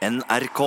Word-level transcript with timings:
NRK. 0.00 0.60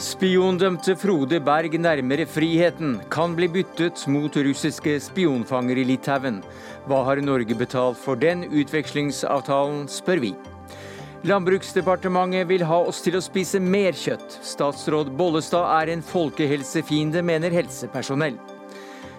Spiondømte 0.00 0.94
Frode 0.96 1.42
Berg 1.44 1.76
nærmere 1.76 2.24
friheten 2.24 2.94
kan 3.12 3.36
bli 3.36 3.50
byttet 3.58 4.06
mot 4.08 4.32
russiske 4.32 4.96
spionfanger 5.04 5.82
i 5.82 5.84
Litauen. 5.90 6.40
Hva 6.88 7.02
har 7.10 7.20
Norge 7.20 7.60
betalt 7.60 8.00
for 8.00 8.16
den 8.16 8.48
utvekslingsavtalen, 8.48 9.84
spør 9.92 10.24
vi. 10.24 10.32
Landbruksdepartementet 11.28 12.48
vil 12.48 12.64
ha 12.64 12.80
oss 12.88 13.04
til 13.04 13.20
å 13.20 13.24
spise 13.28 13.60
mer 13.60 13.92
kjøtt. 13.92 14.40
Statsråd 14.40 15.12
Bollestad 15.20 15.68
er 15.82 15.92
en 15.92 16.08
folkehelsefiende, 16.14 17.20
mener 17.20 17.52
helsepersonell. 17.52 18.40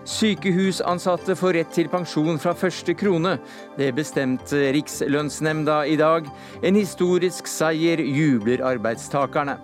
Sykehusansatte 0.06 1.34
får 1.34 1.56
rett 1.58 1.72
til 1.74 1.88
pensjon 1.90 2.38
fra 2.42 2.54
første 2.58 2.94
krone. 2.98 3.40
Det 3.78 3.90
bestemte 3.98 4.68
Rikslønnsnemnda 4.76 5.80
i 5.90 5.96
dag. 5.98 6.28
En 6.62 6.78
historisk 6.78 7.50
seier, 7.50 7.98
jubler 7.98 8.62
arbeidstakerne. 8.62 9.58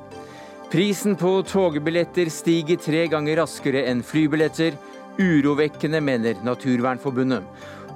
Prisen 0.72 1.18
på 1.20 1.36
togbilletter 1.46 2.32
stiger 2.34 2.80
tre 2.82 3.04
ganger 3.12 3.44
raskere 3.44 3.86
enn 3.92 4.02
flybilletter. 4.02 4.80
Urovekkende, 5.22 6.02
mener 6.02 6.42
Naturvernforbundet. 6.48 7.46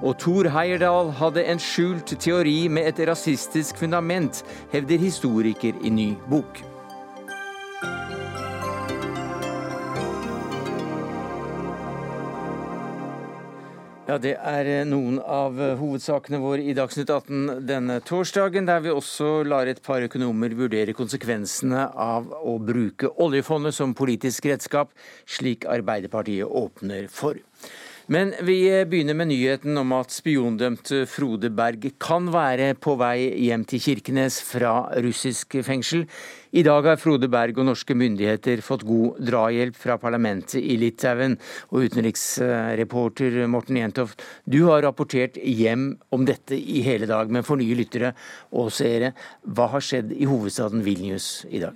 Og 0.04 0.14
Thor 0.20 0.46
Heyerdahl 0.52 1.10
hadde 1.18 1.46
en 1.48 1.58
skjult 1.62 2.14
teori 2.20 2.68
med 2.68 2.92
et 2.92 3.02
rasistisk 3.08 3.80
fundament, 3.80 4.44
hevder 4.74 5.00
historiker 5.00 5.74
i 5.82 5.90
ny 5.90 6.10
bok. 6.30 6.65
Ja, 14.06 14.20
Det 14.22 14.36
er 14.38 14.68
eh, 14.70 14.84
noen 14.86 15.16
av 15.18 15.56
eh, 15.58 15.72
hovedsakene 15.80 16.38
våre 16.38 16.62
i 16.62 16.74
Dagsnytt 16.78 17.10
18 17.10 17.64
denne 17.66 17.96
torsdagen, 18.06 18.68
der 18.68 18.84
vi 18.84 18.92
også 18.94 19.40
lar 19.42 19.66
et 19.66 19.80
par 19.82 20.04
økonomer 20.06 20.54
vurdere 20.54 20.94
konsekvensene 20.94 21.88
av 21.90 22.30
å 22.38 22.54
bruke 22.62 23.10
oljefondet 23.24 23.74
som 23.74 23.96
politisk 23.98 24.46
redskap, 24.46 24.94
slik 25.26 25.66
Arbeiderpartiet 25.66 26.46
åpner 26.46 27.10
for. 27.10 27.42
Men 28.06 28.30
vi 28.46 28.60
begynner 28.86 29.16
med 29.18 29.32
nyheten 29.32 29.74
om 29.80 29.90
at 29.96 30.12
spiondømte 30.14 31.00
Frode 31.10 31.48
Berg 31.50 31.88
kan 31.98 32.28
være 32.30 32.76
på 32.78 32.92
vei 33.00 33.32
hjem 33.48 33.64
til 33.66 33.80
Kirkenes 33.82 34.36
fra 34.46 34.92
russisk 35.02 35.56
fengsel. 35.66 36.04
I 36.54 36.62
dag 36.62 36.86
har 36.86 37.00
Frode 37.02 37.26
Berg 37.26 37.58
og 37.58 37.66
norske 37.66 37.96
myndigheter 37.98 38.62
fått 38.62 38.84
god 38.86 39.18
drahjelp 39.26 39.74
fra 39.80 39.96
parlamentet 39.98 40.60
i 40.60 40.76
Litauen. 40.78 41.34
Og 41.74 41.88
utenriksreporter 41.88 43.40
Morten 43.50 43.80
Jentoft, 43.82 44.22
du 44.46 44.60
har 44.68 44.86
rapportert 44.86 45.34
hjem 45.42 45.96
om 46.14 46.28
dette 46.30 46.54
i 46.54 46.84
hele 46.86 47.10
dag. 47.10 47.26
Men 47.26 47.42
for 47.42 47.58
nye 47.58 47.74
lyttere 47.74 48.14
og 48.54 48.70
seere, 48.76 49.16
hva 49.42 49.66
har 49.74 49.82
skjedd 49.82 50.14
i 50.14 50.30
hovedstaden 50.30 50.86
Vilnius 50.86 51.42
i 51.50 51.64
dag? 51.66 51.74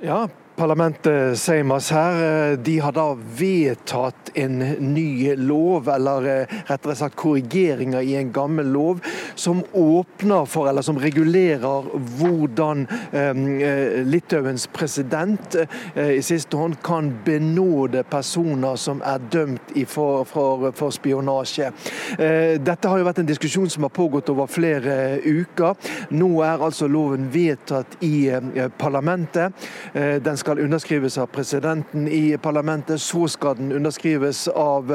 Ja, 0.00 0.24
Parlamentet 0.56 1.38
Seimas 1.38 1.90
her, 1.90 2.52
eh, 2.52 2.58
de 2.58 2.78
har 2.80 2.92
da 2.96 3.10
vedtatt 3.12 4.30
en 4.34 4.58
ny 4.94 5.34
lov, 5.36 5.88
eller 5.92 6.28
eh, 6.30 6.54
rettere 6.70 6.94
sagt 6.96 7.18
korrigeringer 7.20 8.00
i 8.00 8.14
en 8.16 8.30
gammel 8.32 8.70
lov, 8.72 9.02
som 9.34 9.60
åpner 9.76 10.46
for, 10.48 10.70
eller 10.70 10.82
som 10.82 10.96
regulerer 10.96 11.90
hvordan 12.16 12.86
eh, 13.12 14.00
Litauens 14.08 14.64
president 14.72 15.58
eh, 15.60 16.14
i 16.16 16.22
siste 16.24 16.56
hånd 16.56 16.78
kan 16.80 17.12
benåde 17.26 18.06
personer 18.08 18.80
som 18.80 19.04
er 19.04 19.20
dømt 19.28 19.76
for, 19.92 20.24
for, 20.24 20.70
for, 20.72 20.94
spionasje. 20.96 21.68
Eh, 22.16 22.56
dette 22.64 22.88
har 22.88 23.02
jo 23.02 23.08
vært 23.10 23.20
en 23.20 23.28
diskusjon 23.28 23.68
som 23.68 23.84
har 23.84 23.92
pågått 23.92 24.32
over 24.32 24.48
flere 24.48 25.20
uker. 25.20 25.76
Nå 26.16 26.32
er 26.48 26.64
altså 26.64 26.88
loven 26.88 27.28
vedtatt 27.28 28.00
i 28.00 28.30
eh, 28.32 28.72
parlamentet. 28.80 29.52
den 29.92 30.36
skal 30.36 30.45
skal 30.46 30.58
underskrives 30.58 31.18
av 31.18 31.26
presidenten 31.26 32.08
i 32.08 32.38
parlamentet. 32.38 33.00
Så 33.02 33.28
skal 33.28 33.56
den 33.56 33.72
underskrives 33.72 34.48
av 34.48 34.92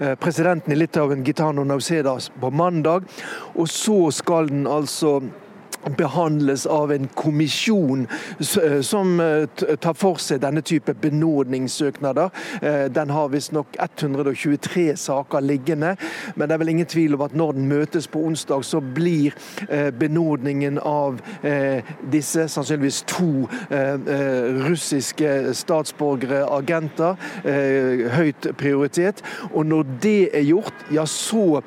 eh, 0.00 0.14
presidenten 0.18 0.72
i 0.72 0.76
Litauen, 0.76 1.22
Gitano 1.24 1.62
Nauseda, 1.64 2.16
på 2.40 2.50
mandag. 2.50 3.06
Og 3.54 3.68
så 3.70 4.10
skal 4.10 4.50
den 4.50 4.66
altså 4.66 5.20
behandles 5.96 6.66
av 6.66 6.92
en 6.92 7.08
kommisjon 7.14 8.06
eh, 8.62 8.80
som 8.80 9.20
eh, 9.20 9.46
tar 9.76 9.94
for 9.94 10.20
seg 10.22 10.42
denne 10.42 10.62
type 10.62 10.94
benådningssøknader. 11.00 12.30
Eh, 12.62 12.84
den 12.92 13.10
har 13.10 13.30
visstnok 13.32 13.76
123 13.78 14.96
saker 14.96 15.44
liggende, 15.44 15.94
men 16.34 16.48
det 16.48 16.56
er 16.56 16.62
vel 16.62 16.72
ingen 16.74 16.90
tvil 16.90 17.16
om 17.16 17.24
at 17.26 17.36
når 17.36 17.56
den 17.58 17.68
møtes 17.70 18.08
på 18.10 18.22
onsdag, 18.28 18.64
så 18.64 18.80
blir 18.80 19.34
benådningen 19.98 20.78
av 20.82 21.18
disse, 22.12 22.46
sannsynligvis 22.50 23.02
to 23.08 23.46
russiske 24.68 25.54
statsborgere, 25.56 26.42
agenter, 26.52 27.16
høyt 28.14 28.48
prioritet. 28.58 29.22
Og 29.52 29.66
når 29.68 29.92
det 30.02 30.30
er 30.36 30.46
gjort, 30.48 30.84
ja 30.94 31.06
så 31.08 31.60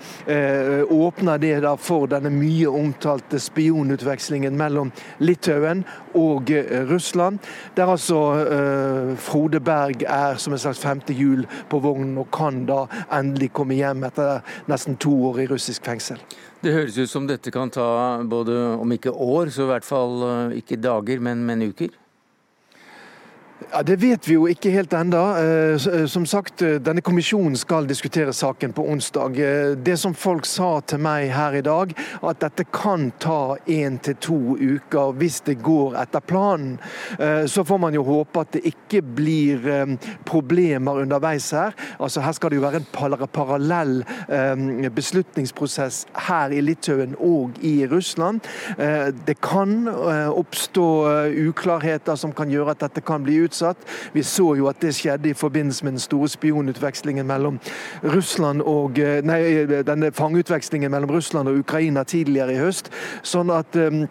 åpner 0.89 1.41
det 1.41 1.55
da 1.65 1.75
for 1.79 2.09
denne 2.11 2.31
mye 2.33 2.69
omtalte 2.71 3.39
spionutviklingen 3.41 4.00
utvekslingen 4.01 4.57
mellom 4.57 4.91
Litauen 5.19 5.85
og 6.17 6.51
eh, 6.51 6.89
Russland. 6.89 7.39
Der 7.77 7.89
altså 7.89 8.19
eh, 8.41 9.17
Frode 9.17 9.59
Berg 9.59 10.03
er 10.07 10.37
som 10.41 10.53
et 10.53 10.63
slags 10.63 10.81
femte 10.81 11.13
hjul 11.13 11.45
på 11.69 11.79
vognen 11.79 12.17
og 12.17 12.31
kan 12.33 12.65
da 12.65 12.85
endelig 13.13 13.51
komme 13.53 13.77
hjem 13.77 14.05
etter 14.09 14.41
nesten 14.71 14.97
to 14.97 15.13
år 15.31 15.43
i 15.45 15.49
russisk 15.51 15.85
fengsel. 15.85 16.21
Det 16.61 16.73
høres 16.73 16.97
ut 16.97 17.09
som 17.09 17.25
dette 17.25 17.51
kan 17.53 17.71
ta 17.73 18.21
både, 18.29 18.53
om 18.77 18.91
ikke 18.93 19.11
år, 19.11 19.49
så 19.49 19.65
i 19.65 19.71
hvert 19.71 19.87
fall 19.87 20.21
eh, 20.27 20.59
ikke 20.61 20.81
dager, 20.81 21.21
men, 21.23 21.45
men 21.45 21.69
uker? 21.71 22.00
Ja, 23.69 23.83
Det 23.83 23.95
vet 23.95 24.27
vi 24.27 24.33
jo 24.33 24.47
ikke 24.49 24.71
helt 24.73 24.93
enda. 24.93 25.21
Eh, 25.39 25.87
eh, 25.87 26.05
som 26.09 26.25
sagt, 26.25 26.61
eh, 26.61 26.79
denne 26.81 27.01
kommisjonen 27.01 27.55
skal 27.55 27.85
diskutere 27.87 28.33
saken 28.33 28.73
på 28.73 28.85
onsdag. 28.89 29.37
Det 29.83 29.97
som 29.99 30.13
folk 30.13 30.45
sa 30.45 30.79
til 30.81 30.99
meg 30.99 31.29
her 31.31 31.53
i 31.53 31.61
dag, 31.61 31.93
at 32.23 32.39
dette 32.39 32.65
kan 32.73 33.11
ta 33.19 33.57
én 33.67 33.99
til 34.01 34.15
to 34.15 34.57
uker 34.57 35.13
hvis 35.13 35.41
det 35.45 35.61
går 35.61 35.95
etter 36.01 36.19
planen. 36.19 36.79
Så 37.47 37.63
får 37.63 37.79
man 37.79 37.93
jo 37.93 38.03
håpe 38.03 38.39
at 38.39 38.51
det 38.51 38.63
ikke 38.65 39.01
blir 39.01 39.97
problemer 40.25 41.01
underveis 41.01 41.51
her. 41.51 41.73
Altså 41.99 42.21
Her 42.21 42.31
skal 42.31 42.49
det 42.49 42.55
jo 42.55 42.61
være 42.61 42.81
en 42.81 43.27
parallell 43.33 44.03
beslutningsprosess 44.95 46.05
her 46.15 46.49
i 46.49 46.61
Litauen 46.61 47.15
og 47.19 47.51
i 47.61 47.87
Russland. 47.87 48.41
Det 49.25 49.41
kan 49.41 49.87
oppstå 49.87 50.87
uklarheter 51.49 52.15
som 52.15 52.31
kan 52.31 52.49
gjøre 52.49 52.71
at 52.71 52.79
dette 52.79 53.01
kan 53.01 53.23
bli 53.23 53.41
utsatt 53.43 53.50
utsatt. 53.51 53.77
Vi 54.13 54.23
så 54.23 54.55
jo 54.55 54.69
at 54.71 54.81
det 54.81 54.95
skjedde 54.95 55.31
i 55.31 55.37
forbindelse 55.37 55.85
med 55.85 55.97
den 55.97 56.05
store 56.05 56.29
spionutvekslingen 56.31 57.27
mellom 57.27 57.59
Russland 58.03 58.61
og 58.61 58.99
eh, 58.99 59.19
Nei, 59.21 59.65
denne 59.85 60.11
fangeutvekslingen 60.15 60.91
mellom 60.91 61.11
Russland 61.11 61.51
og 61.51 61.61
Ukraina 61.61 62.03
tidligere 62.03 62.55
i 62.55 62.61
høst. 62.61 62.89
Sånn 63.27 63.51
at 63.53 63.75
um, 63.77 64.07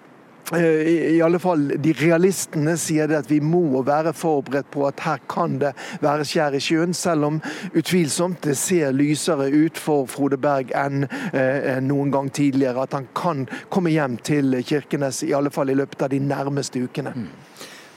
i 0.51 1.21
alle 1.23 1.39
fall 1.39 1.69
de 1.79 1.93
realistene 1.95 2.73
sier 2.81 3.07
det 3.07 3.21
at 3.21 3.29
vi 3.31 3.39
må 3.45 3.85
være 3.87 4.11
forberedt 4.17 4.71
på 4.75 4.83
at 4.89 5.03
her 5.05 5.21
kan 5.31 5.61
det 5.63 5.71
være 6.03 6.27
skjær 6.27 6.57
i 6.59 6.63
sjøen, 6.65 6.95
selv 6.97 7.29
om 7.29 7.39
utvilsomt 7.71 8.43
det 8.49 8.57
ser 8.59 8.97
lysere 8.97 9.47
ut 9.53 9.79
for 9.79 10.11
Frode 10.11 10.41
Berg 10.43 10.73
enn 10.75 11.07
noen 11.87 12.11
gang 12.11 12.33
tidligere. 12.35 12.83
At 12.83 12.99
han 12.99 13.07
kan 13.15 13.47
komme 13.71 13.95
hjem 13.95 14.19
til 14.27 14.59
Kirkenes, 14.67 15.23
i 15.23 15.37
alle 15.39 15.55
fall 15.55 15.71
i 15.71 15.79
løpet 15.79 16.03
av 16.09 16.11
de 16.11 16.19
nærmeste 16.25 16.83
ukene. 16.83 17.15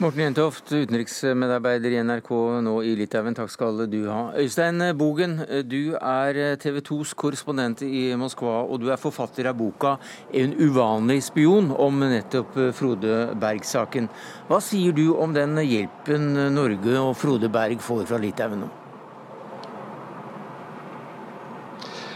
Morten 0.01 0.23
Jentoft, 0.23 0.71
utenriksmedarbeider 0.73 1.93
i 1.93 1.99
NRK 2.01 2.29
nå 2.65 2.71
i 2.81 2.95
Litauen. 2.97 3.35
Takk 3.37 3.51
skal 3.53 3.83
du 3.91 3.99
ha. 4.09 4.31
Øystein 4.41 4.81
Bogen, 4.97 5.35
du 5.69 5.93
er 5.93 6.57
TV 6.57 6.81
2s 6.81 7.13
korrespondent 7.13 7.83
i 7.85 8.07
Moskva, 8.17 8.63
og 8.65 8.81
du 8.81 8.89
er 8.89 8.97
forfatter 8.97 9.51
av 9.51 9.57
boka 9.61 9.99
'En 10.33 10.57
uvanlig 10.57 11.21
spion' 11.21 11.71
om 11.77 11.99
nettopp 11.99 12.73
Frode 12.73 13.37
Berg-saken. 13.37 14.09
Hva 14.49 14.59
sier 14.59 14.91
du 14.93 15.13
om 15.13 15.31
den 15.31 15.57
hjelpen 15.57 16.55
Norge 16.55 16.97
og 16.97 17.15
Frode 17.15 17.49
Berg 17.49 17.77
får 17.77 18.07
fra 18.07 18.17
Litauen 18.17 18.65
nå? 18.65 18.82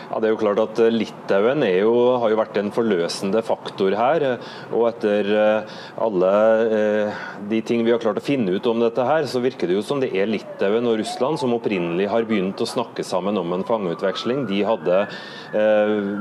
Ja, 0.08 0.22
det 0.24 0.30
er 0.30 0.32
jo 0.32 0.40
klart 0.40 0.60
at 0.62 0.80
eh, 0.80 0.94
Litauen 0.94 1.64
jo, 1.68 1.94
har 2.22 2.32
jo 2.32 2.38
vært 2.40 2.58
en 2.62 2.72
forløsende 2.72 3.42
faktor 3.44 3.92
her. 3.98 4.24
og 4.72 4.86
Etter 4.88 5.28
eh, 5.36 5.80
alle 6.00 6.30
eh, 6.78 7.26
de 7.52 7.60
ting 7.68 7.84
vi 7.84 7.92
har 7.92 8.00
klart 8.00 8.22
å 8.22 8.24
finne 8.24 8.56
ut 8.56 8.70
om 8.72 8.80
dette, 8.80 9.04
her, 9.04 9.28
så 9.28 9.42
virker 9.44 9.68
det 9.68 9.76
jo 9.76 9.84
som 9.84 10.00
det 10.00 10.14
er 10.16 10.30
Litauen 10.32 10.88
og 10.88 10.96
Russland 11.02 11.42
som 11.42 11.56
opprinnelig 11.58 12.08
har 12.12 12.28
begynt 12.28 12.64
å 12.64 12.70
snakke 12.70 13.04
sammen 13.04 13.36
om 13.40 13.52
en 13.56 13.66
fangeutveksling. 13.68 14.46
De 14.48 14.62
hadde 14.68 15.04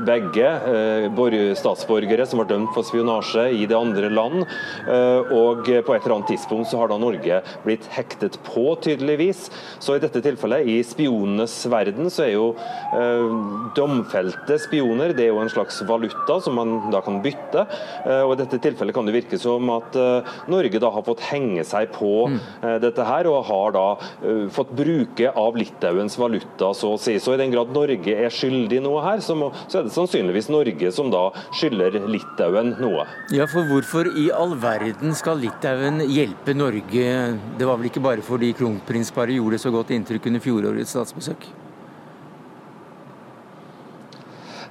begge 0.07 0.49
statsborgere 1.59 2.25
som 2.27 2.39
var 2.41 2.47
dømt 2.51 2.71
for 2.75 2.87
spionasje 2.87 3.47
i 3.55 3.65
det 3.67 3.75
andre 3.75 4.11
land. 4.11 4.45
og 5.35 5.67
På 5.67 5.95
et 5.95 6.05
eller 6.05 6.15
annet 6.15 6.31
tidspunkt 6.31 6.69
så 6.71 6.79
har 6.79 6.91
da 6.91 6.99
Norge 7.01 7.41
blitt 7.65 7.87
hektet 7.91 8.37
på, 8.47 8.69
tydeligvis. 8.83 9.47
Så 9.83 9.97
i 9.97 10.03
dette 10.03 10.21
tilfellet, 10.23 10.67
i 10.69 10.77
spionenes 10.87 11.57
verden, 11.71 12.11
så 12.13 12.27
er 12.27 12.33
jo 12.37 12.47
domfelte 13.77 14.57
spioner. 14.61 15.13
Det 15.15 15.27
er 15.27 15.31
jo 15.31 15.41
en 15.43 15.51
slags 15.51 15.79
valuta 15.87 16.39
som 16.43 16.57
man 16.57 16.75
da 16.93 17.01
kan 17.05 17.21
bytte. 17.23 17.65
og 18.23 18.33
I 18.33 18.39
dette 18.41 18.59
tilfellet 18.63 18.95
kan 18.95 19.07
det 19.07 19.15
virke 19.15 19.39
som 19.41 19.69
at 19.73 19.95
Norge 20.51 20.81
da 20.81 20.91
har 20.93 21.05
fått 21.05 21.23
henge 21.29 21.63
seg 21.67 21.91
på 21.95 22.11
mm. 22.33 22.39
dette 22.83 23.05
her, 23.07 23.29
og 23.29 23.45
har 23.47 23.75
da 23.75 23.85
fått 24.53 24.73
bruke 24.77 25.31
av 25.37 25.57
Litauens 25.59 26.17
valuta, 26.19 26.71
så 26.77 26.93
å 26.95 27.01
si. 27.01 27.17
Så 27.21 27.35
i 27.35 27.41
den 27.41 27.53
grad 27.53 27.73
Norge 27.75 28.15
er 28.17 28.33
skyldig 28.33 28.81
noe 28.85 29.03
her, 29.05 29.21
så, 29.23 29.35
må, 29.37 29.51
så 29.67 29.81
er 29.81 29.87
det 29.87 29.95
sannsynligvis 29.95 30.49
Norge 30.53 30.91
som 30.95 31.11
da 31.13 31.27
skylder 31.57 31.99
Litauen 32.07 32.75
noe. 32.81 33.05
Ja, 33.35 33.47
for 33.49 33.67
hvorfor 33.69 34.09
i 34.17 34.29
all 34.33 34.55
verden 34.61 35.15
skal 35.17 35.41
Litauen 35.43 36.01
hjelpe 36.07 36.55
Norge? 36.57 37.07
Det 37.59 37.67
var 37.69 37.79
vel 37.79 37.91
ikke 37.91 38.03
bare 38.03 38.25
fordi 38.25 38.53
kronprinsparet 38.57 39.37
gjorde 39.37 39.61
så 39.61 39.73
godt 39.73 39.93
inntrykk 39.95 40.29
under 40.31 40.43
fjorårets 40.43 40.95
statsbesøk? 40.95 41.49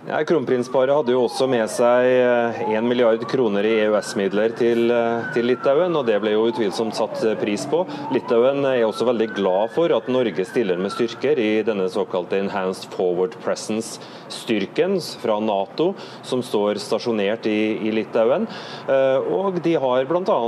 Ja, 0.07 0.21
Kronprinsparet 0.23 0.95
hadde 0.95 1.11
jo 1.17 1.25
også 1.25 1.49
med 1.51 1.67
seg 1.67 2.05
1 2.07 2.69
eh, 2.71 2.85
milliard 2.87 3.25
kroner 3.27 3.67
i 3.67 3.73
EØS-midler 3.89 4.53
til, 4.55 4.85
eh, 4.95 5.25
til, 5.35 5.49
Litauen, 5.51 5.97
og 5.99 6.05
det 6.07 6.21
ble 6.23 6.31
jo 6.31 6.45
utvilsomt 6.47 6.95
satt 6.95 7.25
eh, 7.27 7.35
pris 7.41 7.65
på. 7.67 7.81
Litauen 8.15 8.63
er 8.71 8.85
også 8.87 9.09
veldig 9.09 9.27
glad 9.35 9.73
for 9.75 9.91
at 9.91 10.07
Norge 10.07 10.47
stiller 10.47 10.79
med 10.79 10.95
styrker 10.95 11.41
i 11.43 11.49
denne 11.67 11.89
såkalte 11.91 12.39
Enhanced 12.39 12.87
Forward 12.95 13.35
Presence-styrken 13.43 14.95
fra 15.25 15.41
Nato, 15.43 15.89
som 16.23 16.45
står 16.47 16.79
stasjonert 16.85 17.51
i, 17.51 17.59
i 17.91 17.91
Litauen. 17.91 18.47
Og 18.87 19.59
de 19.65 19.75
har 19.83 20.07
bl.a. 20.07 20.39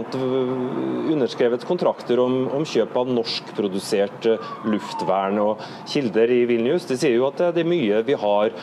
underskrevet 1.10 1.66
kontrakter 1.66 2.22
om, 2.22 2.44
om 2.54 2.66
kjøp 2.68 2.94
av 3.00 3.10
norskprodusert 3.10 4.30
luftvern. 4.70 5.42
Og 5.42 5.66
kilder 5.90 6.30
i 6.30 6.44
Vilnius 6.46 6.86
de 6.86 7.00
sier 7.00 7.18
jo 7.18 7.26
at 7.32 7.42
det 7.56 7.66
er 7.66 7.72
mye 7.74 8.04
vi 8.06 8.18
har 8.22 8.54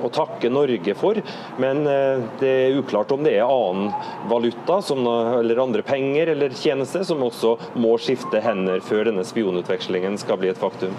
å 0.00 0.10
takke 0.12 0.50
Norge 0.52 0.94
for. 0.98 1.20
Men 1.62 1.84
eh, 1.86 2.22
det 2.42 2.52
er 2.66 2.78
uklart 2.80 3.12
om 3.14 3.24
det 3.26 3.36
er 3.38 3.46
annen 3.46 3.90
valuta 4.30 4.80
som, 4.84 5.04
eller 5.40 5.62
andre 5.62 5.84
penger 5.86 6.34
eller 6.34 6.56
tjenester 6.56 7.04
som 7.06 7.22
også 7.26 7.56
må 7.80 7.96
skifte 8.00 8.42
hender 8.44 8.82
før 8.84 9.10
denne 9.10 9.26
spionutvekslingen 9.26 10.18
skal 10.20 10.40
bli 10.40 10.52
et 10.52 10.60
faktum. 10.60 10.96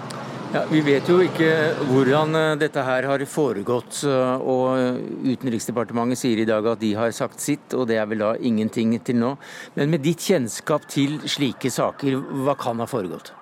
Ja, 0.52 0.66
vi 0.68 0.82
vet 0.84 1.06
jo 1.08 1.14
ikke 1.24 1.48
hvordan 1.88 2.36
eh, 2.36 2.54
dette 2.60 2.82
her 2.84 3.06
har 3.08 3.22
foregått. 3.24 4.02
Eh, 4.04 4.42
og 4.44 5.22
Utenriksdepartementet 5.24 6.20
sier 6.20 6.42
i 6.42 6.48
dag 6.48 6.66
at 6.68 6.82
de 6.82 6.92
har 6.98 7.14
sagt 7.16 7.40
sitt, 7.40 7.72
og 7.72 7.86
det 7.88 7.96
er 7.96 8.10
vel 8.10 8.20
da 8.20 8.34
ingenting 8.36 8.98
til 9.00 9.16
nå. 9.22 9.30
Men 9.78 9.94
med 9.94 10.04
ditt 10.04 10.20
kjennskap 10.20 10.84
til 10.92 11.22
slike 11.24 11.72
saker, 11.72 12.20
hva 12.44 12.58
kan 12.60 12.84
ha 12.84 12.90
foregått? 12.90 13.32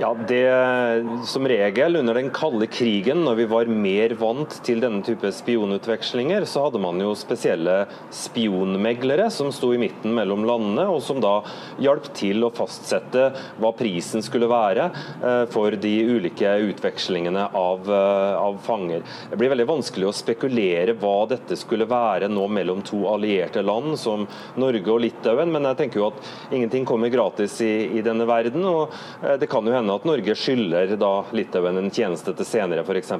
Ja, 0.00 0.16
det 0.28 1.06
Som 1.26 1.48
regel 1.48 1.96
under 1.96 2.14
den 2.14 2.30
kalde 2.30 2.64
krigen, 2.66 3.20
når 3.24 3.34
vi 3.36 3.44
var 3.50 3.68
mer 3.68 4.14
vant 4.16 4.54
til 4.64 4.80
denne 4.80 5.02
type 5.04 5.28
spionutvekslinger, 5.36 6.46
så 6.48 6.62
hadde 6.64 6.80
man 6.80 6.96
jo 7.02 7.10
spesielle 7.18 7.74
spionmeglere 8.14 9.26
som 9.30 9.50
sto 9.52 9.74
i 9.74 9.80
midten 9.82 10.14
mellom 10.16 10.46
landene, 10.48 10.86
og 10.88 11.02
som 11.04 11.20
da 11.20 11.42
hjalp 11.84 12.08
til 12.16 12.46
å 12.46 12.52
fastsette 12.56 13.26
hva 13.60 13.72
prisen 13.76 14.24
skulle 14.24 14.48
være 14.48 14.86
eh, 14.88 15.42
for 15.52 15.76
de 15.76 15.92
ulike 16.08 16.54
utvekslingene 16.70 17.50
av, 17.60 17.84
eh, 17.84 18.40
av 18.40 18.56
fanger. 18.64 19.04
Det 19.28 19.40
blir 19.42 19.52
veldig 19.52 19.68
vanskelig 19.68 20.08
å 20.08 20.16
spekulere 20.16 20.96
hva 20.96 21.28
dette 21.34 21.60
skulle 21.60 21.88
være 21.90 22.32
nå 22.32 22.48
mellom 22.48 22.80
to 22.88 23.02
allierte 23.12 23.60
land 23.66 23.98
som 24.00 24.24
Norge 24.56 24.96
og 24.96 25.04
Litauen, 25.04 25.52
men 25.52 25.68
jeg 25.68 25.82
tenker 25.84 26.00
jo 26.00 26.08
at 26.08 26.32
ingenting 26.56 26.88
kommer 26.88 27.12
gratis 27.12 27.60
i, 27.60 27.72
i 28.00 28.06
denne 28.06 28.24
verden. 28.24 28.64
og 28.64 28.96
eh, 29.20 29.36
det 29.36 29.52
kan 29.52 29.68
jo 29.68 29.76
hende 29.76 29.89
at 29.94 30.06
Norge 30.08 30.34
skylder 30.38 30.96
da 31.00 31.10
Litauen 31.36 31.78
en 31.80 31.90
tjeneste 31.90 32.34
til 32.36 32.46
senere, 32.48 32.84
f.eks. 32.84 33.12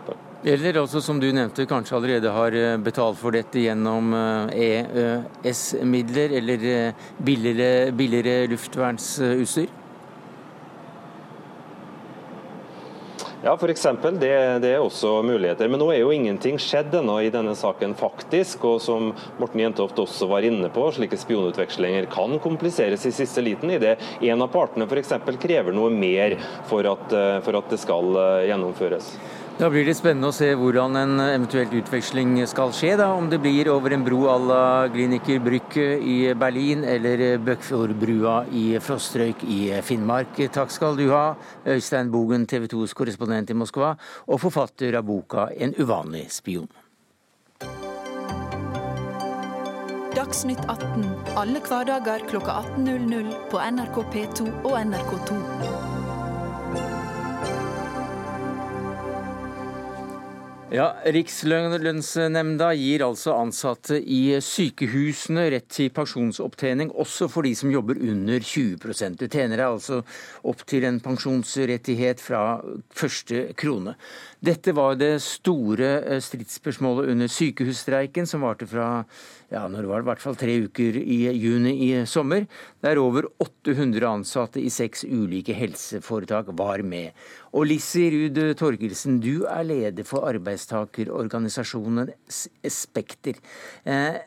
Eller 0.51 0.79
altså, 0.81 1.01
som 1.05 1.21
du 1.21 1.29
nevnte, 1.33 1.67
kanskje 1.69 1.97
allerede 1.99 2.33
har 2.35 2.57
eh, 2.57 2.77
betalt 2.81 3.19
for 3.21 3.37
dette 3.37 3.61
gjennom 3.61 4.15
ES-midler 4.55 6.31
eh, 6.33 6.39
eller 6.41 6.65
eh, 6.71 7.11
billigere, 7.19 7.93
billigere 7.97 8.49
luftvernsutstyr? 8.53 9.80
Ja, 13.43 13.55
f.eks. 13.55 13.87
Det, 14.21 14.59
det 14.61 14.71
er 14.75 14.83
også 14.85 15.23
muligheter. 15.25 15.69
Men 15.73 15.81
nå 15.81 15.87
er 15.95 16.03
jo 16.03 16.13
ingenting 16.13 16.59
skjedd 16.61 16.93
ennå 16.99 17.15
i 17.25 17.31
denne 17.33 17.55
saken, 17.57 17.95
faktisk. 17.97 18.67
Og 18.69 18.83
som 18.85 19.15
Morten 19.41 19.63
Jentoft 19.63 19.99
også 20.03 20.29
var 20.29 20.45
inne 20.45 20.69
på, 20.73 20.85
slike 20.93 21.17
spionutvekslinger 21.17 22.11
kan 22.13 22.37
kompliseres 22.45 23.07
i 23.09 23.15
siste 23.17 23.41
liten, 23.41 23.73
idet 23.73 23.97
en 24.21 24.45
av 24.45 24.53
partene 24.53 24.85
f.eks. 24.85 25.17
krever 25.41 25.73
noe 25.73 25.89
mer 25.89 26.37
for 26.69 26.85
at, 26.93 27.17
for 27.47 27.63
at 27.63 27.73
det 27.73 27.81
skal 27.81 28.13
eh, 28.21 28.49
gjennomføres. 28.51 29.15
Da 29.61 29.69
blir 29.69 29.85
det 29.85 29.93
spennende 29.93 30.31
å 30.31 30.33
se 30.33 30.47
hvordan 30.57 30.95
en 30.97 31.21
eventuelt 31.21 31.75
utveksling 31.77 32.39
skal 32.49 32.71
skje. 32.73 32.95
da, 32.97 33.11
Om 33.13 33.29
det 33.29 33.43
blir 33.43 33.69
over 33.69 33.93
en 33.93 34.03
bro 34.03 34.23
à 34.33 34.39
la 34.41 34.89
Gliniker 34.89 35.39
Brücke 35.39 36.01
i 36.01 36.33
Berlin 36.33 36.83
eller 36.83 37.37
Bøkfjordbrua 37.45 38.47
i 38.57 38.79
Frostrøyk 38.81 39.45
i 39.45 39.83
Finnmark. 39.85 40.41
Takk 40.51 40.73
skal 40.73 40.97
du 40.97 41.11
ha, 41.11 41.37
Øystein 41.67 42.11
Bogen, 42.11 42.47
TV 42.47 42.65
2s 42.73 42.95
korrespondent 42.97 43.51
i 43.51 43.55
Moskva, 43.55 43.99
og 44.27 44.41
forfatter 44.41 44.97
av 44.97 45.05
boka 45.05 45.51
'En 45.53 45.75
uvanlig 45.77 46.31
spion'. 46.31 46.69
Dagsnytt 50.17 50.65
18 50.69 51.05
alle 51.37 51.61
hverdager 51.61 52.25
kl 52.31 52.37
18.00 52.37 53.51
på 53.51 53.59
NRK 53.61 53.97
P2 54.09 54.65
og 54.65 54.73
NRK2. 54.81 55.80
Ja, 60.71 60.93
Rikslønnsnemnda 61.03 62.69
gir 62.79 63.03
altså 63.03 63.33
ansatte 63.35 63.97
i 63.99 64.37
sykehusene 64.39 65.49
rett 65.51 65.67
til 65.75 65.89
pensjonsopptjening 65.91 66.93
også 66.95 67.27
for 67.33 67.43
de 67.43 67.57
som 67.59 67.73
jobber 67.75 67.99
under 67.99 68.39
20 68.39 68.77
Du 69.19 69.27
tjener 69.27 69.57
deg 69.57 69.67
altså 69.67 69.99
opp 70.47 70.63
til 70.71 70.87
en 70.87 71.01
pensjonsrettighet 71.03 72.23
fra 72.23 72.61
første 72.95 73.49
krone. 73.59 73.97
Dette 74.41 74.73
var 74.73 74.95
det 74.97 75.19
store 75.21 75.89
eh, 76.01 76.21
stridsspørsmålet 76.25 77.11
under 77.13 77.29
sykehusstreiken, 77.29 78.25
som 78.29 78.41
varte 78.47 78.65
fra 78.69 79.03
ja, 79.53 79.67
når 79.69 79.85
det 79.85 79.99
i 79.99 80.07
hvert 80.07 80.23
fall 80.23 80.39
tre 80.41 80.55
uker 80.65 80.97
i 80.97 81.19
juni 81.37 81.75
i 81.91 81.91
sommer, 82.09 82.47
der 82.81 83.01
over 83.03 83.29
800 83.45 84.07
ansatte 84.09 84.63
i 84.63 84.71
seks 84.73 85.05
ulike 85.05 85.53
helseforetak 85.57 86.49
var 86.57 86.81
med. 86.81 87.13
Og 87.53 87.69
Lissi 87.69 88.07
Ruud 88.15 88.41
Torgelsen, 88.57 89.21
du 89.21 89.45
er 89.45 89.67
leder 89.69 90.09
for 90.09 90.25
arbeidstakerorganisasjonen 90.31 92.15
Spekter. 92.31 93.37
Eh, 93.85 94.23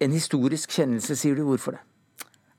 en 0.00 0.16
historisk 0.16 0.72
kjennelse, 0.78 1.18
sier 1.18 1.36
du. 1.36 1.44
Hvorfor 1.50 1.76
det? 1.76 1.87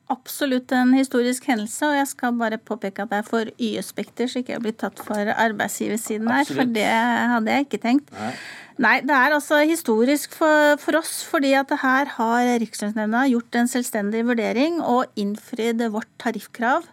Absolutt 0.10 0.72
en 0.76 0.96
historisk 0.98 1.46
hendelse, 1.50 1.86
og 1.88 1.98
jeg 1.98 2.08
skal 2.12 2.40
bare 2.40 2.58
påpeke 2.58 3.04
at 3.06 3.12
det 3.12 3.20
er 3.20 3.28
for 3.28 3.52
Y-spekter, 3.62 4.30
så 4.30 4.42
ikke 4.42 4.56
jeg 4.56 4.64
blir 4.64 4.76
tatt 4.78 5.00
for 5.06 5.34
arbeidsgiversiden 5.36 6.30
her, 6.34 6.50
for 6.50 6.74
det 6.78 6.88
hadde 6.88 7.56
jeg 7.56 7.68
ikke 7.68 7.82
tenkt. 7.84 8.12
Nei. 8.18 8.34
Nei, 8.80 8.94
det 9.04 9.12
er 9.12 9.34
altså 9.36 9.58
historisk 9.68 10.38
for, 10.40 10.78
for 10.80 10.96
oss, 11.02 11.18
fordi 11.28 11.52
at 11.60 11.72
her 11.82 12.14
har 12.16 12.52
Rikslønnsnemnda 12.62 13.26
gjort 13.28 13.58
en 13.60 13.68
selvstendig 13.68 14.22
vurdering 14.30 14.80
og 14.80 15.20
innfridd 15.20 15.84
vårt 15.92 16.08
tariffkrav. 16.24 16.88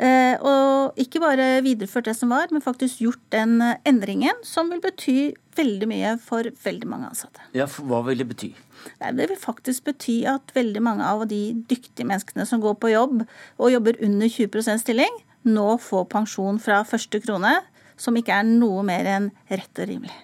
Eh, 0.00 0.36
og 0.40 0.96
ikke 1.00 1.20
bare 1.20 1.46
videreført 1.64 2.06
det 2.08 2.14
som 2.16 2.32
var, 2.32 2.48
men 2.54 2.64
faktisk 2.64 3.02
gjort 3.04 3.20
den 3.34 3.58
endringen, 3.84 4.38
som 4.46 4.70
vil 4.72 4.80
bety 4.80 5.34
veldig 5.58 5.88
mye 5.90 6.14
for 6.24 6.48
veldig 6.64 6.88
mange 6.88 7.10
ansatte. 7.10 7.42
Ja, 7.56 7.66
Hva 7.68 8.00
vil 8.06 8.22
det 8.22 8.28
bety? 8.30 8.52
Det 8.96 9.26
vil 9.28 9.36
faktisk 9.36 9.90
bety 9.90 10.22
at 10.30 10.54
veldig 10.56 10.80
mange 10.84 11.04
av 11.04 11.26
de 11.28 11.42
dyktige 11.68 12.08
menneskene 12.08 12.46
som 12.48 12.62
går 12.64 12.78
på 12.80 12.94
jobb 12.94 13.26
og 13.26 13.74
jobber 13.74 14.00
under 14.00 14.32
20% 14.32 14.80
stilling, 14.86 15.20
nå 15.44 15.68
får 15.84 16.08
pensjon 16.12 16.60
fra 16.60 16.80
første 16.88 17.20
krone, 17.20 17.58
som 18.00 18.16
ikke 18.16 18.40
er 18.40 18.48
noe 18.48 18.80
mer 18.86 19.04
enn 19.04 19.30
rett 19.52 19.84
og 19.84 19.88
rimelig. 19.92 20.16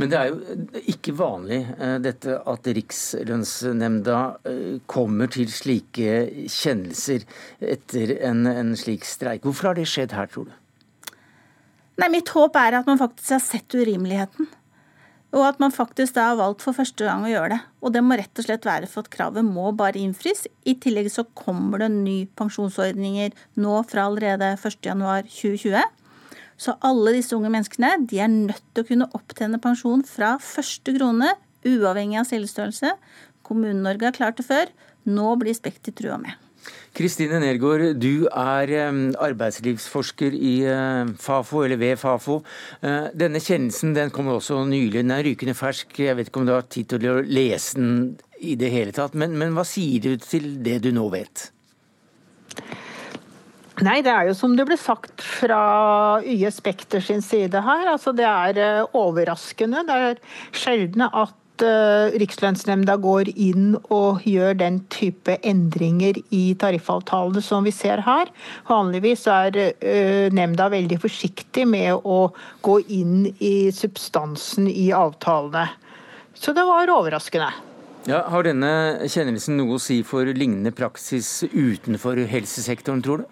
Men 0.00 0.08
det 0.08 0.16
er 0.16 0.30
jo 0.30 0.82
ikke 0.88 1.12
vanlig 1.18 1.58
eh, 1.76 1.98
dette 2.00 2.38
at 2.48 2.68
Rikslønnsnemnda 2.78 4.20
eh, 4.48 4.78
kommer 4.88 5.28
til 5.32 5.50
slike 5.52 6.46
kjennelser 6.48 7.26
etter 7.60 8.14
en, 8.30 8.46
en 8.48 8.72
slik 8.80 9.04
streik. 9.04 9.44
Hvorfor 9.44 9.70
har 9.70 9.80
det 9.80 9.84
skjedd 9.90 10.16
her, 10.16 10.30
tror 10.32 10.48
du? 10.48 10.56
Nei, 12.00 12.08
Mitt 12.14 12.32
håp 12.32 12.56
er 12.56 12.78
at 12.78 12.88
man 12.88 13.00
faktisk 13.00 13.36
har 13.36 13.44
sett 13.44 13.76
urimeligheten. 13.76 14.48
Og 15.36 15.44
at 15.46 15.60
man 15.62 15.70
faktisk 15.70 16.16
da 16.16 16.30
har 16.32 16.40
valgt 16.40 16.64
for 16.64 16.74
første 16.74 17.04
gang 17.06 17.22
å 17.22 17.30
gjøre 17.30 17.52
det. 17.52 17.60
Og 17.84 17.92
det 17.94 18.02
må 18.02 18.16
rett 18.18 18.40
og 18.40 18.46
slett 18.46 18.66
være 18.66 18.88
for 18.90 19.04
at 19.04 19.12
kravet 19.12 19.46
må 19.46 19.68
bare 19.78 20.00
innfris. 20.00 20.46
I 20.66 20.74
tillegg 20.80 21.10
så 21.12 21.28
kommer 21.38 21.84
det 21.84 21.92
nye 21.92 22.26
pensjonsordninger 22.40 23.36
nå 23.62 23.76
fra 23.90 24.08
allerede 24.08 24.54
1.1.2020. 24.56 25.84
Så 26.60 26.76
alle 26.84 27.14
disse 27.16 27.32
unge 27.36 27.48
menneskene 27.52 27.94
de 28.08 28.20
er 28.20 28.28
nødt 28.32 28.66
til 28.74 28.84
å 28.84 28.90
kunne 28.90 29.08
opptjene 29.16 29.60
pensjon 29.62 30.04
fra 30.04 30.34
første 30.44 30.92
krone, 30.96 31.32
uavhengig 31.64 32.20
av 32.20 32.28
selvstørrelse. 32.28 32.92
Kommune-Norge 33.48 34.10
har 34.10 34.16
klart 34.16 34.40
det 34.40 34.46
før. 34.48 34.70
Nå 35.08 35.32
blir 35.40 35.56
Spekter 35.56 35.96
trua 35.96 36.20
med. 36.20 36.36
Kristine 36.92 37.38
Nergård, 37.40 37.94
du 38.02 38.26
er 38.26 38.72
arbeidslivsforsker 39.22 40.34
i 40.36 40.54
eh, 40.68 41.12
Fafo, 41.22 41.62
eller 41.64 41.78
ved 41.80 41.96
Fafo. 42.00 42.40
Eh, 42.84 43.08
denne 43.16 43.40
kjennelsen 43.40 43.94
den 43.96 44.12
kom 44.12 44.28
også 44.28 44.58
nylig, 44.68 44.98
den 44.98 45.14
er 45.14 45.24
rykende 45.24 45.54
fersk. 45.56 45.94
Jeg 46.02 46.18
vet 46.18 46.28
ikke 46.28 46.42
om 46.42 46.50
du 46.50 46.52
har 46.56 46.68
tid 46.68 46.90
til 46.90 47.08
å 47.08 47.20
lese 47.24 47.78
den 47.78 47.94
i 48.44 48.56
det 48.60 48.72
hele 48.74 48.92
tatt, 48.96 49.16
men, 49.16 49.38
men 49.40 49.56
hva 49.56 49.64
sier 49.68 50.02
du 50.04 50.20
til 50.20 50.58
det 50.64 50.80
du 50.84 50.90
nå 50.96 51.06
vet? 51.14 51.48
Nei, 53.80 54.00
det 54.04 54.12
er 54.12 54.28
jo 54.28 54.36
som 54.36 54.54
det 54.58 54.66
ble 54.68 54.76
sagt 54.76 55.22
fra 55.24 56.20
YE 56.20 56.50
Spekter 56.52 57.00
sin 57.04 57.22
side 57.24 57.62
her. 57.64 57.86
Altså, 57.88 58.12
det 58.16 58.26
er 58.28 58.60
eh, 58.60 58.96
overraskende. 58.96 59.86
Det 59.88 60.00
er 60.10 60.18
sjelden 60.52 61.06
at 61.08 61.64
uh, 61.64 62.12
Rikslønnsnemnda 62.20 62.98
går 63.00 63.30
inn 63.32 63.78
og 63.88 64.26
gjør 64.28 64.58
den 64.60 64.82
type 64.92 65.38
endringer 65.40 66.20
i 66.34 66.42
tariffavtalene 66.60 67.40
som 67.44 67.64
vi 67.64 67.72
ser 67.72 68.04
her. 68.04 68.28
Vanligvis 68.68 69.24
er 69.32 69.56
uh, 69.56 70.28
nemnda 70.36 70.68
veldig 70.76 71.00
forsiktig 71.00 71.64
med 71.68 72.04
å 72.04 72.20
gå 72.66 72.78
inn 72.92 73.30
i 73.38 73.70
substansen 73.72 74.68
i 74.68 74.90
avtalene. 74.96 75.70
Så 76.36 76.52
det 76.56 76.68
var 76.68 76.92
overraskende. 76.92 77.50
Ja, 78.08 78.22
har 78.32 78.44
denne 78.44 79.08
kjennelsen 79.12 79.58
noe 79.60 79.76
å 79.76 79.82
si 79.82 80.00
for 80.04 80.28
lignende 80.28 80.72
praksis 80.72 81.42
utenfor 81.52 82.20
helsesektoren, 82.28 83.04
tror 83.04 83.24
du? 83.24 83.28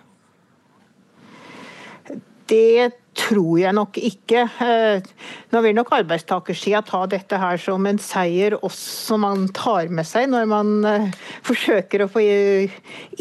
Det 2.48 2.90
tror 3.18 3.58
jeg 3.58 3.74
nok 3.76 3.98
ikke. 4.00 4.44
Eh, 4.62 5.08
nå 5.52 5.60
vil 5.64 5.74
nok 5.76 5.90
arbeidstakersida 5.96 6.80
ta 6.86 7.02
dette 7.10 7.38
her 7.40 7.58
som 7.60 7.86
en 7.90 7.98
seier 8.00 8.56
også 8.56 9.18
man 9.20 9.48
tar 9.56 9.90
med 9.92 10.06
seg 10.06 10.28
når 10.30 10.46
man 10.50 10.72
eh, 10.88 11.08
forsøker 11.46 12.04
å 12.04 12.10
få 12.12 12.22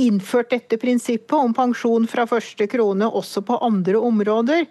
innført 0.04 0.54
dette 0.54 0.80
prinsippet 0.82 1.36
om 1.38 1.56
pensjon 1.58 2.08
fra 2.10 2.28
første 2.30 2.70
krone 2.72 3.10
også 3.10 3.44
på 3.48 3.60
andre 3.66 4.00
områder. 4.00 4.66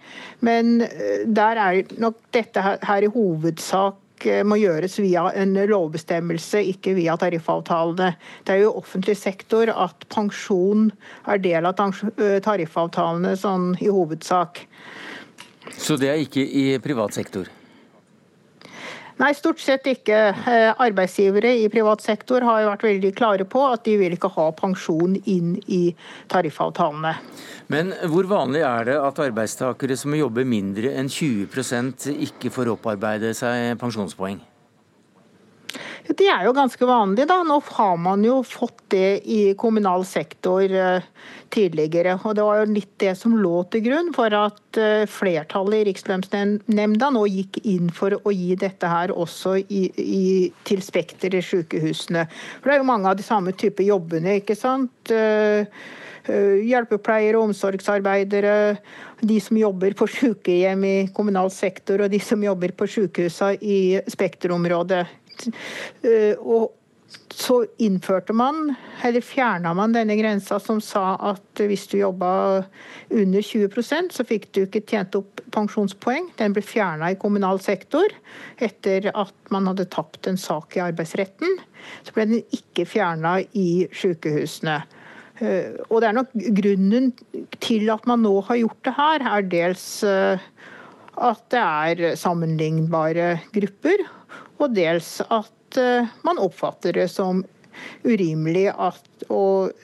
Men 0.47 0.81
eh, 0.87 1.27
der 1.27 1.63
er 1.63 1.97
nok 2.01 2.21
dette 2.37 2.63
her 2.63 3.07
i 3.07 3.13
hovedsak 3.13 4.03
må 4.49 4.56
gjøres 4.61 4.96
via 5.02 5.26
en 5.37 5.52
lovbestemmelse, 5.68 6.62
ikke 6.73 6.94
via 6.96 7.16
tariffavtalene. 7.20 8.14
Det 8.46 8.54
er 8.54 8.62
jo 8.64 8.76
offentlig 8.80 9.16
sektor 9.20 9.70
at 9.75 10.06
pensjon 10.12 10.88
er 11.28 11.42
del 11.44 11.68
av 11.68 11.76
tariffavtalene 11.76 13.37
sånn 13.37 13.75
i 13.82 13.90
hovedsak. 13.92 14.64
Så 15.76 15.99
det 16.00 16.12
er 16.12 16.23
ikke 16.23 16.46
i 16.46 16.68
privat 16.82 17.16
sektor? 17.16 17.50
Nei, 19.16 19.30
stort 19.32 19.62
sett 19.64 19.87
ikke. 19.88 20.16
Eh, 20.28 20.70
arbeidsgivere 20.85 21.54
i 21.62 21.68
privat 21.73 22.02
sektor 22.04 22.44
har 22.44 22.61
jo 22.61 22.68
vært 22.68 22.85
veldig 22.85 23.12
klare 23.16 23.46
på 23.49 23.62
at 23.64 23.87
de 23.88 23.94
vil 23.96 24.16
ikke 24.16 24.28
ha 24.35 24.50
pensjon 24.58 25.14
inn 25.25 25.54
i 25.73 25.94
tariffavtalene. 26.28 27.14
Men 27.73 27.94
hvor 28.12 28.28
vanlig 28.28 28.61
er 28.68 28.90
det 28.90 28.99
at 29.00 29.23
arbeidstakere 29.25 29.96
som 29.96 30.12
jobber 30.16 30.44
mindre 30.44 30.92
enn 31.00 31.08
20% 31.08 32.11
ikke 32.28 32.52
får 32.52 32.75
opparbeide 32.76 33.32
seg 33.38 33.78
pensjonspoeng? 33.80 34.42
Det 36.07 36.29
er 36.31 36.45
jo 36.47 36.55
ganske 36.55 36.87
vanlig, 36.87 37.27
da. 37.27 37.41
Nå 37.43 37.59
har 37.79 37.97
man 37.99 38.23
jo 38.25 38.39
fått 38.47 38.85
det 38.95 39.27
i 39.27 39.41
kommunal 39.59 40.05
sektor 40.07 40.63
eh, 40.63 41.03
tidligere. 41.51 42.15
Og 42.23 42.37
det 42.39 42.45
var 42.47 42.61
jo 42.61 42.69
litt 42.77 42.93
det 43.03 43.17
som 43.19 43.35
lå 43.41 43.65
til 43.73 43.83
grunn 43.89 44.13
for 44.15 44.35
at 44.39 44.81
eh, 44.81 45.03
flertallet 45.11 45.81
i 45.81 45.89
Rikslønnsnemnda 45.91 47.11
nå 47.17 47.27
gikk 47.33 47.59
inn 47.67 47.91
for 47.95 48.15
å 48.23 48.35
gi 48.35 48.55
dette 48.61 48.91
her 48.91 49.15
også 49.15 49.57
i, 49.67 49.83
i, 49.91 50.25
til 50.69 50.85
Spekter 50.85 51.35
i 51.35 51.43
sykehusene. 51.43 52.29
For 52.61 52.71
det 52.71 52.77
er 52.77 52.85
jo 52.85 52.91
mange 52.93 53.11
av 53.11 53.19
de 53.19 53.27
samme 53.27 53.57
typer 53.59 53.89
jobbene, 53.91 54.39
ikke 54.43 54.59
sant. 54.59 55.11
Hjelpepleiere 55.11 56.05
hjelpepleiere, 56.27 57.39
omsorgsarbeidere, 57.39 58.55
de 59.21 59.37
som 59.41 59.59
jobber 59.59 59.95
på 59.95 60.09
sykehjem 60.11 60.83
i 60.85 60.97
kommunal 61.15 61.53
sektor 61.55 62.03
og 62.03 62.11
de 62.11 62.19
som 62.23 62.43
jobber 62.43 62.75
på 62.77 62.89
sykehusene 62.91 63.61
i 63.63 63.79
Spekterområdet. 64.11 65.05
Eh, 66.02 66.35
og 66.40 66.73
så 67.31 67.61
innførte 67.83 68.33
man, 68.33 68.73
eller 69.05 69.25
fjerna 69.25 69.75
man 69.76 69.93
denne 69.95 70.16
grensa 70.19 70.59
som 70.62 70.81
sa 70.83 71.14
at 71.31 71.61
hvis 71.61 71.85
du 71.93 71.99
jobba 72.00 72.31
under 73.12 73.45
20% 73.45 74.14
så 74.16 74.25
fikk 74.26 74.49
du 74.57 74.62
ikke 74.64 74.83
tjent 74.88 75.14
opp 75.19 75.43
pensjonspoeng. 75.55 76.31
Den 76.40 76.57
ble 76.57 76.64
fjerna 76.64 77.12
i 77.12 77.19
kommunal 77.21 77.61
sektor 77.62 78.11
etter 78.57 79.11
at 79.12 79.52
man 79.55 79.69
hadde 79.71 79.88
tapt 79.93 80.26
en 80.31 80.40
sak 80.40 80.78
i 80.78 80.85
arbeidsretten. 80.87 81.61
Så 82.07 82.16
ble 82.16 82.28
den 82.33 82.57
ikke 82.57 82.88
fjerna 82.88 83.38
i 83.55 83.87
sykehusene. 83.95 84.81
Eh, 85.45 85.76
og 85.90 86.00
det 86.00 86.11
er 86.11 86.16
nok 86.16 86.35
grunnen 86.62 87.12
til 87.61 87.90
at 87.93 88.09
man 88.09 88.25
nå 88.25 88.38
har 88.49 88.62
gjort 88.64 88.83
det 88.88 88.97
her, 88.97 89.26
er 89.37 89.50
dels 89.52 89.87
eh, 90.09 90.47
at 91.16 91.49
det 91.52 91.62
er 91.62 92.21
sammenlignbare 92.21 93.35
grupper 93.55 94.09
og 94.61 94.73
dels 94.77 95.19
at 95.27 95.81
eh, 95.81 96.09
man 96.27 96.41
oppfatter 96.43 96.97
det 96.97 97.09
som 97.13 97.43
urimelig 98.07 98.71
at, 98.73 99.27
og, 99.29 99.75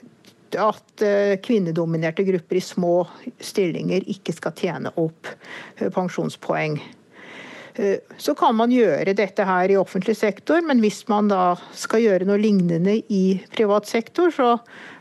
at 0.57 1.05
eh, 1.05 1.35
kvinnedominerte 1.43 2.25
grupper 2.27 2.59
i 2.59 2.63
små 2.63 2.95
stillinger 3.43 4.05
ikke 4.09 4.35
skal 4.35 4.57
tjene 4.57 4.93
opp 5.01 5.29
eh, 5.29 5.89
pensjonspoeng. 5.93 6.81
Så 8.21 8.35
kan 8.37 8.53
man 8.53 8.69
gjøre 8.69 9.15
dette 9.17 9.41
her 9.49 9.71
i 9.73 9.77
offentlig 9.81 10.13
sektor, 10.19 10.59
men 10.61 10.77
hvis 10.83 10.99
man 11.09 11.31
da 11.31 11.55
skal 11.73 12.03
gjøre 12.03 12.27
noe 12.29 12.37
lignende 12.37 12.99
i 13.09 13.39
privat 13.55 13.89
sektor, 13.89 14.29
så 14.29 14.51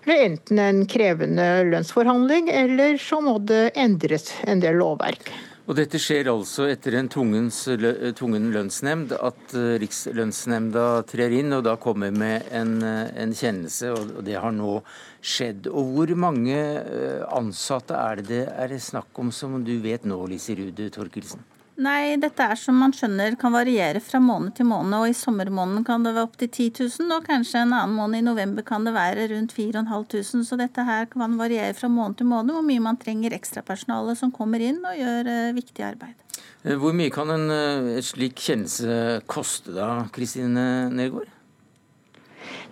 er 0.06 0.08
det 0.08 0.16
enten 0.24 0.62
en 0.62 0.80
krevende 0.88 1.50
lønnsforhandling, 1.68 2.48
eller 2.48 2.96
så 2.96 3.20
må 3.20 3.36
det 3.44 3.74
endres 3.76 4.32
en 4.48 4.64
del 4.64 4.80
lovverk. 4.80 5.28
Og 5.62 5.76
dette 5.78 5.98
skjer 6.02 6.26
altså 6.26 6.64
etter 6.72 6.96
en 6.98 7.06
tvungen 7.12 8.48
lønnsnemnd, 8.50 9.12
at 9.14 9.52
eh, 9.54 9.76
Rikslønnsnemnda 9.78 10.86
trer 11.06 11.36
inn 11.38 11.54
og 11.54 11.62
da 11.68 11.76
kommer 11.78 12.10
med 12.10 12.48
en, 12.50 12.72
eh, 12.82 13.12
en, 13.22 13.30
kjennelse, 13.30 13.92
og 13.94 14.24
det 14.26 14.40
har 14.42 14.50
nå 14.56 14.80
skjedd. 15.22 15.70
Og 15.70 15.94
Hvor 15.94 16.14
mange 16.18 16.58
eh, 16.58 17.22
ansatte 17.30 17.94
er 17.94 18.18
det 18.18 18.30
det 18.32 18.42
er 18.48 18.78
snakk 18.80 19.18
om, 19.22 19.30
som 19.30 19.60
du 19.62 19.76
vet 19.84 20.02
nå, 20.08 20.18
Lise 20.26 20.56
Rude 20.58 20.90
Torkelsen? 20.90 21.46
Nei, 21.82 22.14
dette 22.20 22.44
er 22.46 22.58
som 22.58 22.76
man 22.78 22.92
skjønner 22.94 23.34
kan 23.40 23.54
variere 23.54 23.98
fra 24.04 24.20
måned 24.22 24.54
til 24.54 24.68
måned. 24.70 24.94
og 25.00 25.08
I 25.10 25.16
sommermåneden 25.16 25.82
kan 25.86 26.04
det 26.04 26.12
være 26.14 26.28
opptil 26.28 26.50
10 26.50 26.66
000, 26.78 27.14
og 27.16 27.26
kanskje 27.26 27.62
en 27.64 27.74
annen 27.74 27.96
måned 27.96 28.20
i 28.20 28.26
november 28.26 28.62
kan 28.66 28.86
det 28.86 28.92
være 28.94 29.26
rundt 29.32 29.54
4500. 29.56 30.44
Så 30.46 30.58
dette 30.60 30.84
her 30.86 31.08
kan 31.10 31.38
variere 31.40 31.74
fra 31.74 31.90
måned 31.90 32.20
til 32.20 32.30
måned 32.30 32.54
hvor 32.54 32.66
mye 32.66 32.84
man 32.84 33.00
trenger 33.00 33.34
ekstrapersonale 33.34 34.14
som 34.18 34.30
kommer 34.34 34.62
inn 34.62 34.78
og 34.84 34.98
gjør 35.00 35.30
uh, 35.32 35.56
viktig 35.56 35.86
arbeid. 35.88 36.14
Eh, 36.62 36.76
hvor 36.78 36.94
mye 36.94 37.10
kan 37.10 37.32
en 37.34 37.50
uh, 37.50 38.00
slik 38.04 38.38
kjennelse 38.38 39.22
koste 39.26 39.74
da, 39.74 40.04
Kristine 40.14 40.86
Nergård? 40.92 41.30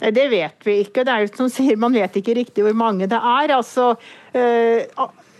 Nei, 0.00 0.12
Det 0.14 0.28
vet 0.30 0.66
vi 0.68 0.80
ikke. 0.84 1.02
Det 1.02 1.16
er 1.16 1.26
jo 1.26 1.32
som 1.34 1.50
sier, 1.50 1.80
Man 1.80 1.96
vet 1.96 2.14
ikke 2.20 2.36
riktig 2.38 2.62
hvor 2.62 2.78
mange 2.78 3.10
det 3.10 3.18
er. 3.18 3.56
Altså, 3.58 3.96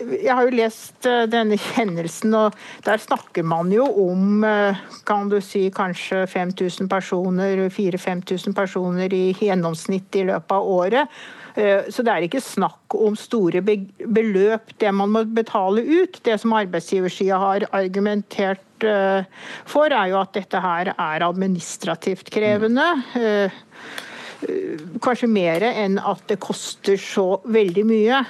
jeg 0.01 0.33
har 0.33 0.47
jo 0.47 0.55
lest 0.55 1.07
eh, 1.09 1.25
denne 1.29 1.57
kjennelsen, 1.59 2.33
og 2.37 2.57
der 2.85 3.01
snakker 3.01 3.45
man 3.47 3.71
jo 3.73 3.85
om 4.03 4.45
eh, 4.47 4.79
kan 5.07 5.29
du 5.31 5.39
si, 5.43 5.67
kanskje 5.73 6.25
5000 6.29 6.89
personer, 6.91 7.67
4000-5000 7.69 8.57
personer 8.57 9.13
i 9.13 9.23
gjennomsnitt 9.37 10.19
i 10.19 10.25
løpet 10.29 10.55
av 10.57 10.67
året. 10.75 11.21
Eh, 11.55 11.89
så 11.91 12.05
det 12.05 12.13
er 12.13 12.27
ikke 12.27 12.43
snakk 12.43 12.95
om 12.97 13.17
store 13.19 13.63
beløp, 13.63 14.75
det 14.81 14.93
man 14.95 15.13
må 15.13 15.25
betale 15.27 15.83
ut. 15.83 16.21
Det 16.23 16.37
som 16.41 16.55
arbeidsgiversida 16.57 17.39
har 17.41 17.67
argumentert 17.71 18.67
for, 18.81 19.93
er 19.93 20.07
jo 20.09 20.17
at 20.17 20.31
dette 20.33 20.57
her 20.57 20.89
er 20.95 21.25
administrativt 21.27 22.31
krevende. 22.33 22.87
Kanskje 25.05 25.29
mer 25.29 25.61
enn 25.69 25.99
at 26.01 26.23
det 26.31 26.39
koster 26.41 26.97
så 26.97 27.35
veldig 27.45 27.83
mye. 27.85 28.23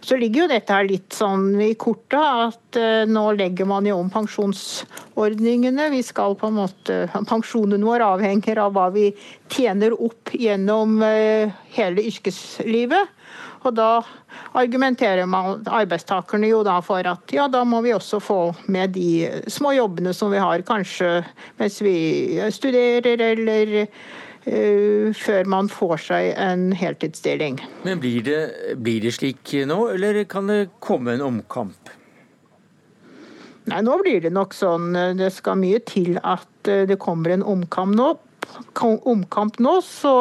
Så 0.00 0.16
ligger 0.16 0.44
jo 0.44 0.50
dette 0.50 0.74
her 0.74 0.86
litt 0.88 1.14
sånn 1.16 1.58
i 1.62 1.72
korta 1.78 2.22
at 2.46 2.78
uh, 2.78 3.02
nå 3.08 3.24
legger 3.38 3.68
man 3.68 3.86
jo 3.88 3.98
om 3.98 4.10
pensjonsordningene. 4.12 5.88
Vi 5.94 6.02
skal 6.06 6.36
på 6.38 6.50
en 6.50 6.58
måte, 6.60 7.00
Pensjonen 7.28 7.86
vår 7.86 8.04
avhenger 8.06 8.62
av 8.62 8.76
hva 8.76 8.88
vi 8.94 9.10
tjener 9.52 9.96
opp 9.96 10.34
gjennom 10.34 11.00
uh, 11.02 11.50
hele 11.74 12.06
yrkeslivet. 12.10 13.14
Og 13.66 13.74
da 13.74 14.04
argumenterer 14.56 15.26
man 15.26 15.66
arbeidstakerne 15.66 16.46
jo 16.46 16.62
da 16.66 16.78
for 16.84 17.02
at 17.10 17.34
ja, 17.34 17.48
da 17.50 17.64
må 17.66 17.82
vi 17.82 17.90
også 17.96 18.20
få 18.22 18.38
med 18.70 18.94
de 18.94 19.26
små 19.50 19.74
jobbene 19.74 20.14
som 20.14 20.30
vi 20.30 20.38
har, 20.38 20.62
kanskje 20.68 21.10
mens 21.58 21.80
vi 21.82 21.98
studerer 22.54 23.26
eller 23.32 23.74
Eh, 23.78 24.27
før 25.18 25.48
man 25.50 25.68
får 25.72 26.00
seg 26.06 26.30
en 26.40 26.70
heltidsstilling. 26.76 27.58
Men 27.84 28.00
blir 28.02 28.22
det, 28.24 28.40
blir 28.80 29.02
det 29.04 29.12
slik 29.18 29.52
nå, 29.68 29.78
eller 29.94 30.22
kan 30.30 30.48
det 30.50 30.68
komme 30.84 31.16
en 31.16 31.24
omkamp? 31.26 31.92
Nei, 33.68 33.82
nå 33.84 33.98
blir 34.00 34.22
det 34.24 34.32
nok 34.32 34.56
sånn. 34.56 34.94
Det 35.18 35.28
skal 35.34 35.60
mye 35.60 35.82
til 35.84 36.16
at 36.22 36.70
eh, 36.70 36.86
det 36.88 36.96
kommer 37.02 37.34
en 37.34 37.44
omkamp 37.44 37.96
nå. 37.98 38.14
omkamp 38.80 39.58
nå, 39.60 39.74
så 39.84 40.14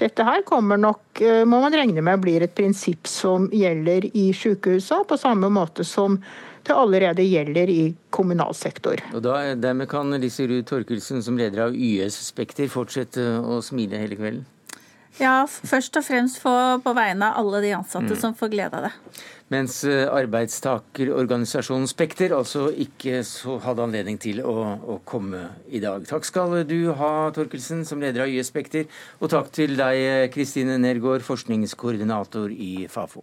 dette 0.00 0.24
her 0.24 0.40
kommer 0.48 0.80
nok, 0.80 1.20
må 1.44 1.58
man 1.60 1.74
regne 1.74 2.00
med 2.00 2.22
blir 2.22 2.42
et 2.46 2.54
prinsipp 2.56 3.06
som 3.10 3.50
gjelder 3.52 4.06
i 4.16 4.30
sykehusene, 4.32 5.04
på 5.04 5.18
samme 5.20 5.50
måte 5.52 5.84
som 5.84 6.16
det 6.64 6.76
allerede 6.76 7.26
gjelder 7.26 7.70
i 7.70 7.82
kommunal 8.14 8.54
sektor. 8.56 9.02
Og 9.12 9.22
da, 9.24 9.54
Dermed 9.58 9.88
kan 9.90 10.14
Lise 10.20 10.48
Ruud 10.48 10.66
Torkelsen 10.68 11.22
som 11.24 11.38
leder 11.38 11.66
av 11.68 11.76
YS 11.76 12.18
Spekter 12.30 12.70
fortsette 12.72 13.24
å 13.44 13.60
smile 13.64 14.00
hele 14.00 14.18
kvelden? 14.18 14.44
Ja, 15.20 15.44
først 15.46 15.94
og 15.94 16.02
fremst 16.02 16.40
på 16.42 16.92
vegne 16.96 17.28
av 17.28 17.36
alle 17.38 17.60
de 17.62 17.70
ansatte 17.76 18.16
mm. 18.16 18.18
som 18.18 18.32
får 18.34 18.50
glede 18.50 18.78
av 18.80 18.88
det. 18.88 19.20
Mens 19.52 19.76
eh, 19.86 20.08
arbeidstakerorganisasjonen 20.10 21.86
Spekter 21.86 22.34
altså 22.34 22.66
ikke 22.72 23.20
hadde 23.62 23.84
anledning 23.84 24.18
til 24.18 24.40
å, 24.42 24.56
å, 24.80 24.96
komme 25.06 25.44
i 25.70 25.82
dag. 25.84 26.02
Takk 26.08 26.26
skal 26.26 26.64
du 26.66 26.90
ha, 26.98 27.12
Torkelsen, 27.36 27.84
som 27.86 28.02
leder 28.02 28.24
av 28.24 28.32
YS 28.32 28.50
Spekter. 28.50 28.88
Og 29.20 29.30
takk 29.30 29.52
til 29.54 29.76
deg, 29.78 30.32
Kristine 30.34 30.80
Nergård, 30.82 31.22
forskningskoordinator 31.28 32.50
i 32.50 32.88
Fafo. 32.90 33.22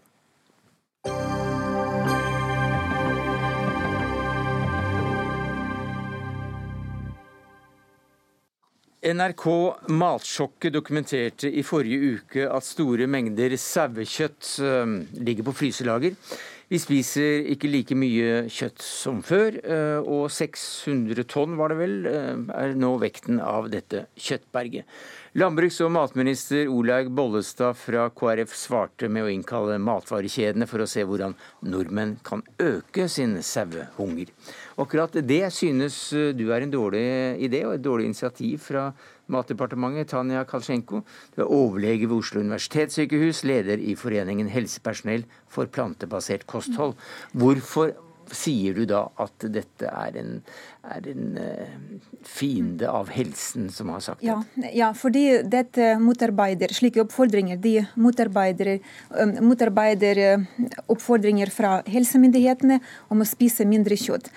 NRK 9.02 9.46
Matsjokket 9.90 10.76
dokumenterte 10.76 11.50
i 11.50 11.64
forrige 11.66 12.10
uke 12.20 12.44
at 12.46 12.66
store 12.68 13.08
mengder 13.10 13.56
sauekjøtt 13.58 14.50
eh, 14.62 14.92
ligger 15.26 15.48
på 15.48 15.56
fryselager. 15.58 16.14
Vi 16.70 16.80
spiser 16.80 17.48
ikke 17.50 17.72
like 17.72 17.98
mye 17.98 18.44
kjøtt 18.46 18.86
som 18.86 19.24
før, 19.26 19.58
eh, 19.58 20.06
og 20.06 20.30
600 20.30 21.26
tonn 21.34 21.58
var 21.58 21.74
det 21.74 21.80
vel, 21.82 21.98
eh, 22.12 22.46
er 22.54 22.78
nå 22.78 22.94
vekten 23.02 23.42
av 23.42 23.72
dette 23.74 24.06
kjøttberget. 24.22 24.86
Landbruks- 25.32 25.78
og 25.80 25.94
matminister 25.96 26.68
Olaug 26.68 27.08
Bollestad 27.16 27.78
fra 27.80 28.10
KrF 28.12 28.52
svarte 28.52 29.08
med 29.08 29.24
å 29.24 29.30
innkalle 29.32 29.78
matvarekjedene 29.80 30.68
for 30.68 30.84
å 30.84 30.88
se 30.92 31.06
hvordan 31.08 31.38
nordmenn 31.72 32.18
kan 32.28 32.44
øke 32.60 33.06
sin 33.08 33.38
sauehunger. 33.40 34.28
Akkurat 34.84 35.16
det 35.24 35.46
synes 35.56 36.02
du 36.36 36.44
er 36.52 36.66
en 36.66 36.76
dårlig 36.76 37.06
idé 37.48 37.64
og 37.64 37.78
et 37.78 37.88
dårlig 37.88 38.10
initiativ 38.12 38.60
fra 38.68 38.90
Matdepartementet. 39.32 40.12
Tanja 40.12 40.44
Kalsjenko, 40.44 41.06
du 41.32 41.42
er 41.46 41.48
overlege 41.48 42.12
ved 42.12 42.18
Oslo 42.18 42.44
universitetssykehus, 42.44 43.46
leder 43.48 43.80
i 43.80 43.96
Foreningen 43.96 44.52
helsepersonell 44.52 45.24
for 45.48 45.72
plantebasert 45.72 46.44
kosthold. 46.44 47.00
Hvorfor 47.32 47.96
sier 48.36 48.76
du 48.76 48.86
da 48.90 49.06
at 49.22 49.48
dette 49.52 49.88
er 49.88 50.18
en, 50.20 50.38
er 50.82 51.08
en 51.12 51.38
uh, 51.38 52.22
fiende 52.26 52.90
av 52.90 53.10
helsen 53.14 53.68
som 53.70 53.92
har 53.94 54.02
sagt 54.02 54.24
ja, 54.26 54.40
det? 54.56 54.72
Ja, 54.78 54.92
fordi 54.98 55.42
dette 55.46 55.94
motarbeider 56.02 56.74
slike 56.74 57.04
oppfordringer. 57.04 57.60
De 57.62 57.76
motarbeider, 58.02 58.80
um, 59.14 59.36
motarbeider 59.52 60.22
oppfordringer 60.88 61.52
fra 61.54 61.80
helsemyndighetene 61.90 62.80
om 63.14 63.22
å 63.22 63.30
spise 63.30 63.68
mindre 63.70 63.98
kjøtt. 64.00 64.32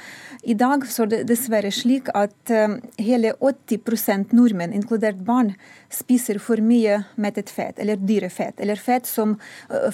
I 0.44 0.56
dag 0.60 0.84
så 0.90 1.06
er 1.06 1.12
det 1.14 1.22
dessverre 1.30 1.70
slik 1.72 2.10
at 2.12 2.52
hele 3.00 3.30
80% 3.40 4.34
nordmenn, 4.36 4.74
inkludert 4.76 5.22
barn, 5.24 5.54
spiser 5.88 6.36
for 6.42 6.60
mye 6.60 6.98
mettet 7.16 7.48
fett, 7.48 7.80
eller 7.80 7.96
dyrefett, 7.96 8.60
eller 8.60 8.76
fett, 8.76 9.08
som, 9.08 9.38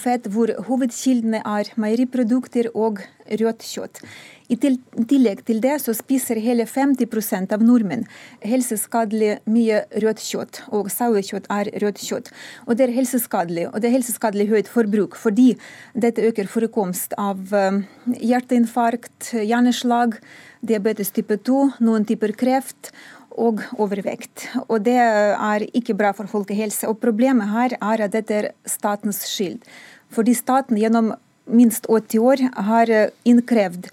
fett 0.03 0.27
hvor 0.35 0.51
hovedkildene 0.67 1.45
er 1.47 1.71
meieriprodukter 1.79 2.73
og 2.75 3.05
rødt 3.39 3.63
kjøtt. 3.63 4.03
I 4.51 4.57
tillegg 4.59 5.45
til 5.47 5.61
det 5.63 5.77
så 5.85 5.93
spiser 5.95 6.41
hele 6.43 6.65
50% 6.67 7.53
av 7.55 7.63
nordmenn 7.63 8.03
helseskadelig 8.43 9.37
mye 9.47 9.85
rødt 10.03 10.23
kjøtt, 10.25 10.63
og 10.75 10.91
sauekjøtt 10.91 11.47
er 11.55 11.71
rødt 11.85 12.03
kjøtt. 12.03 12.33
Og 12.67 12.75
det 12.79 12.89
er 12.89 12.97
helseskadelig, 12.97 13.69
og 13.71 13.79
det 13.79 13.91
er 13.91 13.95
helseskadelig 13.95 14.49
høyt 14.51 14.73
forbruk 14.73 15.15
fordi 15.21 15.53
dette 15.95 16.25
øker 16.27 16.51
forekomst 16.51 17.15
av 17.21 17.55
um, 17.55 17.85
hjerteinfarkt, 18.19 19.31
hjerneslag, 19.39 20.19
diabetes 20.67 21.15
type 21.15 21.39
2, 21.47 21.63
noen 21.87 22.09
typer 22.09 22.35
kreft 22.35 22.91
og 23.39 23.63
overvekt. 23.79 24.49
Og 24.67 24.83
det 24.85 24.99
er 24.99 25.69
ikke 25.71 25.95
bra 25.95 26.11
for 26.17 26.27
folkehelse. 26.31 26.91
Og 26.91 26.99
problemet 26.99 27.53
her 27.55 27.79
er 27.79 28.07
at 28.07 28.15
dette 28.17 28.35
er 28.37 28.53
statens 28.69 29.23
skyld. 29.31 29.63
Fordi 30.11 30.35
staten 30.35 30.81
gjennom 30.81 31.15
minst 31.51 31.87
80 31.91 32.19
år 32.23 32.43
har 32.69 32.91
innkrevd 33.27 33.89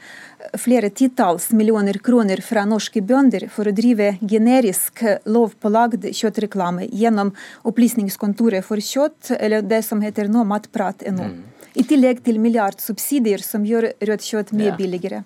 flere 0.57 0.89
titalls 0.89 1.49
millioner 1.51 1.99
kroner 2.03 2.41
fra 2.45 2.63
norske 2.65 3.01
bønder 3.01 3.47
for 3.53 3.69
å 3.69 3.75
drive 3.75 4.13
generisk 4.21 5.03
lovpålagd 5.25 6.09
kjøttreklame 6.11 6.87
gjennom 6.91 7.33
Opplysningskontoret 7.67 8.65
for 8.65 8.81
kjøtt, 8.81 9.33
eller 9.39 9.65
det 9.65 9.83
som 9.85 10.01
heter 10.01 10.31
nå 10.31 10.45
Matprat.no. 10.47 11.29
Mm. 11.31 11.45
I 11.77 11.85
tillegg 11.85 12.23
til 12.25 12.39
milliardsubsidier 12.41 13.43
som 13.45 13.65
gjør 13.67 13.91
rødt 14.09 14.25
kjøtt 14.25 14.53
mye 14.55 14.71
ja. 14.71 14.77
billigere. 14.79 15.23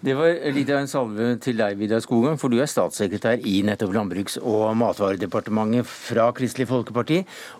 Det 0.00 0.14
var 0.16 0.30
litt 0.56 0.70
av 0.72 0.78
en 0.80 0.88
salve 0.88 1.24
til 1.44 1.58
deg, 1.60 1.74
Vidar 1.76 2.00
Skogen, 2.00 2.38
for 2.40 2.48
du 2.48 2.56
er 2.62 2.68
statssekretær 2.70 3.42
i 3.44 3.58
nettopp 3.68 3.90
Landbruks- 3.92 4.38
og 4.40 4.70
matvaredepartementet 4.80 5.84
fra 5.84 6.30
Kristelig 6.32 6.70
Folkeparti. 6.70 7.18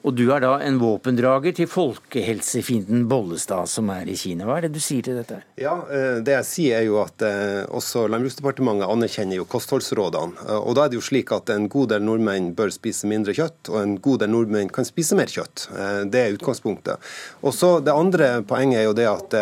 Og 0.08 0.14
du 0.16 0.22
er 0.32 0.40
da 0.40 0.54
en 0.64 0.78
våpendrager 0.80 1.52
til 1.58 1.68
folkehelsefienden 1.68 3.02
Bollestad, 3.10 3.68
som 3.68 3.90
er 3.92 4.08
i 4.08 4.16
Kina. 4.16 4.46
Hva 4.48 4.56
er 4.56 4.66
det 4.66 4.70
du 4.72 4.80
sier 4.80 5.04
til 5.04 5.18
dette? 5.20 5.42
Ja, 5.60 5.74
eh, 5.92 6.22
Det 6.24 6.32
jeg 6.38 6.46
sier 6.48 6.78
er 6.78 6.86
jo 6.86 6.96
at 7.02 7.20
eh, 7.20 7.66
også 7.68 8.06
Landbruksdepartementet 8.08 8.88
anerkjenner 8.88 9.36
jo 9.36 9.44
kostholdsrådene. 9.44 10.40
Eh, 10.48 10.56
og 10.64 10.78
da 10.78 10.86
er 10.86 10.94
det 10.94 10.96
jo 10.96 11.04
slik 11.04 11.34
at 11.36 11.52
en 11.52 11.68
god 11.68 11.92
del 11.92 12.08
nordmenn 12.08 12.54
bør 12.56 12.72
spise 12.72 13.04
mindre 13.04 13.36
kjøtt, 13.36 13.68
og 13.68 13.82
en 13.82 13.98
god 14.00 14.24
del 14.24 14.32
nordmenn 14.32 14.72
kan 14.72 14.88
spise 14.88 15.12
mer 15.18 15.28
kjøtt. 15.28 15.66
Det 16.08 16.24
er 16.24 16.40
utgangspunktet. 16.40 17.12
Og 17.44 17.52
så 17.52 17.84
Det 17.84 17.92
andre 17.92 18.40
poenget 18.48 18.80
er 18.80 18.88
jo 18.88 18.96
det 18.96 19.08
at 19.12 19.36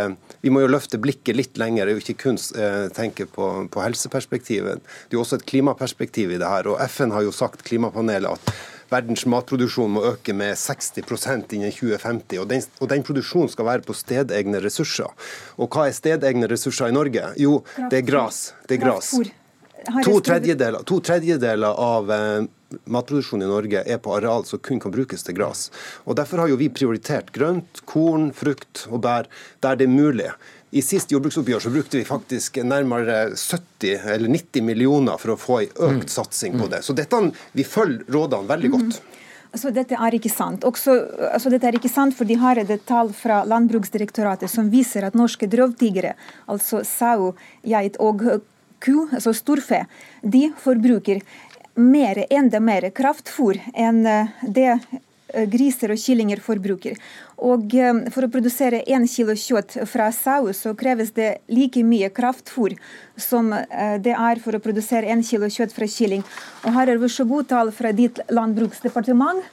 vi 0.44 0.53
må 0.55 0.62
jo 0.62 0.70
løfte 0.70 1.01
blikket 1.03 1.37
litt 1.37 1.61
lenger. 1.61 1.88
Er 1.88 1.96
jo 1.96 2.03
ikke 2.03 2.18
kun 2.29 2.40
tenke 2.96 3.27
på, 3.31 3.51
på 3.72 3.85
helseperspektivet. 3.85 4.83
Det 4.83 5.16
er 5.16 5.18
jo 5.18 5.24
også 5.24 5.40
et 5.40 5.46
klimaperspektiv 5.51 6.35
i 6.35 6.40
det 6.40 6.48
her. 6.48 6.70
og 6.70 6.83
FN 6.88 7.14
har 7.14 7.27
jo 7.27 7.35
sagt, 7.35 7.64
klimapanelet, 7.66 8.38
at 8.38 8.53
verdens 8.92 9.27
matproduksjon 9.29 9.92
må 9.96 10.05
øke 10.12 10.35
med 10.37 10.57
60% 10.57 11.57
innen 11.57 11.74
2050. 11.74 12.38
Og 12.42 12.48
den, 12.51 12.64
og 12.81 12.92
den, 12.92 13.05
produksjonen 13.09 13.53
skal 13.53 13.68
være 13.68 13.87
på 13.87 13.96
stedegne 13.96 14.62
ressurser. 14.64 15.11
Og 15.59 15.68
hva 15.72 15.88
er 15.88 15.96
stedegne 15.96 16.48
ressurser 16.51 16.92
i 16.92 16.96
Norge? 16.96 17.35
Jo, 17.40 17.61
det 17.90 18.03
er 18.03 18.09
gras. 18.09 18.48
Det 18.68 18.79
er 18.79 18.87
gras. 18.87 19.12
To 20.05 20.20
tredjedeler, 20.20 20.83
to 20.88 20.98
tredjedeler 21.05 21.81
av 21.81 22.11
eh, 22.12 22.46
matproduksjonen 22.85 23.46
i 23.46 23.51
Norge 23.51 23.83
er 23.87 24.01
på 24.03 24.12
areal 24.16 24.44
som 24.44 24.61
kun 24.64 24.81
kan 24.83 24.92
brukes 24.92 25.24
til 25.24 25.37
gras. 25.38 25.68
Og 26.05 26.18
Derfor 26.18 26.44
har 26.44 26.53
jo 26.53 26.59
vi 26.61 26.68
prioritert 26.72 27.33
grønt, 27.33 27.83
korn, 27.88 28.31
frukt 28.37 28.87
og 28.90 29.03
bær 29.07 29.31
der 29.64 29.79
det 29.81 29.88
er 29.88 29.94
mulig. 29.94 30.31
I 30.77 30.83
sist 30.85 31.12
jordbruksoppgjør 31.14 31.64
så 31.64 31.72
brukte 31.72 31.96
vi 31.96 32.05
faktisk 32.05 32.59
nærmere 32.61 33.31
70 33.33 34.11
eller 34.14 34.29
90 34.29 34.66
millioner 34.66 35.20
for 35.20 35.33
å 35.33 35.40
få 35.40 35.62
en 35.62 35.70
økt 35.94 36.11
mm. 36.11 36.12
satsing 36.12 36.59
på 36.61 36.68
det. 36.68 36.83
Så 36.85 36.96
dette, 36.96 37.22
vi 37.57 37.64
følger 37.64 38.05
rådene 38.12 38.51
veldig 38.51 38.72
godt. 38.74 38.98
Mm. 38.98 39.24
Altså, 39.48 39.72
dette 39.72 39.96
er 39.96 40.14
ikke 40.18 40.29
sant. 40.29 40.64
Også, 40.68 40.92
altså, 41.31 41.48
dette 41.48 41.70
er 41.70 41.79
ikke 41.79 41.88
sant, 41.88 42.12
for 42.16 42.29
De 42.29 42.37
har 42.37 42.61
et 42.61 42.85
tall 42.87 43.14
fra 43.16 43.40
Landbruksdirektoratet 43.48 44.53
som 44.53 44.68
viser 44.68 45.09
at 45.09 45.16
norske 45.16 45.48
drøvtigere, 45.48 46.12
altså 46.53 46.83
sau, 46.85 47.33
geit 47.64 47.96
og 47.96 48.27
ku, 48.84 49.08
altså 49.12 49.34
storfe, 49.36 49.84
de 50.22 50.48
forbruker 50.62 51.22
mer, 51.78 52.24
enda 52.30 52.60
mer 52.60 52.88
kraftfôr 52.94 53.60
enn 53.74 54.02
det 54.42 54.72
Eh, 55.36 55.44
griser 55.44 55.92
og 55.92 56.00
kyllinger 56.00 56.40
forbruker. 56.40 56.94
Og 57.44 57.74
eh, 57.76 57.98
For 58.14 58.24
å 58.24 58.30
produsere 58.32 58.80
én 58.88 59.04
kilo 59.12 59.34
kjøtt 59.36 59.74
fra 59.90 60.06
sau, 60.14 60.48
så 60.56 60.72
kreves 60.78 61.12
det 61.12 61.42
like 61.52 61.82
mye 61.84 62.08
kraftfôr 62.08 62.78
som 63.20 63.52
eh, 63.52 63.98
det 64.00 64.14
er 64.16 64.40
for 64.40 64.56
å 64.56 64.62
produsere 64.64 65.12
én 65.12 65.20
kilo 65.20 65.50
kjøtt 65.52 65.76
fra 65.76 65.84
kylling. 65.84 66.24
Og 66.64 66.72
Her 66.72 66.94
er 66.94 67.02
gode 67.02 67.44
tall 67.52 67.72
fra 67.76 67.92
ditt 67.92 68.22
landbruksdepartement 68.32 69.44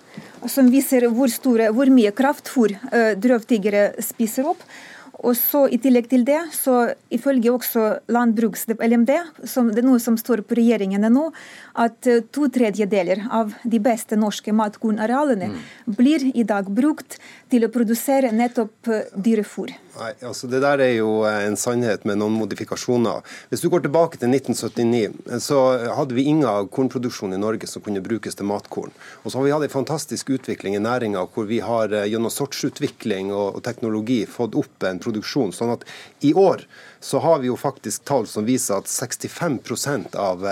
som 0.48 0.72
viser 0.72 1.10
hvor, 1.12 1.28
store, 1.28 1.68
hvor 1.76 1.92
mye 1.92 2.14
kraftfôr 2.16 2.78
drøvtyggere 3.20 4.00
spiser 4.00 4.48
opp. 4.48 4.64
Og 5.24 5.36
så 5.40 5.66
I 5.72 5.80
tillegg 5.82 6.10
til 6.12 6.26
det, 6.28 6.40
så 6.56 6.92
ifølge 7.14 7.54
også 7.54 7.86
landbruks-LMD, 8.12 9.14
som 9.48 9.72
det 9.72 9.84
er 9.84 9.88
noe 9.88 10.02
som 10.04 10.18
står 10.20 10.44
på 10.48 10.58
regjeringene 10.60 11.12
nå, 11.14 11.30
at 11.86 12.10
eh, 12.10 12.24
to 12.36 12.50
tredjedeler 12.52 13.24
av 13.32 13.56
de 13.64 13.80
beste 13.84 14.20
norske 14.20 14.54
matkornarealene 14.56 15.54
mm. 15.54 15.58
blir 15.98 16.30
i 16.34 16.44
dag 16.48 16.68
brukt 16.68 17.20
til 17.54 17.66
å 17.66 17.72
produsere 17.72 18.34
nettopp 18.36 18.92
eh, 18.92 19.08
dyrefôr. 19.16 19.74
Nei, 19.96 20.12
altså 20.28 20.50
Det 20.52 20.60
der 20.64 20.82
er 20.84 20.94
jo 20.98 21.22
eh, 21.24 21.46
en 21.48 21.58
sannhet 21.60 22.04
med 22.08 22.20
noen 22.20 22.36
modifikasjoner. 22.36 23.24
Hvis 23.52 23.64
du 23.64 23.70
går 23.72 23.86
tilbake 23.86 24.20
til 24.20 24.34
1979, 24.34 25.40
så 25.44 25.60
hadde 25.96 26.18
vi 26.18 26.28
ingen 26.28 26.68
kornproduksjon 26.76 27.36
i 27.36 27.40
Norge 27.40 27.70
som 27.72 27.84
kunne 27.86 28.04
brukes 28.04 28.36
til 28.36 28.50
matkorn. 28.50 28.92
Og 29.24 29.32
så 29.32 29.40
har 29.40 29.48
vi 29.48 29.54
hatt 29.56 29.68
en 29.70 29.76
fantastisk 29.78 30.34
utvikling 30.36 30.76
i 30.76 30.84
næringa 30.84 31.24
hvor 31.32 31.48
vi 31.48 31.62
har 31.64 31.96
gjennom 32.10 32.34
sortsutvikling 32.34 33.32
og 33.36 33.62
teknologi 33.64 34.24
fått 34.28 34.58
opp 34.60 34.84
en 34.84 35.00
produksjon. 35.00 35.56
sånn 35.56 35.76
at 35.78 35.88
i 36.28 36.34
år 36.36 36.66
så 37.00 37.22
har 37.24 37.40
vi 37.40 37.52
jo 37.52 37.56
faktisk 37.60 38.04
tall 38.04 38.28
som 38.28 38.48
viser 38.48 38.82
at 38.82 38.92
65% 38.92 40.16
av 40.20 40.44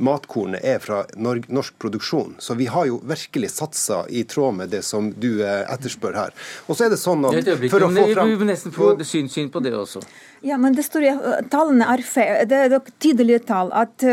matkornet 0.00 0.64
er 0.64 0.80
fra 0.82 1.02
norsk 1.16 1.76
produksjon. 1.80 2.34
Så 2.42 2.56
vi 2.58 2.66
har 2.72 2.88
jo 2.88 3.00
virkelig 3.06 3.52
satsa 3.54 4.02
i 4.08 4.24
tråd 4.24 4.58
med 4.62 4.74
det 4.74 4.82
som 4.86 5.12
du 5.12 5.42
etterspør 5.44 6.18
her. 6.18 6.36
Og 6.66 6.76
så 6.76 6.88
er 6.88 6.94
det 6.94 7.00
sånn 7.02 7.24
at 7.28 7.52
for 7.70 7.86
å 7.86 7.90
få 7.94 8.06
fram... 8.14 8.34
Vi 8.34 8.38
må 8.40 8.50
nesten 8.50 8.74
få 8.74 8.92
syn, 9.04 9.30
syn 9.32 9.50
på 9.52 9.62
det 9.64 9.74
også. 9.76 10.02
Ja, 10.46 10.56
men 10.60 10.76
det 10.76 10.86
står, 10.88 11.10
Tallene 11.52 11.88
er 11.92 12.04
feil. 12.06 12.46
Det 12.48 12.62
er 12.66 12.78
tydelige 12.98 13.44
tall. 13.50 13.74
at 13.76 14.06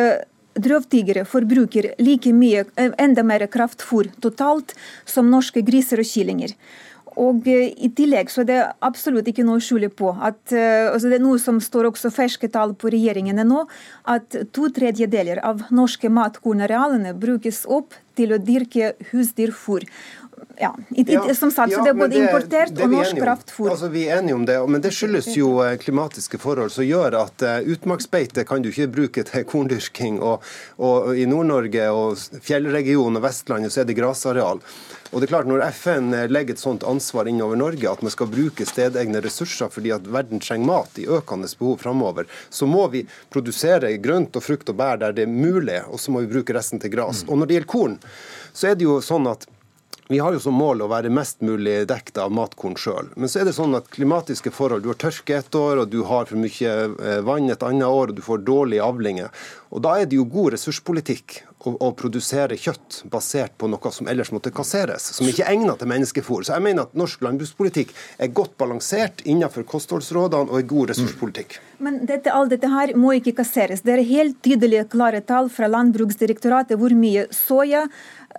Drøvtyggere 0.58 1.21
forbruker 1.30 1.91
like 2.02 2.32
mye, 2.34 2.63
enda 2.97 3.23
mer 3.23 3.45
kraftfôr 3.52 4.10
totalt 4.23 4.73
som 5.06 5.30
norske 5.30 5.62
griser 5.65 6.02
og 6.02 6.10
kyllinger. 6.10 6.56
Og 7.17 7.47
eh, 7.49 7.71
I 7.84 7.89
tillegg 7.97 8.32
så 8.34 8.43
er 8.43 8.49
det 8.49 8.60
absolutt 8.86 9.30
ikke 9.30 9.45
noe 9.47 9.62
å 9.62 9.63
skjule 9.63 9.89
på. 9.89 10.13
at 10.13 10.53
uh, 10.53 10.93
altså 10.93 11.10
Det 11.10 11.19
er 11.19 11.25
noe 11.25 11.41
som 11.41 11.62
står 11.63 11.89
også 11.91 12.13
ferske 12.13 12.49
tall 12.53 12.75
på 12.77 12.91
regjeringene 12.93 13.45
nå, 13.47 13.65
at 14.06 14.38
to 14.56 14.69
tredjedeler 14.73 15.41
av 15.45 15.65
norske 15.73 16.12
matkornarealene 16.13 17.15
brukes 17.17 17.65
opp 17.65 17.97
til 18.17 18.34
å 18.34 18.41
dyrke 18.41 18.95
husdyrfôr 19.12 19.86
ja, 20.60 20.75
i, 20.89 21.06
som 21.36 21.51
sagt, 21.51 21.73
så 21.73 21.84
det 21.84 21.91
er 21.91 21.97
både 21.97 22.15
det, 22.15 22.21
importert 22.25 22.73
det 22.73 22.86
og 22.86 22.93
norsk 22.95 23.19
kraftfôr. 23.21 23.69
Altså, 23.73 23.89
vi 23.93 24.08
er 24.08 24.21
enige 24.21 24.38
om 24.38 24.45
det, 24.47 24.58
men 24.73 24.82
det 24.82 24.91
skyldes 24.95 25.30
jo 25.38 25.51
eh, 25.65 25.75
klimatiske 25.82 26.39
forhold 26.41 26.73
som 26.73 26.86
gjør 26.88 27.19
at 27.19 27.45
uh, 27.45 27.58
utmarksbeite 27.73 28.45
kan 28.47 28.65
du 28.65 28.71
ikke 28.71 28.89
bruke 28.95 29.25
til 29.27 29.45
korndyrking. 29.49 30.17
Og, 30.17 30.45
og, 30.82 31.12
i 31.17 31.27
Nord-Norge 31.30 31.89
og 31.93 32.41
fjellregionen 32.45 33.19
og 33.19 33.27
Vestlandet 33.27 33.73
så 33.73 33.84
er 33.84 33.89
det 33.89 33.97
grasareal. 33.99 34.62
Og 35.12 35.20
det 35.20 35.28
er 35.28 35.34
klart 35.34 35.50
Når 35.50 35.65
FN 35.72 36.12
legger 36.32 36.56
et 36.56 36.62
sånt 36.62 36.86
ansvar 36.88 37.30
innover 37.30 37.60
Norge, 37.60 37.89
at 37.89 38.04
man 38.06 38.13
skal 38.13 38.32
bruke 38.32 38.67
stedegne 38.67 39.22
ressurser 39.24 39.72
fordi 39.74 39.93
at 39.96 40.08
verden 40.08 40.41
trenger 40.43 40.67
mat 40.67 41.00
i 41.02 41.08
økende 41.08 41.50
behov 41.60 41.78
framover, 41.84 42.28
så 42.50 42.67
må 42.70 42.88
vi 42.93 43.06
produsere 43.34 43.93
grønt 44.04 44.36
og 44.36 44.43
frukt 44.43 44.70
og 44.72 44.80
bær 44.80 45.00
der 45.02 45.15
det 45.15 45.28
er 45.28 45.32
mulig, 45.32 45.82
og 45.88 46.02
så 46.02 46.12
må 46.12 46.24
vi 46.26 46.34
bruke 46.36 46.56
resten 46.56 46.82
til 46.84 46.93
gras. 46.93 47.24
Mm. 47.24 47.30
Og 47.30 47.38
Når 47.38 47.48
det 47.48 47.58
gjelder 47.58 47.74
korn, 47.76 48.00
så 48.54 48.72
er 48.72 48.76
det 48.76 48.88
jo 48.88 49.00
sånn 49.04 49.30
at 49.32 49.48
vi 50.10 50.20
har 50.20 50.32
jo 50.32 50.39
som 50.39 50.56
mål 50.56 50.86
å 50.86 50.88
være 50.88 51.12
mest 51.12 51.41
mulig 51.43 51.82
dekket 51.89 52.22
av 52.24 52.32
matkorn 52.32 52.78
sjøl. 52.80 53.10
Men 53.20 53.28
så 53.28 53.41
er 53.41 53.50
det 53.50 53.58
sånn 53.58 53.76
at 53.76 53.89
klimatiske 53.91 54.54
forhold 54.56 54.86
Du 54.86 54.88
har 54.93 55.00
tørke 55.02 55.36
et 55.36 55.56
år, 55.60 55.82
og 55.84 55.91
du 55.91 56.00
har 56.08 56.30
for 56.30 56.39
mye 56.39 56.76
eh, 56.88 57.20
vann 57.28 57.52
et 57.52 57.65
annet 57.67 57.88
år, 57.88 58.13
og 58.13 58.15
du 58.15 58.24
får 58.24 58.46
dårlige 58.48 58.86
avlinger. 58.86 59.34
Og 59.67 59.84
Da 59.84 59.98
er 60.00 60.08
det 60.08 60.15
jo 60.15 60.30
god 60.32 60.56
ressurspolitikk 60.56 61.41
å, 61.67 61.73
å 61.84 61.91
produsere 61.97 62.58
kjøtt 62.60 63.01
basert 63.12 63.56
på 63.60 63.69
noe 63.71 63.91
som 63.93 64.10
ellers 64.10 64.32
måtte 64.36 64.53
kasseres, 64.56 65.12
som 65.17 65.27
ikke 65.27 65.45
er 65.45 65.56
egnet 65.56 65.82
til 65.82 65.91
menneskefôr. 65.91 66.45
Så 66.47 66.56
jeg 66.56 66.65
mener 66.65 66.88
at 66.88 66.97
norsk 66.97 67.23
landbrukspolitikk 67.25 67.93
er 68.23 68.34
godt 68.36 68.58
balansert 68.62 69.23
innenfor 69.25 69.67
kostholdsrådene 69.67 70.51
og 70.51 70.62
er 70.62 70.69
god 70.69 70.93
ressurspolitikk. 70.93 71.60
Men 71.84 71.99
dette, 72.10 72.34
alt 72.34 72.53
dette 72.56 72.69
her 72.71 72.95
må 72.97 73.13
ikke 73.19 73.36
kasseres. 73.38 73.84
Det 73.86 73.93
er 73.93 74.06
helt 74.08 74.39
tydelige, 74.45 74.88
klare 74.89 75.21
tall 75.21 75.51
fra 75.53 75.69
Landbruksdirektoratet 75.69 76.80
hvor 76.80 76.95
mye 76.97 77.27
soya 77.36 77.86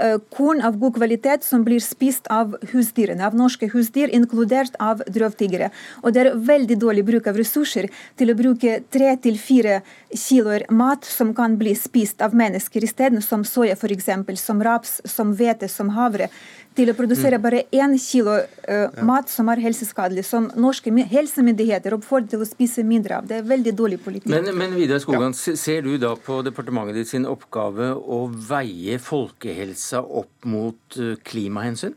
Eh, 0.01 0.19
korn 0.31 0.61
av 0.63 0.77
god 0.79 0.95
kvalitet 0.95 1.43
som 1.43 1.65
blir 1.67 1.81
spist 1.83 2.29
av 2.31 2.53
husdyrene, 2.71 3.25
av 3.27 3.35
norske 3.35 3.67
husdyr, 3.73 4.13
inkludert 4.15 4.77
av 4.79 5.01
drøvtyggere. 5.11 5.73
Og 6.05 6.15
det 6.15 6.23
er 6.23 6.37
veldig 6.51 6.77
dårlig 6.79 7.03
bruk 7.09 7.27
av 7.27 7.41
ressurser 7.41 7.89
til 8.21 8.31
å 8.31 8.37
bruke 8.39 8.77
tre 8.95 9.17
til 9.25 9.41
fire 9.43 9.81
kiloer 10.15 10.65
mat 10.71 11.05
som 11.05 11.35
kan 11.35 11.59
bli 11.59 11.75
spist 11.77 12.23
av 12.25 12.35
mennesker 12.37 12.85
isteden, 12.85 13.23
som 13.23 13.45
soya 13.45 13.77
f.eks., 13.77 14.09
som 14.41 14.63
raps, 14.65 15.01
som 15.05 15.35
hvete, 15.37 15.69
som 15.69 15.93
havre 15.97 16.31
til 16.79 16.93
å 16.93 16.95
produsere 16.97 17.39
mm. 17.39 17.43
bare 17.43 17.63
én 17.75 17.97
kilo 18.01 18.37
uh, 18.39 19.05
mat 19.07 19.31
som 19.33 19.49
er 19.53 19.63
helseskadelig, 19.65 20.25
som 20.29 20.49
norske 20.57 20.93
helsemyndigheter 21.11 21.97
oppfordrer 21.97 22.31
til 22.35 22.45
å 22.45 22.49
spise 22.49 22.85
mindre 22.87 23.19
av. 23.19 23.29
Det 23.29 23.41
er 23.41 23.49
veldig 23.49 23.75
dårlig 23.79 24.01
politikk. 24.05 24.31
Men, 24.33 24.53
men 24.59 24.77
Vidar 24.79 25.03
Skogan, 25.03 25.35
ja. 25.35 25.57
ser 25.59 25.87
du 25.87 25.97
da 26.01 26.15
på 26.17 26.41
departementet 26.47 27.01
ditt 27.01 27.13
sin 27.13 27.27
oppgave 27.29 27.93
å 27.99 28.25
veie 28.31 29.01
folkehelsa 29.03 30.05
opp 30.05 30.49
mot 30.49 31.01
uh, 31.01 31.17
klimahensyn? 31.27 31.97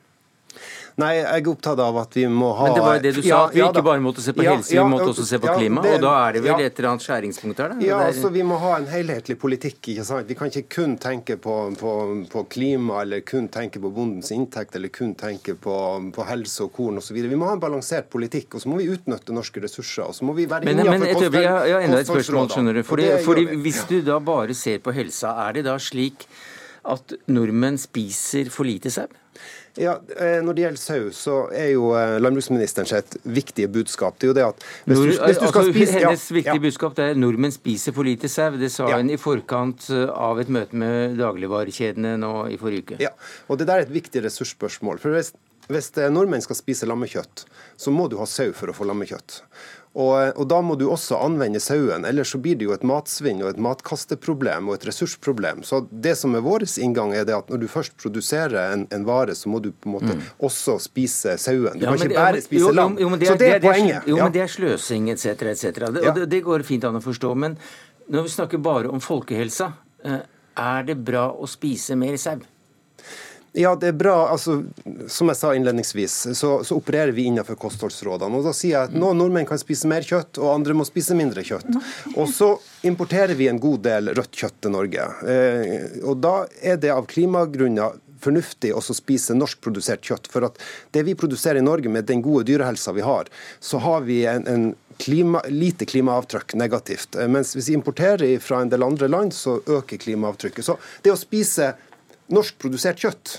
Nei, 1.02 1.12
jeg 1.18 1.42
er 1.42 1.48
opptatt 1.50 1.80
av 1.82 1.98
at 2.02 2.16
vi 2.18 2.24
må 2.30 2.52
ha 2.58 2.68
Men 2.68 2.76
det 2.78 2.84
var 2.86 2.98
jo 2.98 3.04
det 3.06 3.12
du 3.16 3.22
sa, 3.22 3.40
at 3.48 3.56
vi 3.56 3.62
ja, 3.62 3.70
ikke 3.72 3.84
bare 3.86 4.04
måtte 4.04 4.24
se 4.24 4.34
på 4.38 4.46
ja, 4.46 4.56
helse, 4.56 4.76
vi 4.76 4.84
måtte 4.94 5.08
også 5.12 5.26
se 5.28 5.40
på 5.42 5.56
klima. 5.58 5.84
Det, 5.86 5.96
og 5.98 6.06
da 6.06 6.12
er 6.28 6.38
det 6.38 6.44
vel 6.46 6.64
et 6.66 6.82
eller 6.82 6.90
annet 6.92 7.06
skjæringspunkt 7.06 7.62
her? 7.64 7.74
Da? 7.74 7.86
Ja, 7.86 8.02
altså 8.10 8.32
vi 8.34 8.44
må 8.48 8.60
ha 8.62 8.76
en 8.78 8.88
helhetlig 8.92 9.38
politikk. 9.42 9.80
ikke 9.94 10.06
sant? 10.08 10.30
Vi 10.30 10.38
kan 10.38 10.52
ikke 10.52 10.76
kun 10.78 10.96
tenke 11.02 11.38
på, 11.42 11.56
på, 11.80 11.94
på 12.32 12.44
klima, 12.54 13.02
eller 13.06 13.26
kun 13.28 13.50
tenke 13.54 13.82
på 13.82 13.92
bondens 13.96 14.32
inntekt, 14.36 14.78
eller 14.80 14.94
kun 14.94 15.16
tenke 15.20 15.56
på, 15.66 15.78
på 16.16 16.28
helse 16.30 16.68
og 16.68 16.74
korn 16.78 17.02
osv. 17.02 17.18
Vi 17.18 17.40
må 17.40 17.50
ha 17.50 17.58
en 17.58 17.64
balansert 17.64 18.12
politikk, 18.14 18.56
og 18.56 18.66
så 18.66 18.72
må 18.72 18.82
vi 18.82 18.90
utnytte 18.94 19.36
norske 19.36 19.64
ressurser. 19.64 20.06
og 20.08 20.18
så 20.18 20.28
må 20.28 20.38
vi 20.38 20.48
være 20.52 20.70
men, 20.70 20.84
men 20.86 21.08
et 21.08 21.18
øyeblikk, 21.18 21.48
jeg 21.48 21.76
har 21.76 21.88
enda 21.88 22.04
et 22.04 22.12
spørsmål, 22.12 22.52
skjønner 22.54 22.82
du. 22.82 22.84
Fordi, 22.88 23.10
fordi 23.26 23.48
Hvis 23.66 23.84
du 23.90 24.00
da 24.06 24.20
bare 24.20 24.54
ser 24.58 24.80
på 24.84 24.94
helsa, 24.96 25.34
er 25.48 25.60
det 25.60 25.66
da 25.70 25.78
slik 25.82 26.28
at 26.92 27.14
nordmenn 27.30 27.78
spiser 27.82 28.50
for 28.54 28.70
lite 28.70 28.94
sau? 28.94 29.10
Ja, 29.80 29.94
eh, 30.18 30.42
Når 30.44 30.56
det 30.56 30.64
gjelder 30.66 30.82
sau, 30.82 31.04
så 31.16 31.36
er 31.56 31.70
jo 31.72 31.92
eh, 31.96 32.18
landbruksministeren 32.20 32.90
sitt 32.90 33.16
viktige 33.24 33.70
budskap 33.72 34.18
det 34.20 34.28
er 34.28 34.32
jo 34.32 34.36
det 34.36 34.44
at 34.50 34.66
hvis 34.84 34.98
du, 35.00 35.06
hvis 35.08 35.40
du 35.40 35.46
skal 35.48 35.62
altså, 35.62 35.64
spise... 35.70 35.94
Hennes 35.96 36.26
ja, 36.28 36.36
viktige 36.36 36.58
ja. 36.58 36.64
budskap 36.66 37.00
er 37.00 37.14
at 37.14 37.22
nordmenn 37.22 37.56
spiser 37.56 37.96
for 37.96 38.08
lite 38.08 38.28
sau. 38.32 38.50
Det 38.60 38.72
sa 38.74 38.90
ja. 38.92 39.00
hun 39.00 39.14
i 39.14 39.20
forkant 39.22 39.88
eh, 39.94 40.10
av 40.12 40.42
et 40.44 40.52
møte 40.52 40.76
med 40.76 41.16
dagligvarekjedene 41.22 42.18
nå 42.20 42.34
i 42.52 42.60
forrige 42.60 42.88
uke. 42.88 43.00
Ja, 43.04 43.14
og 43.48 43.62
Det 43.62 43.70
der 43.70 43.80
er 43.80 43.88
et 43.88 43.96
viktig 43.96 44.26
ressursspørsmål. 44.28 45.00
For 45.00 45.16
Hvis, 45.16 45.32
hvis 45.72 45.92
nordmenn 46.12 46.44
skal 46.44 46.60
spise 46.60 46.90
lammekjøtt, 46.90 47.46
så 47.80 47.96
må 47.96 48.10
du 48.12 48.20
ha 48.20 48.28
sau 48.28 48.52
for 48.58 48.74
å 48.74 48.76
få 48.76 48.90
lammekjøtt. 48.90 49.40
Og, 49.92 50.38
og, 50.40 50.46
Da 50.48 50.62
må 50.64 50.78
du 50.80 50.86
også 50.88 51.18
anvende 51.20 51.60
sauen, 51.60 52.06
ellers 52.08 52.32
så 52.32 52.40
blir 52.40 52.56
det 52.56 52.68
jo 52.70 52.72
et 52.76 52.84
matsvinn 52.88 53.42
og 53.44 53.50
et 53.50 53.60
matkasteproblem 53.60 54.70
og 54.70 54.78
et 54.78 54.86
ressursproblem. 54.88 55.66
Så 55.68 55.84
Det 55.92 56.16
som 56.20 56.36
er 56.36 56.46
vår 56.46 56.64
inngang, 56.80 57.12
er 57.16 57.26
det 57.28 57.36
at 57.36 57.52
når 57.52 57.64
du 57.64 57.68
først 57.68 57.98
produserer 58.00 58.72
en, 58.72 58.88
en 58.92 59.06
vare, 59.08 59.36
så 59.36 59.52
må 59.52 59.60
du 59.60 59.72
på 59.72 59.90
en 59.90 59.98
måte 59.98 60.16
mm. 60.16 60.24
også 60.48 60.78
spise 60.80 61.36
sauen. 61.42 61.76
Du 61.76 61.86
ja, 61.86 61.92
kan 61.92 62.08
ikke 62.08 62.16
bare 62.16 62.40
det, 62.40 62.46
spise 62.48 62.72
lam. 62.72 62.96
Jo, 63.02 63.12
det 63.16 63.28
så 63.34 63.36
det 63.36 63.50
er, 63.50 63.60
det 63.60 63.68
er 63.68 63.68
poenget. 63.68 64.08
Jo, 64.08 64.18
ja. 64.18 64.24
men 64.24 64.36
det 64.38 64.46
er 64.46 64.54
sløsing 64.56 65.12
etc. 65.12 65.26
etc. 65.52 65.84
Det, 65.84 66.06
ja. 66.08 66.16
det, 66.24 66.42
går 66.46 66.64
fint 66.68 66.88
an 66.88 67.02
å 67.02 67.04
forstå. 67.04 67.34
Men 67.36 67.60
når 68.12 68.30
vi 68.30 68.36
snakker 68.38 68.64
bare 68.64 68.92
om 68.96 69.04
folkehelsa, 69.04 69.74
eh, 70.08 70.24
er 70.62 70.88
det 70.88 70.98
bra 71.04 71.28
å 71.36 71.48
spise 71.50 72.00
mer 72.00 72.16
sau? 72.22 72.40
Ja, 73.54 73.74
det 73.76 73.88
er 73.92 73.96
bra. 74.00 74.16
Altså, 74.32 74.62
som 75.12 75.28
jeg 75.28 75.40
sa 75.40 75.52
innledningsvis, 75.56 76.14
så, 76.40 76.52
så, 76.64 76.78
opererer 76.78 77.12
vi 77.12 77.26
innenfor 77.28 77.58
kostholdsrådene. 77.60 78.40
Og 78.40 78.48
da 78.48 78.54
sier 78.56 78.78
jeg 78.78 78.92
at 78.92 78.96
Noen 78.96 79.20
nordmenn 79.20 79.48
kan 79.50 79.60
spise 79.60 79.90
mer 79.92 80.06
kjøtt, 80.08 80.40
og 80.40 80.54
andre 80.54 80.76
må 80.78 80.86
spise 80.88 81.18
mindre 81.20 81.44
kjøtt. 81.44 81.68
Og 82.16 82.30
så 82.32 82.54
importerer 82.88 83.36
vi 83.36 83.50
en 83.52 83.60
god 83.62 83.84
del 83.90 84.14
rødt 84.16 84.40
kjøtt 84.44 84.62
til 84.64 84.76
Norge. 84.78 85.10
Eh, 85.28 86.00
og 86.06 86.24
da 86.24 86.38
er 86.64 86.80
det 86.80 86.94
av 86.96 87.10
klimagrunner 87.12 88.00
fornuftig 88.22 88.72
å 88.78 88.82
spise 88.86 89.36
norskprodusert 89.36 90.06
kjøtt. 90.06 90.32
For 90.32 90.48
at 90.48 90.62
det 90.96 91.04
vi 91.08 91.18
produserer 91.18 91.60
i 91.60 91.66
Norge, 91.66 91.92
med 91.92 92.08
den 92.08 92.24
gode 92.24 92.48
dyrehelsa 92.48 92.96
vi 92.96 93.04
har, 93.04 93.28
så 93.60 93.82
har 93.84 94.08
vi 94.08 94.22
en, 94.30 94.48
en 94.48 94.68
klima, 95.02 95.44
lite 95.50 95.86
klimaavtrykk 95.86 96.56
negativt. 96.62 97.16
Eh, 97.16 97.28
mens 97.28 97.56
hvis 97.58 97.72
vi 97.72 97.78
importerer 97.80 98.40
fra 98.40 98.62
en 98.62 98.72
del 98.72 98.88
andre 98.88 99.12
land, 99.12 99.36
så 99.36 99.60
øker 99.60 100.00
klimaavtrykket. 100.08 100.66
Så 100.66 100.78
det 101.04 101.12
å 101.12 101.20
spise 101.20 101.74
norskprodusert 102.36 103.02
kjøtt 103.04 103.38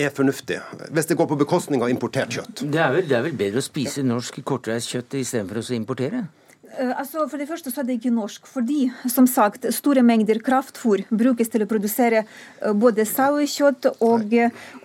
er 0.00 0.12
fornuftig, 0.14 0.58
hvis 0.90 1.08
det 1.10 1.16
går 1.18 1.28
på 1.30 1.40
bekostning 1.42 1.82
av 1.84 1.90
importert 1.92 2.32
kjøtt. 2.32 2.64
Det 2.64 2.80
er 2.80 2.94
vel, 2.94 3.08
det 3.08 3.18
er 3.18 3.26
vel 3.26 3.34
bedre 3.36 3.60
å 3.60 3.64
spise 3.64 4.04
norsk 4.06 4.40
kortreist 4.46 4.94
kjøtt 4.94 5.18
istedenfor 5.20 5.60
å 5.60 5.66
importere? 5.76 6.24
Eh, 6.72 6.92
altså, 6.96 7.26
for 7.28 7.40
det 7.40 7.48
første 7.50 7.70
så 7.72 7.82
er 7.82 7.88
det 7.88 7.98
ikke 7.98 8.12
norsk, 8.14 8.46
fordi 8.48 8.86
som 9.10 9.26
sagt, 9.28 9.66
store 9.76 10.04
mengder 10.06 10.40
kraftfôr 10.44 11.04
brukes 11.10 11.52
til 11.52 11.64
å 11.64 11.68
produsere 11.68 12.22
eh, 12.22 12.72
både 12.72 13.04
sauekjøtt 13.08 13.90
og, 13.92 14.32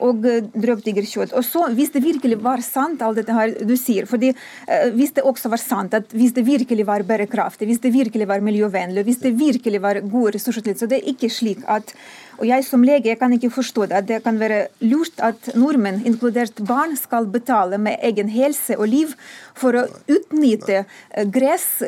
og 0.03 0.27
drøvtyggerkjøtt. 0.27 1.36
Og 1.38 1.47
så, 1.47 1.63
hvis 1.77 1.93
det 1.95 2.03
virkelig 2.03 2.41
var 2.43 2.63
sant, 2.65 3.03
alt 3.06 3.21
dette 3.21 3.36
her 3.36 3.56
du 3.63 3.75
sier, 3.80 4.10
fordi 4.10 4.34
eh, 4.34 4.89
hvis 4.97 5.15
det 5.15 5.23
også 5.27 5.51
var 5.53 5.63
sant 5.63 5.95
at 5.95 6.12
hvis 6.12 6.36
det 6.36 6.43
virkelig 6.47 6.88
var 6.88 7.08
bærekraftig, 7.08 7.69
hvis 7.71 7.84
det 7.86 7.95
virkelig 7.95 8.27
var 8.27 8.43
miljøvennlig, 8.43 9.08
hvis 9.08 9.23
det 9.23 9.36
virkelig 9.39 9.84
var 9.84 10.03
gode 10.03 10.36
ressursutnyttelse, 10.36 10.84
så 10.84 10.91
det 10.91 10.99
er 10.99 11.13
ikke 11.15 11.32
slik 11.32 11.63
at 11.71 11.95
og 12.38 12.45
jeg 12.47 12.65
som 12.67 12.84
lege 12.86 13.10
jeg 13.10 13.19
kan 13.19 13.34
ikke 13.34 13.52
forstå 13.54 13.88
det. 13.91 14.04
Det 14.10 14.21
kan 14.26 14.39
være 14.39 14.67
lurt 14.86 15.21
at 15.23 15.50
nordmenn, 15.58 16.04
inkludert 16.06 16.62
barn, 16.67 16.95
skal 16.97 17.28
betale 17.34 17.80
med 17.82 17.97
egen 18.06 18.30
helse 18.30 18.78
og 18.78 18.89
liv 18.91 19.15
for 19.58 19.78
å 19.78 19.88
utnytte 20.12 20.84
eh, 20.84 21.26
gress, 21.26 21.82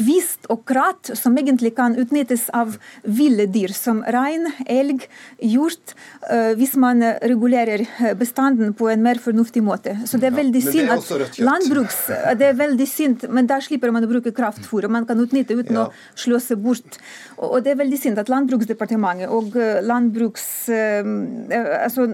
kvist 0.00 0.48
og 0.52 0.64
krat, 0.68 1.12
som 1.18 1.36
egentlig 1.38 1.74
kan 1.76 1.94
utnyttes 2.00 2.48
av 2.56 2.76
ville 3.04 3.46
dyr 3.52 3.74
som 3.76 4.00
rein, 4.16 4.48
elg, 4.66 5.04
hjort, 5.52 5.94
uh, 6.26 6.52
hvis 6.58 6.76
man 6.80 7.04
regulerer 7.20 7.84
bestanden 8.18 8.72
på 8.76 8.88
en 8.92 9.04
mer 9.04 9.20
fornuftig 9.22 9.62
måte. 9.64 9.96
Så 10.08 10.20
det 10.20 10.30
er 10.30 10.38
veldig 10.38 10.64
ja, 10.64 10.72
synd 10.72 10.94
at 10.96 11.38
landbruks... 11.40 12.00
Det 12.40 12.48
er 12.50 12.56
veldig 12.58 12.88
synd, 12.88 13.28
men 13.28 13.48
da 13.50 13.60
slipper 13.62 13.92
man 13.92 14.06
å 14.06 14.10
bruke 14.10 14.32
kraftfôr, 14.36 14.88
og 14.88 14.94
man 14.96 15.06
kan 15.08 15.20
utnytte 15.20 15.58
uten 15.58 15.76
ja. 15.76 15.86
å 15.86 16.18
sløse 16.18 16.56
bort. 16.60 17.00
Og, 17.36 17.60
det 17.64 17.74
er 17.74 17.80
veldig 17.80 18.00
synd 18.00 18.20
at 18.22 18.32
Landbruksdepartementet 18.32 19.30
og 19.30 19.56
landbruks... 19.84 20.48
Altså 20.70 22.06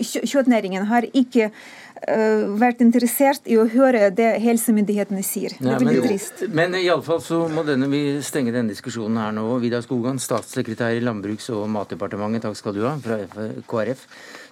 kjøttnæringen 0.00 0.86
har 0.90 1.06
ikke 1.16 1.50
vært 2.60 2.80
interessert 2.80 3.48
i 3.50 3.58
å 3.60 3.66
høre 3.68 4.08
det 4.14 4.30
helsemyndighetene 4.42 5.22
sier. 5.26 5.54
Det 5.58 5.76
blir 5.82 6.00
men, 6.00 6.04
trist. 6.06 6.44
Men 6.48 6.76
iallfall 6.78 7.20
så 7.24 7.42
må 7.52 7.64
denne, 7.66 7.90
vi 7.92 8.20
stenge 8.24 8.54
denne 8.54 8.72
diskusjonen 8.72 9.20
her 9.20 9.34
nå. 9.36 9.46
Vidar 9.62 9.84
Skogan, 9.84 10.20
statssekretær 10.22 10.96
i 10.96 11.02
Landbruks- 11.04 11.50
og 11.54 11.66
matdepartementet, 11.72 12.46
takk 12.46 12.56
skal 12.58 12.76
du 12.76 12.86
ha, 12.86 12.94
fra 13.04 13.20
KrF. 13.68 14.06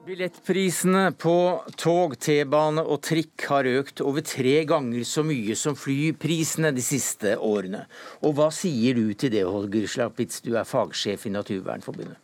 Billettprisene 0.07 1.09
på 1.19 1.33
tog, 1.75 2.13
T-bane 2.23 2.79
og 2.79 3.01
trikk 3.03 3.43
har 3.51 3.67
økt 3.67 3.99
over 3.99 4.23
tre 4.23 4.61
ganger 4.69 5.03
så 5.03 5.19
mye 5.27 5.51
som 5.59 5.75
flyprisene 5.75 6.71
de 6.71 6.83
siste 6.85 7.33
årene. 7.43 7.81
Og 8.23 8.37
hva 8.37 8.47
sier 8.55 8.95
du 8.95 9.11
til 9.19 9.33
det, 9.33 9.43
Holger 9.43 9.89
Slapitz, 9.91 10.39
du 10.45 10.53
er 10.55 10.69
fagsjef 10.69 11.27
i 11.27 11.33
Naturvernforbundet? 11.35 12.15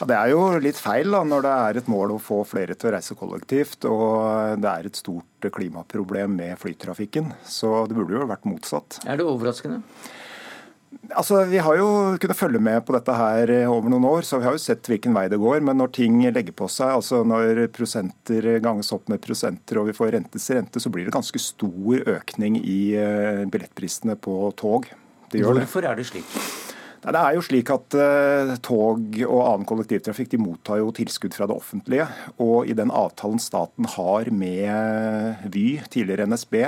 Ja, 0.00 0.08
det 0.10 0.18
er 0.18 0.32
jo 0.32 0.42
litt 0.58 0.82
feil 0.82 1.14
da, 1.14 1.22
når 1.22 1.46
det 1.46 1.54
er 1.68 1.78
et 1.78 1.94
mål 1.94 2.16
å 2.16 2.18
få 2.18 2.40
flere 2.42 2.74
til 2.74 2.90
å 2.90 2.96
reise 2.96 3.14
kollektivt, 3.14 3.86
og 3.86 4.58
det 4.58 4.72
er 4.72 4.90
et 4.90 4.98
stort 4.98 5.50
klimaproblem 5.54 6.34
med 6.42 6.58
flytrafikken. 6.58 7.30
Så 7.46 7.84
det 7.86 7.94
burde 8.00 8.18
jo 8.18 8.26
vært 8.26 8.50
motsatt. 8.50 8.98
Er 9.06 9.22
det 9.22 9.30
overraskende? 9.30 9.84
Altså, 11.14 11.44
Vi 11.48 11.58
har 11.62 11.78
jo 11.78 11.88
kunnet 12.20 12.38
følge 12.38 12.60
med 12.62 12.84
på 12.86 12.94
dette 12.96 13.14
her 13.14 13.52
over 13.70 13.92
noen 13.92 14.06
år, 14.08 14.26
så 14.26 14.40
vi 14.40 14.48
har 14.48 14.56
jo 14.56 14.62
sett 14.62 14.88
hvilken 14.90 15.14
vei 15.16 15.26
det 15.32 15.40
går. 15.42 15.62
Men 15.64 15.80
når 15.80 15.94
ting 15.98 16.18
legger 16.24 16.56
på 16.56 16.68
seg, 16.72 16.94
altså 16.98 17.22
når 17.26 17.66
prosenter 17.74 18.56
ganges 18.64 18.92
opp 18.96 19.08
med 19.12 19.22
prosenter 19.24 19.80
og 19.80 19.90
vi 19.90 19.96
får 19.96 20.14
rentes 20.16 20.50
rente, 20.50 20.82
så 20.82 20.92
blir 20.92 21.08
det 21.08 21.16
ganske 21.16 21.40
stor 21.42 22.06
økning 22.16 22.60
i 22.62 22.80
eh, 23.00 23.44
billettprisene 23.50 24.18
på 24.20 24.38
tog. 24.58 24.88
Det 25.32 25.42
Hvorfor 25.42 25.86
er 25.86 25.98
det 25.98 26.06
slik? 26.08 26.38
Det 27.06 27.20
er 27.20 27.36
jo 27.36 27.42
slik 27.44 27.70
at 27.70 27.94
uh, 27.94 28.54
Tog 28.66 29.18
og 29.28 29.40
annen 29.44 29.66
kollektivtrafikk 29.68 30.32
de 30.32 30.40
mottar 30.42 30.80
jo 30.80 30.90
tilskudd 30.94 31.36
fra 31.36 31.46
det 31.46 31.54
offentlige. 31.54 32.06
Og 32.42 32.66
i 32.66 32.74
den 32.74 32.90
avtalen 32.90 33.38
staten 33.42 33.86
har 33.94 34.30
med 34.34 35.46
Vy, 35.54 35.68
tidligere 35.92 36.26
NSB, 36.26 36.64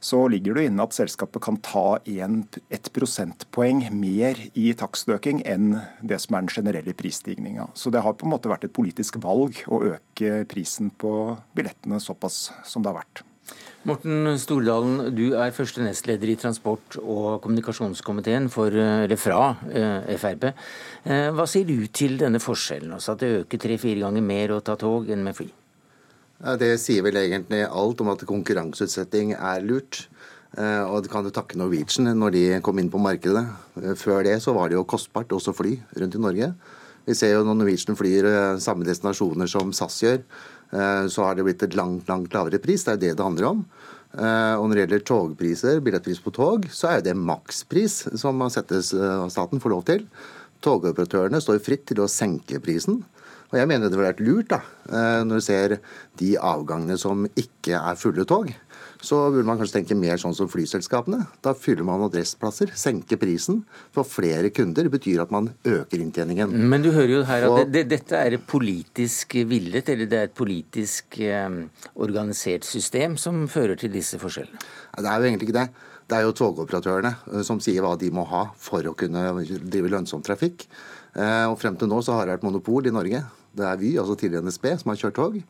så 0.00 0.22
ligger 0.30 0.58
det 0.58 0.66
inne 0.70 0.86
at 0.86 0.96
selskapet 0.96 1.42
kan 1.44 1.60
ta 1.64 1.98
en, 2.04 2.42
et 2.72 2.90
prosentpoeng 2.94 3.86
mer 3.94 4.40
i 4.54 4.70
takstøking 4.76 5.42
enn 5.48 5.78
det 6.02 6.20
som 6.22 6.36
er 6.36 6.46
den 6.46 6.54
generelle 6.56 6.96
prisstigninga. 6.96 7.70
Så 7.74 7.92
det 7.94 8.04
har 8.04 8.16
på 8.16 8.28
en 8.28 8.34
måte 8.34 8.52
vært 8.52 8.68
et 8.68 8.76
politisk 8.76 9.20
valg 9.24 9.62
å 9.68 9.82
øke 9.94 10.42
prisen 10.50 10.92
på 10.92 11.36
billettene 11.56 12.02
såpass 12.02 12.50
som 12.66 12.84
det 12.84 12.92
har 12.92 13.02
vært. 13.02 13.24
Morten 13.86 14.32
Stordalen, 14.42 15.12
du 15.14 15.36
er 15.38 15.52
første 15.54 15.84
nestleder 15.84 16.32
i 16.32 16.38
transport- 16.40 16.96
og 16.98 17.38
kommunikasjonskomiteen 17.44 18.48
for, 18.50 18.74
eller 18.74 19.20
fra 19.20 19.52
eh, 19.70 20.16
Frp. 20.18 20.48
Eh, 21.06 21.28
hva 21.30 21.46
sier 21.46 21.68
du 21.68 21.86
til 21.94 22.18
denne 22.18 22.42
forskjellen, 22.42 22.96
altså 22.96 23.14
at 23.14 23.22
det 23.22 23.30
øker 23.44 23.62
tre-fire 23.62 24.02
ganger 24.02 24.26
mer 24.26 24.56
å 24.56 24.62
ta 24.66 24.74
tog 24.80 25.06
enn 25.14 25.22
med 25.22 25.38
fly? 25.38 25.46
Det 26.36 26.74
sier 26.80 27.04
vel 27.06 27.16
egentlig 27.16 27.62
alt 27.64 28.02
om 28.04 28.10
at 28.12 28.26
konkurranseutsetting 28.28 29.32
er 29.38 29.64
lurt. 29.64 30.04
Eh, 30.56 30.82
og 30.88 31.04
det 31.04 31.12
kan 31.12 31.24
du 31.24 31.32
takke 31.34 31.58
Norwegian 31.58 32.08
når 32.16 32.32
de 32.32 32.44
kom 32.64 32.78
inn 32.80 32.92
på 32.92 33.00
markedet. 33.02 33.44
Eh, 33.82 33.94
før 33.98 34.24
det 34.24 34.38
så 34.44 34.54
var 34.56 34.70
det 34.70 34.78
jo 34.78 34.86
kostbart 34.88 35.32
også 35.32 35.54
fly 35.56 35.74
rundt 36.00 36.16
i 36.16 36.22
Norge. 36.22 36.52
Vi 37.06 37.14
ser 37.14 37.34
jo 37.34 37.44
når 37.46 37.58
Norwegian 37.60 37.98
flyr 37.98 38.28
eh, 38.28 38.60
samme 38.62 38.86
destinasjoner 38.88 39.50
som 39.50 39.72
SAS 39.76 40.02
gjør, 40.04 40.22
så 40.66 41.22
har 41.22 41.36
det 41.38 41.44
blitt 41.46 41.60
et 41.62 41.76
langt 41.78 42.08
langt 42.10 42.32
lavere 42.34 42.58
pris. 42.58 42.82
Det 42.82 42.90
er 42.90 42.96
jo 42.96 43.02
det 43.04 43.10
det 43.14 43.22
handler 43.22 43.44
om. 43.46 43.60
Og 44.18 44.64
når 44.66 44.72
det 44.72 44.80
gjelder 44.80 45.04
togpriser, 45.06 45.78
billettpris 45.78 46.18
på 46.24 46.32
tog, 46.34 46.64
så 46.74 46.88
er 46.88 46.96
jo 46.96 47.04
det 47.06 47.14
makspris 47.20 47.94
som 48.18 48.42
settes 48.50 48.90
staten 49.30 49.62
får 49.62 49.70
lov 49.70 49.84
til. 49.86 50.02
Togoperatørene 50.66 51.38
står 51.38 51.62
fritt 51.62 51.86
til 51.86 52.02
å 52.02 52.08
senke 52.10 52.58
prisen. 52.64 52.98
Og 53.56 53.62
jeg 53.62 53.70
mener 53.70 53.88
det 53.88 53.96
ville 53.96 54.10
vært 54.10 54.20
lurt, 54.20 54.50
da, 54.52 54.58
eh, 54.92 55.22
når 55.24 55.40
du 55.40 55.44
ser 55.46 55.74
de 56.20 56.34
avgangene 56.36 56.98
som 57.00 57.24
ikke 57.32 57.78
er 57.78 57.96
fulle 57.96 58.26
tog. 58.28 58.50
Så 59.00 59.16
burde 59.32 59.46
man 59.48 59.56
kanskje 59.56 59.78
tenke 59.78 59.96
mer 59.96 60.20
sånn 60.20 60.34
som 60.36 60.48
flyselskapene. 60.48 61.22
Da 61.44 61.54
fyller 61.56 61.86
man 61.88 62.04
adressplasser, 62.04 62.72
senker 62.76 63.16
prisen. 63.20 63.62
For 63.94 64.04
flere 64.08 64.50
kunder 64.52 64.90
betyr 64.92 65.22
at 65.24 65.32
man 65.32 65.50
øker 65.64 66.02
inntjeningen. 66.02 66.52
Men 66.52 66.84
du 66.84 66.90
hører 66.92 67.14
jo 67.14 67.22
her 67.28 67.48
at 67.48 67.56
det, 67.62 67.66
det, 67.72 67.84
dette 67.94 68.20
er 68.20 68.36
politisk 68.44 69.38
villet, 69.48 69.88
eller 69.88 70.10
det 70.10 70.20
er 70.20 70.28
et 70.28 70.36
politisk 70.36 71.20
eh, 71.24 71.60
organisert 71.94 72.68
system 72.68 73.16
som 73.20 73.46
fører 73.52 73.80
til 73.80 73.94
disse 73.96 74.20
forskjellene? 74.20 74.60
Det 75.00 75.08
er 75.08 75.16
jo 75.16 75.30
egentlig 75.30 75.48
ikke 75.48 75.60
det. 75.62 75.68
Det 76.06 76.20
er 76.20 76.26
jo 76.28 76.36
togoperatørene 76.38 77.14
eh, 77.32 77.42
som 77.46 77.62
sier 77.64 77.84
hva 77.84 77.96
de 78.00 78.12
må 78.12 78.26
ha 78.28 78.46
for 78.60 78.84
å 78.84 78.96
kunne 78.98 79.32
drive 79.64 79.96
lønnsom 79.96 80.24
trafikk. 80.26 80.68
Eh, 81.16 81.44
og 81.48 81.56
Frem 81.60 81.76
til 81.80 81.90
nå 81.90 82.02
så 82.04 82.16
har 82.16 82.26
det 82.26 82.36
vært 82.36 82.46
monopol 82.46 82.88
i 82.88 82.94
Norge. 82.94 83.22
Det 83.56 83.64
er 83.66 83.80
Vy, 83.80 83.96
altså 84.00 84.16
tidligere 84.18 84.46
NSB, 84.46 84.70
som 84.82 84.92
har 84.92 85.00
kjørt 85.00 85.18
tog. 85.18 85.40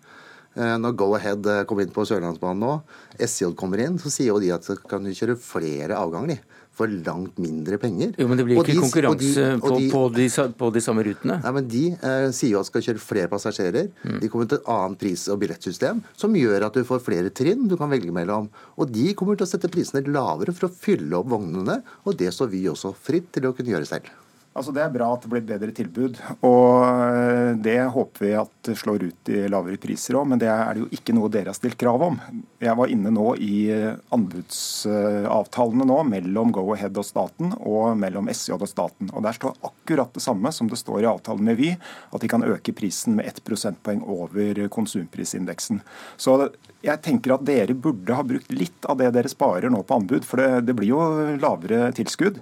Eh, 0.57 0.77
når 0.81 0.95
Go-Ahead 0.97 1.49
eh, 1.53 1.65
kommer 1.69 1.85
inn 1.85 1.93
på 1.93 2.05
Sørlandsbanen 2.09 2.63
nå, 2.65 2.77
SJ 3.21 3.51
kommer 3.61 3.83
inn, 3.85 3.99
så 4.01 4.13
sier 4.13 4.33
jo 4.33 4.41
de 4.41 4.55
at 4.55 4.65
de 4.65 4.79
kan 4.89 5.05
kjøre 5.05 5.37
flere 5.41 5.99
avganger. 5.99 6.41
For 6.77 6.93
langt 6.93 7.39
mindre 7.41 7.79
penger. 7.81 8.11
Jo, 8.21 8.27
Men 8.29 8.37
det 8.37 8.45
blir 8.45 8.59
ikke 8.61 8.75
de, 8.75 8.81
konkurranse 8.85 9.45
de, 9.47 9.61
på, 9.63 9.71
de, 9.81 9.87
på, 9.89 10.01
de, 10.13 10.27
på, 10.61 10.69
de, 10.75 10.83
samme 10.85 11.07
rutene? 11.07 11.39
Nei, 11.41 11.53
men 11.57 11.71
De 11.73 11.85
eh, 11.95 12.27
sier 12.37 12.53
jo 12.53 12.61
at 12.61 12.69
skal 12.69 12.85
kjøre 12.85 13.01
flere 13.01 13.31
passasjerer. 13.33 13.89
Mm. 14.05 14.19
De 14.21 14.29
kommer 14.33 14.51
til 14.51 14.61
et 14.61 14.69
annet 14.75 15.01
pris- 15.01 15.25
og 15.33 15.41
billettsystem 15.41 16.03
som 16.21 16.37
gjør 16.37 16.69
at 16.69 16.77
du 16.77 16.85
får 16.85 17.01
flere 17.07 17.33
trinn 17.33 17.65
du 17.65 17.79
kan 17.81 17.89
velge 17.93 18.13
mellom. 18.13 18.51
Og 18.77 18.93
de 18.93 19.09
kommer 19.17 19.41
til 19.41 19.49
å 19.49 19.53
sette 19.55 19.73
prisene 19.73 20.05
lavere 20.05 20.53
for 20.57 20.69
å 20.69 20.73
fylle 20.85 21.17
opp 21.17 21.33
vognene. 21.33 21.81
Og 22.05 22.21
det 22.21 22.29
står 22.37 22.53
vi 22.53 22.67
også 22.69 22.93
fritt 22.93 23.33
til 23.33 23.49
å 23.49 23.57
kunne 23.57 23.73
gjøre 23.73 23.89
selv. 23.89 24.13
Altså 24.57 24.73
Det 24.73 24.81
er 24.81 24.93
bra 24.93 25.11
at 25.13 25.25
det 25.25 25.29
blir 25.29 25.43
et 25.43 25.49
bedre 25.51 25.73
tilbud, 25.77 26.19
og 26.49 26.85
eh, 26.89 27.51
det 27.61 27.77
håper 27.93 28.25
vi 28.25 28.31
at 28.41 28.71
slår 28.81 29.05
ut 29.05 29.31
i 29.33 29.43
lavere 29.53 29.77
priser 29.81 30.17
òg. 30.17 30.31
Men 30.31 30.41
det 30.41 30.49
er 30.49 30.71
det 30.73 30.85
jo 30.85 30.89
ikke 30.97 31.15
noe 31.17 31.29
dere 31.33 31.53
har 31.53 31.59
stilt 31.59 31.77
krav 31.81 32.05
om. 32.07 32.17
Jeg 32.63 32.77
var 32.79 32.93
inne 32.93 33.13
nå 33.13 33.35
i 33.43 33.67
eh, 33.75 33.99
anbudsavtalene 34.17 35.87
nå 35.91 35.99
mellom 36.09 36.55
Go-Ahead 36.57 36.97
og 36.97 37.05
staten, 37.05 37.53
og 37.61 37.99
mellom 38.01 38.33
SJ 38.33 38.57
og 38.57 38.65
staten. 38.71 39.13
Og 39.13 39.27
Der 39.27 39.37
står 39.37 39.59
akkurat 39.69 40.17
det 40.17 40.25
samme 40.25 40.53
som 40.57 40.73
det 40.73 40.81
står 40.81 41.05
i 41.05 41.11
avtalen 41.11 41.45
med 41.45 41.61
Vy, 41.61 41.75
at 41.77 42.25
de 42.25 42.33
kan 42.33 42.47
øke 42.47 42.73
prisen 42.77 43.19
med 43.21 43.29
ett 43.29 43.45
prosentpoeng 43.45 44.07
over 44.09 44.65
konsumprisindeksen. 44.73 45.83
Så 46.17 46.39
jeg 46.87 47.03
tenker 47.05 47.37
at 47.37 47.45
dere 47.45 47.77
burde 47.77 48.17
ha 48.17 48.25
brukt 48.25 48.49
litt 48.55 48.89
av 48.89 49.03
det 49.03 49.13
dere 49.13 49.29
sparer 49.29 49.69
nå 49.73 49.85
på 49.85 50.01
anbud, 50.01 50.25
for 50.25 50.41
det, 50.41 50.65
det 50.71 50.77
blir 50.79 50.95
jo 50.95 51.03
lavere 51.43 51.91
tilskudd. 51.97 52.41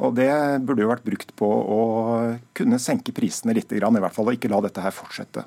Og 0.00 0.14
Det 0.16 0.30
burde 0.64 0.84
jo 0.84 0.90
vært 0.90 1.04
brukt 1.04 1.32
på 1.36 1.46
å 1.46 1.80
kunne 2.56 2.80
senke 2.80 3.12
prisene 3.12 3.54
litt, 3.56 3.72
i 3.72 3.80
hvert 3.80 4.16
fall, 4.16 4.30
og 4.30 4.38
ikke 4.38 4.50
la 4.52 4.62
dette 4.64 4.84
her 4.84 4.94
fortsette. 4.96 5.44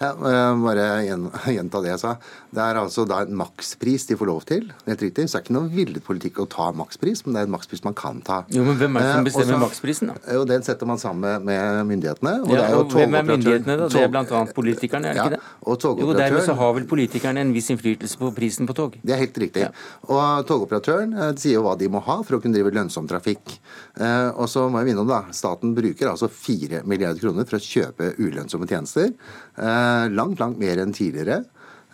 Ja, 0.00 0.12
bare 0.60 0.86
gjenta 1.56 1.80
det 1.84 1.94
jeg 1.94 2.02
sa. 2.02 2.16
Det 2.56 2.62
er 2.62 2.78
altså 2.80 3.04
da 3.08 3.22
en 3.24 3.36
makspris 3.36 4.06
de 4.08 4.16
får 4.18 4.28
lov 4.28 4.44
til. 4.48 4.68
Helt 4.86 5.02
riktig. 5.04 5.26
Så 5.28 5.36
det 5.36 5.40
er 5.40 5.44
ikke 5.46 5.56
noe 5.56 5.70
villet 5.72 6.04
politikk 6.04 6.40
å 6.44 6.46
ta 6.50 6.68
makspris, 6.76 7.24
men 7.26 7.36
det 7.36 7.42
er 7.42 7.48
en 7.48 7.54
makspris 7.54 7.84
man 7.86 7.96
kan 7.96 8.20
ta. 8.24 8.42
Jo, 8.52 8.64
men 8.66 8.78
Hvem 8.80 8.98
er 8.98 9.06
det 9.06 9.12
som 9.12 9.20
eh, 9.20 9.28
bestemmer 9.28 9.56
Også, 9.56 9.62
maksprisen, 9.64 10.12
da? 10.12 10.36
Jo, 10.36 10.44
Den 10.48 10.66
setter 10.66 10.88
man 10.88 11.00
sammen 11.02 11.44
med 11.46 11.80
myndighetene. 11.90 12.34
Og, 12.44 12.54
ja, 12.56 12.66
og 12.76 12.92
Hvem 12.92 13.18
er 13.18 13.28
myndighetene, 13.30 13.78
da? 13.82 13.88
Det 13.92 14.04
er 14.04 14.12
bl.a. 14.12 14.42
politikerne, 14.56 15.12
er 15.12 15.16
det 15.16 15.22
ja, 15.22 15.26
ikke 15.26 15.36
det? 15.36 15.54
Og 15.66 15.86
jo, 16.02 16.12
Dermed 16.16 16.46
så 16.46 16.56
har 16.60 16.76
vel 16.76 16.88
politikerne 16.88 17.44
en 17.44 17.52
viss 17.56 17.70
innflytelse 17.74 18.20
på 18.20 18.30
prisen 18.36 18.68
på 18.68 18.76
tog? 18.76 18.96
Det 19.02 19.16
er 19.16 19.22
helt 19.24 19.40
riktig. 19.42 19.66
Ja. 19.66 19.72
Og 20.08 20.46
togoperatøren 20.48 21.16
eh, 21.16 21.32
sier 21.40 21.58
jo 21.58 21.66
hva 21.66 21.76
de 21.80 21.90
må 21.92 22.04
ha 22.06 22.20
for 22.26 22.38
å 22.38 22.42
kunne 22.42 22.56
drive 22.56 22.74
lønnsom 22.76 23.08
trafikk. 23.10 23.56
Eh, 23.96 24.30
og 24.36 24.48
så 24.52 24.66
må 24.70 24.82
jeg 24.82 24.92
minne 24.92 25.04
om 25.04 25.10
da, 25.10 25.24
Staten 25.36 25.74
bruker 25.76 26.12
altså 26.12 26.28
4 26.32 26.84
milliarder 26.88 27.20
kroner 27.22 27.48
for 27.48 27.58
å 27.58 27.64
kjøpe 27.64 28.12
ulønnsomme 28.20 28.68
tjenester. 28.70 29.12
Eh, 29.56 29.85
langt, 30.12 30.40
langt 30.42 30.58
mer 30.60 30.82
enn 30.82 30.94
tidligere. 30.96 31.42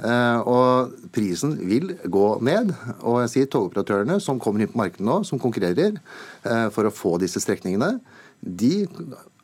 Eh, 0.03 0.39
og 0.49 0.95
prisen 1.15 1.55
vil 1.69 1.95
gå 2.11 2.27
ned. 2.45 2.73
Og 3.01 3.23
jeg 3.25 3.33
sier 3.35 3.53
togoperatørene 3.53 4.19
som 4.23 4.41
kommer 4.43 4.65
inn 4.65 4.73
på 4.73 4.81
markedet 4.83 5.07
nå, 5.07 5.21
som 5.29 5.41
konkurrerer 5.43 6.01
for 6.75 6.89
å 6.89 6.95
få 6.95 7.17
disse 7.23 7.39
strekningene, 7.39 7.95
de 8.43 8.89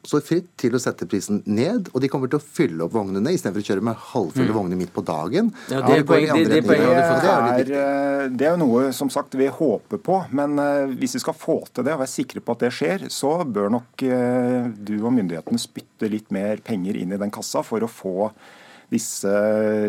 står 0.09 0.25
fritt 0.25 0.49
til 0.61 0.77
å 0.77 0.81
sette 0.83 1.07
prisen 1.09 1.43
ned, 1.45 1.91
og 1.93 2.03
de 2.03 2.11
kommer 2.11 2.31
til 2.31 2.41
å 2.41 2.45
fylle 2.45 2.87
opp 2.87 2.95
vognene 2.97 3.33
istedenfor 3.35 3.65
å 3.65 3.69
kjøre 3.69 3.85
med 3.89 4.05
halvfulle 4.11 4.49
mm. 4.49 4.57
vogner 4.57 4.81
midt 4.81 4.93
på 4.95 5.05
dagen. 5.07 5.51
Ja, 5.69 5.83
det, 5.85 5.99
er, 6.01 6.07
poeng, 6.09 6.29
det, 6.33 6.45
det, 6.49 6.63
det, 6.65 7.35
er, 7.35 7.73
eh, 7.83 8.25
det 8.33 8.49
er 8.51 8.61
noe 8.61 8.89
som 8.97 9.13
sagt 9.13 9.37
vi 9.39 9.51
håper 9.53 10.01
på, 10.05 10.21
men 10.39 10.57
eh, 10.63 10.95
hvis 10.99 11.19
vi 11.19 11.25
skal 11.25 11.37
få 11.37 11.61
til 11.71 11.87
det 11.87 11.97
og 11.97 12.03
være 12.05 12.15
sikre 12.15 12.45
på 12.45 12.57
at 12.57 12.65
det 12.65 12.73
skjer, 12.79 13.09
så 13.13 13.35
bør 13.45 13.75
nok 13.79 14.07
eh, 14.07 14.71
du 14.73 14.97
og 14.99 15.13
myndighetene 15.19 15.61
spytte 15.61 16.11
litt 16.11 16.33
mer 16.35 16.65
penger 16.65 16.99
inn 17.01 17.13
i 17.13 17.21
den 17.21 17.35
kassa 17.35 17.65
for 17.67 17.85
å 17.85 17.91
få 17.91 18.31
disse 18.93 19.33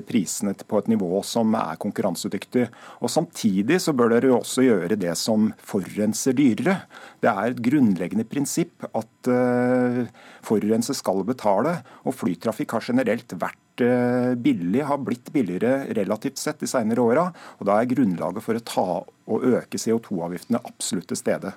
prisene 0.07 0.53
på 0.53 0.81
et 0.81 0.89
nivå 0.91 1.21
som 1.27 1.53
er 1.57 1.79
konkurransedyktig. 1.81 2.67
Og 2.99 3.11
Samtidig 3.11 3.79
så 3.83 3.93
bør 3.95 4.13
dere 4.15 4.31
jo 4.31 4.39
også 4.39 4.65
gjøre 4.65 4.99
det 4.99 5.15
som 5.19 5.49
forurenser 5.65 6.35
dyrere. 6.37 6.75
Det 7.23 7.31
er 7.31 7.51
et 7.51 7.63
grunnleggende 7.63 8.27
prinsipp 8.29 8.85
at 8.89 9.31
uh, 9.31 10.03
forurenser 10.45 10.97
skal 10.97 11.23
betale, 11.27 11.79
og 12.05 12.15
flytrafikk 12.17 12.77
har 12.77 12.85
generelt 12.91 13.35
vært 13.39 13.83
uh, 13.83 14.35
billig, 14.39 14.83
har 14.87 15.01
blitt 15.03 15.31
billigere 15.35 15.89
relativt 15.97 16.41
sett 16.41 16.61
de 16.63 16.69
senere 16.69 17.03
åra. 17.03 17.29
Da 17.63 17.79
er 17.79 17.91
grunnlaget 17.91 18.45
for 18.45 18.59
å 18.59 18.65
ta 18.65 18.89
og 19.29 19.45
øke 19.45 19.79
CO2-avgiftene 19.79 20.63
absolutt 20.65 21.11
til 21.11 21.19
stede. 21.19 21.53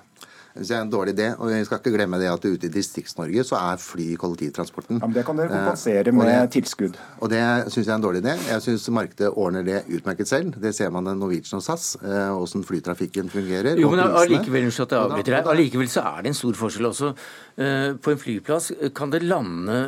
Det 0.53 0.69
er 0.69 0.83
en 0.83 0.91
dårlig 0.91 1.15
idé. 1.15 1.31
og 1.39 1.49
Vi 1.49 1.65
skal 1.65 1.79
ikke 1.79 1.93
glemme 1.95 2.19
det 2.21 2.27
at 2.29 2.43
ute 2.45 2.67
i 2.67 2.69
Distrikts-Norge 2.69 3.43
så 3.47 3.57
er 3.57 3.79
fly 3.81 4.13
kollektivtransporten. 4.21 4.99
Ja, 5.01 5.07
men 5.07 5.15
Det 5.15 5.25
kan 5.25 5.37
dere 5.37 5.49
kompensere 5.49 6.07
eh, 6.07 6.13
med 6.13 6.29
det, 6.29 6.51
tilskudd. 6.53 6.97
Og 7.19 7.29
Det 7.29 7.41
syns 7.73 7.87
jeg 7.87 7.93
er 7.93 7.95
en 7.95 8.05
dårlig 8.05 8.21
idé. 8.21 8.35
Jeg 8.49 8.61
syns 8.61 8.89
markedet 8.89 9.31
ordner 9.33 9.65
det 9.65 9.83
utmerket 9.89 10.29
selv. 10.29 10.53
Det 10.61 10.75
ser 10.75 10.89
man 10.93 11.07
i 11.09 11.15
Norwegian 11.17 11.57
og 11.57 11.63
SAS, 11.63 11.95
åssen 11.97 12.61
hvordan 12.61 12.67
flytrafikken 12.69 13.29
fungerer. 13.33 13.79
Jo, 13.81 13.89
men 13.89 13.99
allikevel, 14.05 14.69
allikevel 14.69 15.89
så 15.89 16.05
er 16.05 16.21
det 16.21 16.33
en 16.33 16.37
stor 16.37 16.53
forskjell 16.53 16.91
også. 16.91 17.13
Eh, 17.55 17.95
på 17.95 18.11
en 18.11 18.17
flyplass 18.17 18.71
kan 18.95 19.11
det 19.13 19.19
lande 19.19 19.79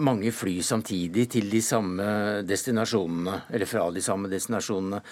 mange 0.00 0.32
fly 0.32 0.62
samtidig 0.64 1.26
til 1.34 1.50
de 1.52 1.60
samme 1.62 2.04
destinasjonene, 2.48 3.42
eller 3.52 3.68
fra 3.68 3.90
de 3.92 4.00
samme 4.00 4.30
destinasjonene. 4.32 5.02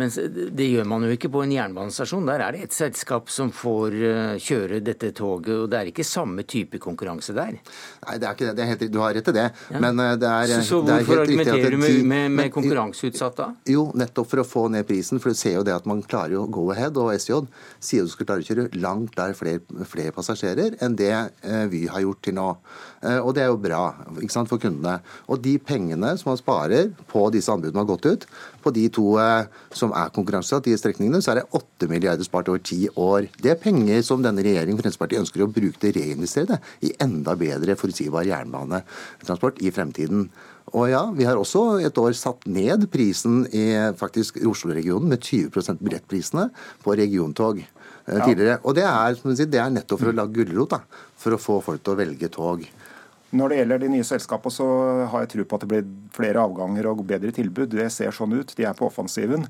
Men 0.00 0.12
det 0.56 0.68
gjør 0.70 0.86
man 0.88 1.04
jo 1.04 1.12
ikke 1.12 1.28
på 1.32 1.42
en 1.44 1.52
jernbanestasjon. 1.52 2.28
Der 2.30 2.44
er 2.46 2.56
det 2.56 2.62
et 2.68 2.76
selskap 2.76 3.28
som 3.32 3.50
får 3.52 3.96
kjøre 4.40 4.80
dette 4.84 5.10
toget, 5.12 5.54
og 5.58 5.68
det 5.68 5.80
er 5.80 5.90
ikke 5.90 6.06
samme 6.06 6.44
type 6.48 6.80
konkurranse 6.80 7.34
der? 7.36 7.58
Nei, 8.06 8.16
det 8.16 8.28
er 8.28 8.36
ikke 8.36 8.48
det. 8.48 8.54
det 8.56 8.64
er 8.64 8.70
helt, 8.72 8.86
du 8.94 9.00
har 9.02 9.12
rett 9.18 9.28
i 9.28 9.36
det. 9.36 9.46
Ja. 9.74 9.82
Men 9.84 10.00
eh, 10.04 10.14
det 10.22 10.30
er, 10.30 10.54
så, 10.54 10.62
så 10.70 10.80
det 10.86 10.94
er 10.94 11.04
hvorfor 11.04 11.24
argumenterer 11.26 11.76
du 11.76 11.80
med, 11.82 12.00
med, 12.14 12.36
med 12.38 12.52
konkurranseutsatt 12.54 13.38
da? 13.42 13.50
Jo, 13.68 13.88
nettopp 13.98 14.32
for 14.32 14.44
å 14.44 14.46
få 14.48 14.64
ned 14.72 14.88
prisen. 14.88 15.20
For 15.20 15.36
du 15.36 15.40
ser 15.40 15.58
jo 15.58 15.66
det 15.66 15.76
at 15.76 15.88
man 15.90 16.00
klarer 16.06 16.38
jo 16.38 16.46
Go 16.48 16.68
Ahead 16.72 16.96
og 16.96 17.12
SJ 17.12 17.42
sier 17.84 18.06
du 18.06 18.12
skal 18.12 18.30
klare 18.30 18.44
å 18.44 18.48
kjøre 18.48 18.68
langt 18.80 19.16
der 19.18 19.36
flere, 19.36 19.60
flere 19.88 20.14
passasjerer 20.16 20.78
enn 20.84 20.96
det 20.98 21.12
eh, 21.12 21.57
Vy 21.72 21.86
har 21.90 22.04
gjort 22.04 22.20
til 22.24 22.36
nå. 22.36 22.48
Eh, 23.02 23.18
og 23.18 23.32
det 23.36 23.44
er 23.44 23.50
jo 23.52 23.60
bra 23.62 23.82
sant, 24.30 24.50
for 24.50 24.60
kundene. 24.62 24.98
Og 25.30 25.40
de 25.42 25.56
pengene 25.62 26.14
som 26.18 26.32
man 26.32 26.40
sparer 26.40 26.90
på 27.10 27.24
disse 27.34 27.52
anbudene 27.52 27.82
har 27.82 27.88
gått 27.88 28.08
ut, 28.08 28.26
på 28.64 28.72
de 28.74 28.86
to 28.94 29.06
eh, 29.22 29.48
som 29.74 29.94
er 29.96 30.12
konkurranseutsatt, 30.14 30.66
de 30.66 30.76
strekningene, 30.80 31.22
så 31.24 31.32
er 31.32 31.40
det 31.40 31.48
8 31.56 31.90
milliarder 31.90 32.26
spart 32.26 32.50
over 32.52 32.62
ti 32.62 32.84
år. 32.94 33.30
Det 33.38 33.54
er 33.54 33.62
penger 33.62 34.04
som 34.06 34.24
denne 34.24 34.44
regjeringen 34.44 34.78
Fremskrittspartiet 34.78 35.24
ønsker 35.24 35.46
å 35.46 35.50
bruke 35.52 35.80
til 35.80 35.94
å 35.94 35.98
reinvestere 35.98 36.54
det 36.54 36.60
i 36.88 36.94
enda 37.04 37.34
bedre 37.38 37.78
forutsigbar 37.78 38.28
jernbanetransport 38.28 39.62
i 39.62 39.74
fremtiden. 39.74 40.28
Og 40.76 40.90
ja, 40.90 41.06
Vi 41.16 41.24
har 41.24 41.38
også 41.38 41.78
et 41.80 41.96
år 41.98 42.12
satt 42.12 42.44
ned 42.46 42.88
prisen 42.92 43.46
i 43.56 43.72
faktisk 43.96 44.36
Oslo-regionen 44.44 45.08
med 45.08 45.24
20% 45.24 45.80
billettprisene 45.80 46.48
på 46.84 46.96
regiontog 46.98 47.62
eh, 47.62 47.77
tidligere. 48.08 48.58
Og 48.64 48.76
det 48.78 48.84
er, 48.88 49.16
sier, 49.20 49.50
det 49.50 49.60
er 49.62 49.72
nettopp 49.74 50.02
for 50.02 50.12
å 50.12 50.16
lage 50.16 50.36
gulrot, 50.40 50.78
for 51.18 51.36
å 51.36 51.40
få 51.40 51.58
folk 51.64 51.82
til 51.84 51.94
å 51.94 51.98
velge 51.98 52.30
tog. 52.32 52.64
Når 53.36 53.50
det 53.50 53.58
gjelder 53.58 53.82
de 53.82 53.90
nye 53.92 54.06
selskapene, 54.08 54.54
så 54.54 54.68
har 55.12 55.24
jeg 55.24 55.32
tro 55.34 55.44
på 55.44 55.58
at 55.58 55.64
det 55.64 55.68
blir 55.72 55.90
flere 56.16 56.40
avganger 56.40 56.88
og 56.88 57.04
bedre 57.08 57.32
tilbud. 57.36 57.74
Det 57.74 57.90
ser 57.92 58.14
sånn 58.16 58.32
ut. 58.38 58.54
De 58.56 58.64
er 58.64 58.76
på 58.76 58.88
offensiven. 58.88 59.44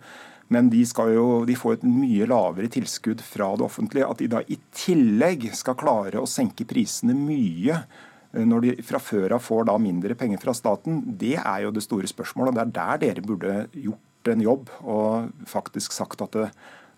Men 0.51 0.71
de, 0.73 0.81
jo, 1.13 1.27
de 1.47 1.55
får 1.61 1.77
et 1.77 1.87
mye 1.87 2.27
lavere 2.27 2.71
tilskudd 2.73 3.23
fra 3.23 3.53
det 3.61 3.67
offentlige. 3.69 4.09
At 4.09 4.23
de 4.23 4.31
da 4.33 4.43
i 4.49 4.59
tillegg 4.75 5.51
skal 5.55 5.77
klare 5.79 6.23
å 6.23 6.29
senke 6.31 6.67
prisene 6.69 7.15
mye 7.15 7.77
eh, 7.77 8.45
når 8.49 8.65
de 8.65 8.75
fra 8.89 8.99
før 9.03 9.37
av 9.37 9.45
får 9.45 9.69
da 9.69 9.77
mindre 9.83 10.17
penger 10.19 10.41
fra 10.43 10.57
staten, 10.57 11.03
det 11.21 11.37
er 11.39 11.67
jo 11.67 11.75
det 11.77 11.85
store 11.85 12.11
spørsmålet. 12.11 12.51
og 12.51 12.59
Det 12.59 12.65
er 12.65 12.75
der 12.81 13.03
dere 13.05 13.27
burde 13.29 13.61
gjort 13.77 14.33
en 14.33 14.43
jobb 14.45 14.73
og 14.83 15.47
faktisk 15.49 15.95
sagt 15.95 16.25
at 16.25 16.35
det, 16.35 16.49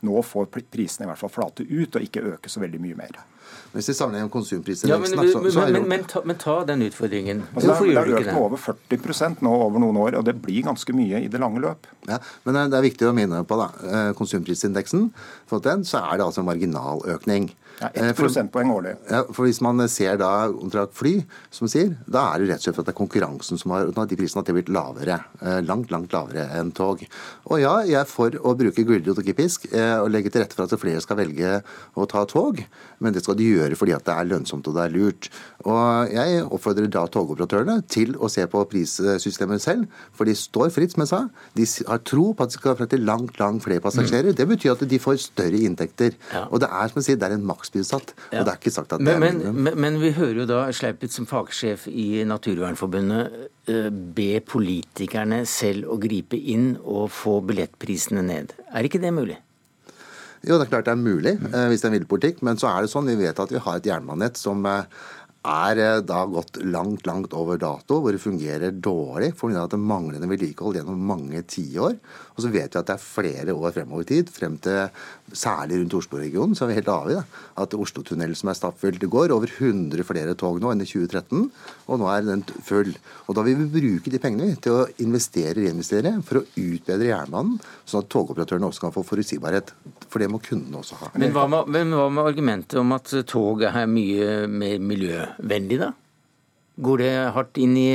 nå 0.07 0.23
får 0.25 0.49
prisene 0.73 1.07
i 1.07 1.11
hvert 1.11 1.21
fall 1.21 1.33
flate 1.33 1.67
ut 1.69 1.97
og 1.97 2.07
ikke 2.07 2.25
øke 2.35 2.53
så 2.53 2.63
veldig 2.63 2.81
mye 2.83 2.99
mer. 2.99 3.21
Hvis 3.73 3.89
vi 3.93 3.95
sammenligner 3.95 4.31
konsumprisindeksen 4.35 4.91
ja, 4.91 4.99
men, 4.99 5.15
men, 5.15 5.53
så, 5.53 5.67
men, 5.71 5.89
men, 5.89 6.05
ta, 6.11 6.23
men, 6.27 6.39
ta, 6.41 6.57
den 6.67 6.83
utfordringen. 6.89 7.45
Altså, 7.55 7.69
Hvorfor 7.71 7.87
gjør 7.87 8.09
du 8.09 8.13
ikke 8.13 8.19
det? 8.19 8.27
Det 8.27 8.35
har 8.35 8.47
økt 8.47 8.91
med 8.91 8.99
over 8.99 9.15
40 9.15 9.47
nå 9.47 9.55
over 9.69 9.85
noen 9.85 10.01
år, 10.03 10.19
og 10.19 10.27
det 10.27 10.35
blir 10.43 10.67
ganske 10.67 10.97
mye 10.97 11.23
i 11.23 11.31
det 11.31 11.41
lange 11.43 11.63
løp. 11.63 11.87
Ja, 12.11 12.19
men 12.47 12.59
det 12.73 12.79
er 12.81 12.87
viktig 12.89 13.07
å 13.07 13.15
minne 13.17 13.45
på 13.47 13.61
da, 13.61 13.71
eh, 13.87 14.13
konsumprisindeksen. 14.19 15.11
For 15.51 15.63
den 15.63 15.87
så 15.87 16.03
er 16.03 16.19
det 16.19 16.27
altså 16.27 16.43
en 16.43 16.51
marginaløkning. 16.51 17.51
Ja, 17.81 17.89
1 17.95 18.17
prosentpoeng 18.19 18.71
årlig. 18.75 18.93
Ja, 19.09 19.23
for 19.33 19.47
Hvis 19.47 19.61
man 19.65 19.81
ser 19.89 20.19
da 20.21 20.51
kontrakt 20.53 20.93
fly, 20.99 21.15
som 21.55 21.69
sier, 21.71 21.95
da 22.05 22.27
er 22.35 22.43
det 22.43 22.51
rett 22.51 22.61
og 22.61 22.67
slett 22.67 22.81
at 22.83 22.91
det 22.91 22.93
er 22.93 22.99
konkurransen 22.99 23.61
som 23.61 23.73
har 23.73 23.89
de 23.89 24.19
prisene 24.19 24.43
at 24.43 24.49
de 24.49 24.53
har 24.53 24.59
blitt 24.59 24.73
lavere. 24.75 25.17
Eh, 25.41 25.61
langt, 25.65 25.89
langt 25.95 26.13
lavere 26.13 26.45
enn 26.59 26.75
tog. 26.77 27.01
Og 27.49 27.63
ja, 27.63 27.79
jeg 27.89 28.03
er 28.03 28.11
for 28.11 28.37
å 28.37 28.53
bruke 28.59 28.85
gulrot 28.85 29.17
og 29.17 29.25
ikke 29.25 29.39
pisk, 29.41 29.65
eh, 29.73 29.97
og 29.97 30.11
legge 30.13 30.33
til 30.33 30.45
rette 30.45 30.59
for 30.59 30.69
at 30.69 30.83
flere 30.83 31.01
skal 31.01 31.21
velge 31.23 31.63
å 31.97 32.09
ta 32.11 32.27
tog. 32.29 32.61
Men 33.01 33.17
det 33.17 33.25
skal 33.25 33.39
de 33.40 33.50
det 33.72 33.79
fordi 33.81 33.96
at 33.96 34.07
det 34.07 34.14
er 34.14 34.31
lønnsomt 34.31 34.68
og 34.70 34.76
det 34.76 34.87
er 34.87 34.94
lurt. 34.94 35.31
Og 35.66 36.12
Jeg 36.14 36.44
oppfordrer 36.46 36.88
da 36.92 37.05
togoperatørene 37.11 37.81
til 37.90 38.14
å 38.16 38.31
se 38.33 38.46
på 38.48 38.62
prissystemet 38.70 39.62
selv, 39.62 39.90
for 40.16 40.29
de 40.29 40.37
står 40.37 40.70
fritt, 40.74 40.94
som 40.94 41.05
jeg 41.05 41.12
sa. 41.12 41.20
De 41.57 41.66
har 41.88 42.00
tro 42.07 42.31
på 42.33 42.46
at 42.46 42.53
de 42.53 42.59
skal 42.59 42.79
frakte 42.79 43.00
langt, 43.00 43.37
langt 43.40 43.64
flere 43.66 43.83
passasjerer. 43.85 44.33
Mm. 44.33 44.38
Det 44.38 44.48
betyr 44.55 44.74
at 44.74 44.87
de 44.88 45.03
får 45.03 45.20
større 45.26 45.61
inntekter. 45.66 46.16
Ja. 46.33 46.46
Og 46.48 46.62
det 46.62 46.70
er 46.70 46.92
som 46.92 47.00
jeg 47.00 47.11
sier, 47.11 47.20
det 47.20 47.29
er 47.29 47.37
en 47.37 47.46
maks 47.46 47.72
tidsbegrenset. 47.74 48.14
Ja. 48.31 48.40
Og 48.40 48.46
det 48.46 48.53
er 48.53 48.61
ikke 48.61 48.74
sagt 48.74 48.92
at 48.92 49.03
det 49.03 49.18
men, 49.20 49.40
er 49.40 49.53
men, 49.53 49.74
men, 49.81 50.00
vi 50.00 50.12
hører 50.16 50.42
jo 50.42 50.48
da 50.48 50.61
Sleipit 50.74 51.14
som 51.14 51.29
fagsjef 51.29 51.87
i 51.90 52.24
Naturvernforbundet 52.29 53.38
eh, 53.70 53.90
be 53.90 54.40
politikerne 54.46 55.42
selv 55.48 55.90
å 55.90 55.98
gripe 56.00 56.38
inn 56.38 56.74
og 56.81 57.11
få 57.14 57.40
billettprisene 57.46 58.24
ned. 58.26 58.55
Er 58.72 58.87
ikke 58.87 59.03
det 59.03 59.14
mulig? 59.16 59.38
Jo, 60.40 60.57
det 60.57 60.66
er 60.66 60.70
klart 60.72 60.87
det 60.88 60.92
er 60.96 61.00
mulig 61.00 61.35
eh, 61.37 61.66
hvis 61.68 61.83
det 61.83 61.88
er 61.88 61.92
en 61.92 61.96
politikk, 62.09 62.44
men 62.46 62.61
så 62.61 62.70
er 62.70 62.85
det 62.85 62.92
sånn, 62.92 63.11
vi 63.11 63.18
vet 63.20 63.40
at 63.42 63.50
vi 63.53 63.61
har 63.61 63.81
et 63.81 63.88
jernbanenett 63.90 64.40
som 64.40 64.64
eh, 64.68 64.87
er 65.40 65.81
da 66.05 66.24
gått 66.29 66.59
langt, 66.64 67.07
langt 67.09 67.33
over 67.37 67.61
dato, 67.61 68.00
hvor 68.00 68.12
det 68.12 68.20
fungerer 68.20 68.74
dårlig 68.76 69.33
pga. 69.37 69.64
det 69.64 69.70
det 69.72 69.81
manglende 69.81 70.29
vedlikehold 70.29 70.76
gjennom 70.76 71.00
mange 71.00 71.40
tiår. 71.48 71.96
Og 72.37 72.45
så 72.45 72.51
vet 72.53 72.73
vi 72.73 72.81
at 72.81 72.88
det 72.88 72.95
er 72.95 73.03
flere 73.03 73.55
år 73.55 73.75
fremover 73.75 74.07
i 74.07 74.11
tid, 74.11 74.31
frem 74.33 74.57
til 74.62 74.88
særlig 75.37 75.81
rundt 75.81 75.97
Oslo-regionen, 76.01 76.57
så 76.57 76.64
er 76.64 76.71
vi 76.71 76.79
helt 76.81 76.90
avhengig 76.90 77.23
av 77.23 77.64
at 77.64 77.77
Oslo-tunnelen 77.79 78.38
som 78.38 78.51
er 78.51 78.59
stappfull. 78.59 78.99
Det 78.99 79.11
går 79.11 79.35
over 79.35 79.51
100 79.51 80.07
flere 80.07 80.35
tog 80.38 80.61
nå 80.62 80.73
enn 80.73 80.83
i 80.85 80.88
2013, 80.88 81.47
og 81.90 82.01
nå 82.01 82.11
er 82.11 82.27
den 82.27 82.45
full. 82.66 82.93
Og 83.29 83.38
da 83.38 83.45
vil 83.47 83.59
vi 83.61 83.71
bruke 83.79 84.12
de 84.12 84.23
pengene 84.23 84.59
til 84.62 84.81
å 84.81 84.88
investere 85.05 85.57
og 85.59 85.64
reinvestere 85.64 86.16
for 86.27 86.40
å 86.40 86.47
utbedre 86.49 87.11
jernbanen, 87.12 87.59
sånn 87.88 88.05
at 88.05 88.12
togoperatørene 88.12 88.71
også 88.71 88.87
kan 88.87 88.95
få 88.95 89.07
forutsigbarhet. 89.07 89.75
For 90.11 90.23
det 90.23 90.31
må 90.33 90.43
kundene 90.43 90.83
også 90.83 90.99
ha. 91.03 91.12
Men 91.21 91.35
hva 91.37 91.47
med, 91.51 91.71
men 91.71 91.97
hva 91.97 92.09
med 92.12 92.31
argumentet 92.33 92.81
om 92.81 92.97
at 92.97 93.12
tog 93.31 93.66
er 93.69 93.90
mye 93.90 94.47
mer 94.51 94.79
miljøvennlig, 94.83 95.83
da? 95.85 95.93
Går 96.81 97.03
det 97.03 97.12
hardt 97.35 97.59
inn 97.61 97.75
i, 97.77 97.90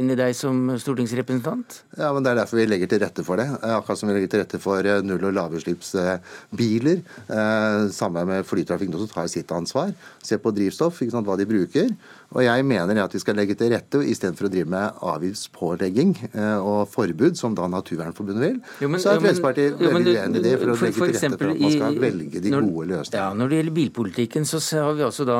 inn 0.00 0.08
i, 0.08 0.16
deg 0.16 0.32
som 0.36 0.62
stortingsrepresentant? 0.80 1.82
Ja, 1.98 2.08
men 2.14 2.24
Det 2.24 2.30
er 2.32 2.38
derfor 2.40 2.60
vi 2.60 2.64
legger 2.68 2.88
til 2.88 3.02
rette 3.02 3.24
for 3.26 3.40
det. 3.40 3.48
Akkurat 3.60 4.00
som 4.00 4.08
vi 4.08 4.16
legger 4.16 4.32
til 4.32 4.42
rette 4.42 4.60
for 4.62 4.86
eh, 4.86 5.02
null- 5.04 5.26
og 5.28 5.34
lavutslippsbiler. 5.36 7.02
Eh, 7.28 7.80
samme 7.92 8.24
med 8.28 8.48
flytrafikken 8.48 8.96
også 8.96 9.10
tar 9.12 9.28
sitt 9.28 9.52
ansvar. 9.52 9.92
Se 10.24 10.40
på 10.40 10.54
drivstoff, 10.56 11.02
hva 11.04 11.36
de 11.36 11.48
bruker. 11.48 11.92
Og 12.36 12.42
jeg 12.44 12.64
mener 12.68 12.98
at 13.00 13.14
vi 13.16 13.20
skal 13.22 13.38
legge 13.38 13.54
til 13.56 13.70
rette 13.72 14.02
istedenfor 14.04 14.48
å 14.48 14.50
drive 14.52 14.68
med 14.68 14.98
avgiftspålegging 15.12 16.10
eh, 16.28 16.58
og 16.60 16.82
forbud, 16.92 17.38
som 17.40 17.54
da 17.56 17.64
Naturvernforbundet 17.72 18.42
vil. 18.44 18.58
Jo, 18.84 18.90
men, 18.92 19.00
så 19.00 19.14
er 19.14 19.22
Fremskrittspartiet 19.22 19.80
veldig 19.80 20.12
uenig 20.12 20.42
i 20.42 20.44
det 20.44 20.52
for 20.58 20.74
å 20.74 20.76
legge 20.76 20.98
for 20.98 21.08
til 21.08 21.16
rette 21.16 21.40
for 21.40 21.54
at 21.54 21.62
man 21.62 21.72
skal 21.72 21.96
i, 21.96 22.02
velge 22.02 22.42
de 22.44 22.52
når, 22.52 22.68
gode 22.68 22.90
løsningene. 22.92 23.22
Ja, 23.22 23.38
Når 23.40 23.48
det 23.48 23.60
gjelder 23.62 23.76
bilpolitikken, 23.80 24.48
så 24.50 24.60
har 24.76 24.98
vi 24.98 25.06
altså 25.08 25.28
da 25.28 25.38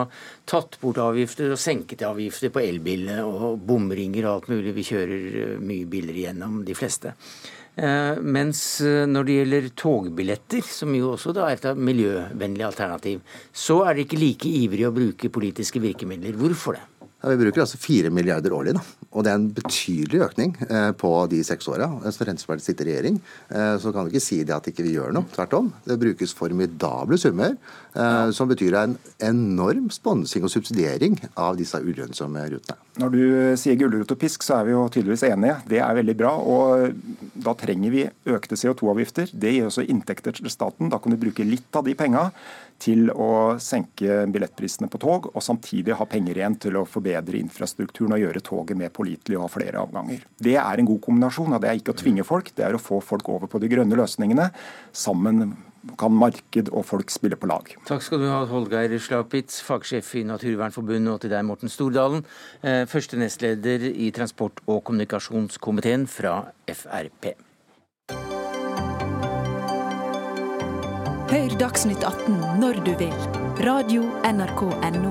tatt 0.48 0.80
bort 0.80 1.02
avgifter 1.04 1.52
og 1.52 1.60
senket 1.60 2.06
avgifter 2.08 2.54
på 2.56 2.64
elbilene 2.64 3.20
og 3.28 3.60
bomringer 3.68 4.24
og 4.24 4.32
alt 4.32 4.50
mulig. 4.54 4.72
Vi 4.80 4.88
kjører 4.88 5.38
eh, 5.44 5.54
mye 5.60 5.92
biler 5.92 6.22
igjennom, 6.24 6.62
de 6.64 6.78
fleste. 6.78 7.12
Eh, 7.78 8.18
mens 8.26 8.60
eh, 8.82 9.04
når 9.06 9.26
det 9.26 9.34
gjelder 9.36 9.66
togbilletter, 9.78 10.64
som 10.66 10.94
jo 10.96 11.12
også 11.12 11.34
er 11.44 11.54
et 11.54 11.68
miljøvennlig 11.78 12.64
alternativ, 12.66 13.20
så 13.54 13.84
er 13.86 13.94
det 13.94 14.08
ikke 14.08 14.18
like 14.18 14.50
ivrig 14.64 14.88
å 14.88 14.94
bruke 14.94 15.30
politiske 15.30 15.82
virkemidler. 15.82 16.34
Hvorfor 16.40 16.74
det? 16.74 16.82
Ja, 17.06 17.30
vi 17.30 17.38
bruker 17.44 17.62
altså 17.62 17.78
fire 17.78 18.10
milliarder 18.14 18.54
årlig, 18.54 18.74
da. 18.78 18.82
Og 19.08 19.24
det 19.24 19.30
er 19.32 19.38
en 19.38 19.48
betydelig 19.56 20.20
økning 20.26 20.50
eh, 20.68 20.90
på 21.00 21.10
de 21.32 21.40
seks 21.46 21.68
åra. 21.72 21.88
Så 22.04 22.20
Fremskrittspartiet 22.20 22.66
sitter 22.66 22.88
i 22.88 22.92
regjering, 22.92 23.20
eh, 23.48 23.74
så 23.80 23.92
kan 23.94 24.04
vi 24.04 24.12
ikke 24.12 24.24
si 24.26 24.42
det 24.44 24.52
at 24.52 24.68
ikke 24.68 24.84
vi 24.84 24.96
gjør 24.98 25.14
noe. 25.16 25.28
Tvert 25.32 25.56
om. 25.56 25.70
Det 25.88 25.96
brukes 26.00 26.34
formidable 26.36 27.16
summer, 27.20 27.56
eh, 27.94 28.28
som 28.36 28.50
betyr 28.50 28.76
en 28.76 28.98
enorm 29.24 29.88
sponsing 29.94 30.44
og 30.44 30.52
subsidiering 30.52 31.16
av 31.40 31.56
disse 31.56 31.80
ulønnsomme 31.80 32.44
rutene. 32.52 32.76
Når 32.98 33.14
du 33.14 33.24
sier 33.60 33.78
gulrot 33.80 34.12
og 34.12 34.20
pisk, 34.20 34.44
så 34.44 34.58
er 34.58 34.68
vi 34.68 34.74
jo 34.74 34.84
tydeligvis 34.92 35.24
enige. 35.30 35.56
Det 35.70 35.80
er 35.80 35.98
veldig 36.00 36.16
bra. 36.18 36.34
og 36.36 36.92
Da 37.38 37.54
trenger 37.54 37.94
vi 37.94 38.08
økte 38.26 38.58
CO2-avgifter. 38.58 39.30
Det 39.32 39.54
gir 39.54 39.68
også 39.70 39.86
inntekter 39.88 40.34
til 40.34 40.50
staten. 40.50 40.90
Da 40.90 40.98
kan 40.98 41.14
du 41.14 41.20
bruke 41.20 41.46
litt 41.46 41.78
av 41.78 41.86
de 41.86 41.94
penga 41.94 42.28
til 42.78 43.10
å 43.10 43.58
senke 43.62 44.22
billettprisene 44.30 44.88
på 44.90 45.00
tog, 45.02 45.30
og 45.34 45.44
samtidig 45.44 45.96
ha 45.98 46.06
penger 46.08 46.38
igjen 46.38 46.58
til 46.62 46.78
å 46.78 46.86
forbedre 46.88 47.40
infrastrukturen 47.40 48.14
og 48.16 48.22
gjøre 48.22 48.44
toget 48.46 48.78
mer 48.78 48.92
pålitelig 48.94 49.38
og 49.38 49.46
ha 49.46 49.52
flere 49.52 49.82
avganger. 49.82 50.22
Det 50.38 50.54
er 50.60 50.78
en 50.78 50.88
god 50.88 51.00
kombinasjon. 51.04 51.54
og 51.56 51.62
Det 51.62 51.70
er 51.70 51.80
ikke 51.80 51.96
å 51.96 52.02
tvinge 52.02 52.26
folk, 52.26 52.52
det 52.54 52.66
er 52.66 52.78
å 52.78 52.82
få 52.82 53.00
folk 53.04 53.28
over 53.34 53.50
på 53.50 53.60
de 53.62 53.70
grønne 53.72 53.98
løsningene. 53.98 54.50
Sammen 54.92 55.56
kan 55.98 56.12
marked 56.12 56.70
og 56.74 56.84
folk 56.86 57.10
spille 57.12 57.38
på 57.38 57.48
lag. 57.48 57.70
Takk 57.88 58.02
skal 58.04 58.22
du 58.22 58.28
ha, 58.28 58.42
Holgeir 58.50 58.94
Slapitz, 59.00 59.60
fagsjef 59.64 60.10
i 60.20 60.24
Naturvernforbundet, 60.28 61.12
og 61.14 61.22
til 61.22 61.32
deg, 61.32 61.46
Morten 61.48 61.72
Stordalen, 61.72 62.24
eh, 62.62 62.84
første 62.90 63.18
nestleder 63.18 63.88
i 63.90 64.10
transport- 64.14 64.62
og 64.66 64.82
kommunikasjonskomiteen 64.84 66.08
fra 66.10 66.52
Frp. 66.66 67.47
Hør 71.28 71.52
Dagsnytt 71.60 72.00
18 72.08 72.38
når 72.56 72.78
du 72.86 72.94
vil. 72.96 73.12
Radio 73.60 74.06
NRK 74.24 74.62
Radio.nrk.no. 74.80 75.10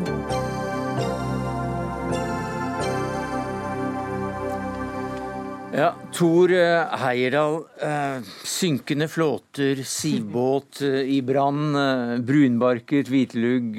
Ja, 5.78 5.92
Tor 6.10 6.56
eh, 6.58 6.96
Heyerdahl. 7.04 7.60
Eh, 7.86 8.34
synkende 8.50 9.06
flåter, 9.14 9.84
sivbåt 9.86 10.82
eh, 10.82 11.06
i 11.06 11.22
brann, 11.22 11.78
brunbarket 12.26 13.14
hvitlugg 13.14 13.78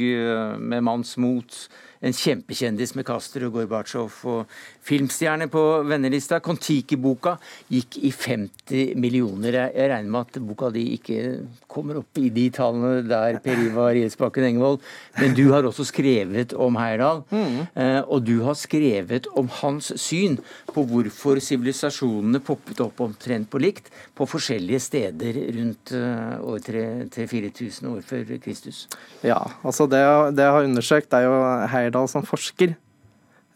med 0.63 0.87
manns 0.87 1.17
mot 1.19 1.59
en 2.01 2.15
kjempekjendis 2.15 2.95
med 2.95 3.07
Kaster 3.09 3.47
og 3.49 3.57
Gorbatsjov 3.57 4.19
og 4.31 4.59
filmstjerne 4.87 5.49
på 5.51 5.63
vennelista. 5.89 6.39
Kon-Tiki-boka 6.45 7.35
gikk 7.73 7.99
i 8.07 8.13
50 8.15 8.95
millioner. 9.01 9.59
Jeg 9.75 9.91
regner 9.91 10.13
med 10.13 10.29
at 10.29 10.39
boka 10.45 10.71
di 10.75 10.85
ikke 10.95 11.23
kommer 11.71 12.01
opp 12.03 12.21
i 12.21 12.31
de 12.35 12.47
tallene 12.55 13.03
der 13.09 13.41
Per 13.43 13.63
Ivar 13.65 13.99
Gjesbakken 13.99 14.47
Engevold, 14.49 14.85
men 15.19 15.35
du 15.37 15.49
har 15.53 15.67
også 15.67 15.89
skrevet 15.89 16.55
om 16.55 16.79
Heyerdahl. 16.79 17.25
Mm. 17.33 17.59
Eh, 17.75 18.01
og 18.07 18.25
du 18.29 18.37
har 18.47 18.59
skrevet 18.59 19.29
om 19.39 19.51
hans 19.61 19.91
syn 20.01 20.39
på 20.71 20.87
hvorfor 20.89 21.43
sivilisasjonene 21.43 22.43
poppet 22.45 22.83
opp 22.85 23.03
omtrent 23.05 23.51
på 23.51 23.61
likt 23.63 23.91
på 24.17 24.27
forskjellige 24.29 24.83
steder 24.87 25.43
rundt 25.59 25.95
eh, 25.97 26.39
år 26.39 26.63
3000-4000 26.69 27.91
år 27.91 28.01
før 28.07 28.35
Kristus. 28.45 28.87
Ja, 29.27 29.41
altså 29.67 29.89
det, 29.91 30.01
det 30.39 30.47
jeg 30.47 30.55
har 30.55 30.71
undersøkt, 30.71 31.13
er 31.15 31.27
jo 31.27 31.37
Heyerdahl 31.69 31.88
Heyerdahl 31.89 32.09
som 32.09 32.27
forsker. 32.27 32.77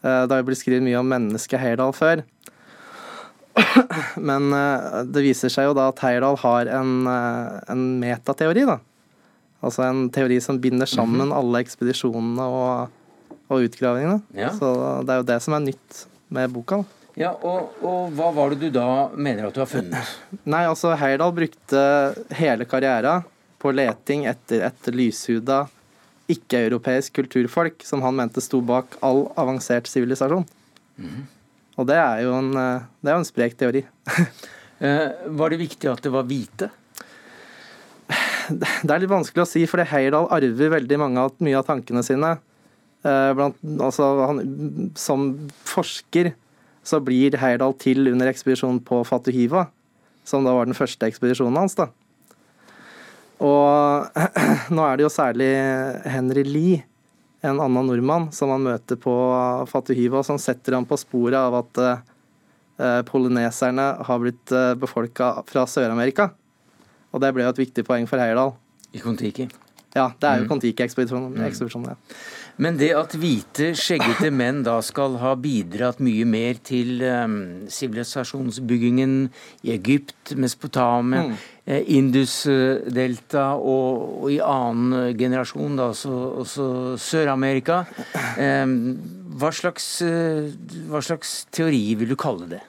Eh, 0.01 0.23
det 0.25 0.31
har 0.33 0.41
jo 0.41 0.47
blitt 0.49 0.61
skrevet 0.61 0.83
mye 0.83 0.99
om 0.99 1.09
mennesket 1.09 1.61
Heyerdahl 1.61 1.93
før. 1.93 2.23
Men 4.29 4.49
eh, 4.57 5.03
det 5.05 5.23
viser 5.27 5.53
seg 5.53 5.69
jo 5.69 5.77
da 5.77 5.91
at 5.91 6.01
Heyerdahl 6.01 6.39
har 6.41 6.71
en, 6.79 7.05
eh, 7.07 7.61
en 7.69 7.85
metateori, 8.01 8.65
da. 8.67 8.79
Altså 9.63 9.85
en 9.85 10.09
teori 10.11 10.41
som 10.43 10.59
binder 10.59 10.89
sammen 10.89 11.29
mhm. 11.29 11.37
alle 11.37 11.61
ekspedisjonene 11.63 12.49
og, 12.49 13.37
og 13.47 13.69
utgravingene. 13.69 14.19
Ja. 14.35 14.51
Så 14.57 14.73
det 15.05 15.13
er 15.13 15.21
jo 15.21 15.29
det 15.29 15.39
som 15.45 15.55
er 15.55 15.63
nytt 15.69 16.03
med 16.33 16.51
boka. 16.51 16.81
da. 16.81 16.99
Ja, 17.13 17.29
og, 17.45 17.75
og, 17.85 18.09
hva 18.17 18.31
var 18.33 18.49
det 18.51 18.65
du 18.65 18.73
da 18.73 19.13
mener 19.13 19.45
at 19.45 19.53
du 19.53 19.61
har 19.61 19.69
funnet? 19.69 20.15
Nei, 20.49 20.65
altså 20.65 20.95
Heyerdahl 20.97 21.35
brukte 21.37 21.85
hele 22.33 22.65
karrieren 22.65 23.29
på 23.61 23.71
leting 23.71 24.25
etter 24.27 24.65
et 24.67 24.89
lyshuda 24.91 25.61
ikke-europeisk 26.31 27.15
kulturfolk 27.17 27.83
som 27.85 28.03
han 28.05 28.15
mente 28.15 28.41
sto 28.43 28.61
bak 28.63 28.97
all 29.03 29.25
avansert 29.39 29.89
sivilisasjon. 29.91 30.45
Mm. 30.97 31.23
Og 31.79 31.89
det 31.89 31.97
er 31.97 32.23
jo 32.23 32.35
en, 32.37 32.51
eh, 32.57 32.85
det 33.01 33.11
er 33.11 33.17
en 33.19 33.31
sprek 33.31 33.57
teori. 33.59 33.85
Eh, 34.83 35.13
var 35.37 35.53
det 35.53 35.61
viktig 35.61 35.87
at 35.87 36.01
det 36.03 36.09
var 36.11 36.25
hvite? 36.27 36.67
Det 38.51 38.89
er 38.91 38.99
litt 38.99 39.11
vanskelig 39.11 39.45
å 39.45 39.47
si, 39.47 39.61
for 39.69 39.79
Heyerdahl 39.87 40.25
arver 40.33 40.73
veldig 40.73 40.97
mange 40.99 41.21
av, 41.21 41.37
mye 41.45 41.55
av 41.55 41.63
tankene 41.69 42.01
sine. 42.03 42.33
Eh, 43.07 43.29
blant, 43.37 43.55
altså, 43.77 44.09
han, 44.27 44.41
som 44.99 45.29
forsker 45.69 46.33
så 46.83 46.99
blir 46.99 47.37
Heyerdahl 47.39 47.77
til 47.79 48.11
under 48.11 48.27
ekspedisjonen 48.33 48.81
på 48.83 48.99
Fatuhiva, 49.07 49.69
som 50.27 50.43
da 50.43 50.51
var 50.57 50.67
den 50.67 50.75
første 50.75 51.07
ekspedisjonen 51.07 51.61
hans. 51.61 51.77
da. 51.79 51.87
Og 53.43 54.19
nå 54.75 54.85
er 54.87 54.97
det 54.97 55.05
jo 55.05 55.11
særlig 55.11 55.51
Henry 56.07 56.45
Lee, 56.47 56.81
en 57.43 57.59
annen 57.59 57.89
nordmann, 57.89 58.29
som 58.31 58.53
han 58.53 58.63
møter 58.63 58.95
på 58.99 59.13
Fatuhiva, 59.67 60.21
som 60.23 60.39
setter 60.39 60.77
ham 60.77 60.87
på 60.87 60.95
sporet 61.01 61.35
av 61.35 61.57
at 61.59 61.81
polyneserne 63.05 63.83
har 64.07 64.21
blitt 64.23 64.53
uh, 64.55 64.71
befolka 64.79 65.33
fra 65.45 65.65
Sør-Amerika. 65.69 66.31
Og 67.13 67.21
det 67.21 67.33
ble 67.35 67.45
jo 67.45 67.51
et 67.53 67.61
viktig 67.61 67.85
poeng 67.85 68.07
for 68.09 68.23
Heyerdahl. 68.23 68.55
I 68.95 69.03
Kon-Tiki? 69.03 69.45
Ja, 69.93 70.07
det 70.17 70.25
er 70.25 70.39
jo 70.41 70.45
mm. 70.45 70.49
Kon-Tiki-ekspedisjonen. 70.49 71.35
Mm. 71.37 71.85
Ja. 71.85 71.95
Men 72.63 72.77
det 72.79 72.89
at 72.97 73.13
hvite, 73.17 73.71
skjeggete 73.77 74.31
menn 74.41 74.63
da 74.65 74.79
skal 74.85 75.19
ha 75.21 75.35
bidratt 75.37 76.01
mye 76.03 76.25
mer 76.29 76.57
til 76.65 77.03
ehm, 77.05 77.37
sivilisasjonsbyggingen 77.69 79.15
um, 79.27 79.29
i 79.65 79.73
Egypt, 79.75 80.33
Mesopotamia, 80.33 81.27
mm. 81.29 81.37
eh, 81.69 81.93
Indusdelta 81.99 83.47
og, 83.59 84.03
og, 84.23 84.27
i 84.33 84.41
annen 84.41 85.13
generasjon 85.19 85.77
da 85.77 85.91
også, 85.93 86.17
også 86.43 86.67
Sør-Amerika. 87.01 87.83
eh, 88.41 88.65
hva, 89.37 89.53
slags, 89.53 89.89
uh, 90.05 90.49
hva 90.89 91.05
slags 91.05 91.43
teori 91.53 91.85
vil 92.01 92.13
du 92.13 92.19
kalle 92.19 92.49
det? 92.57 92.65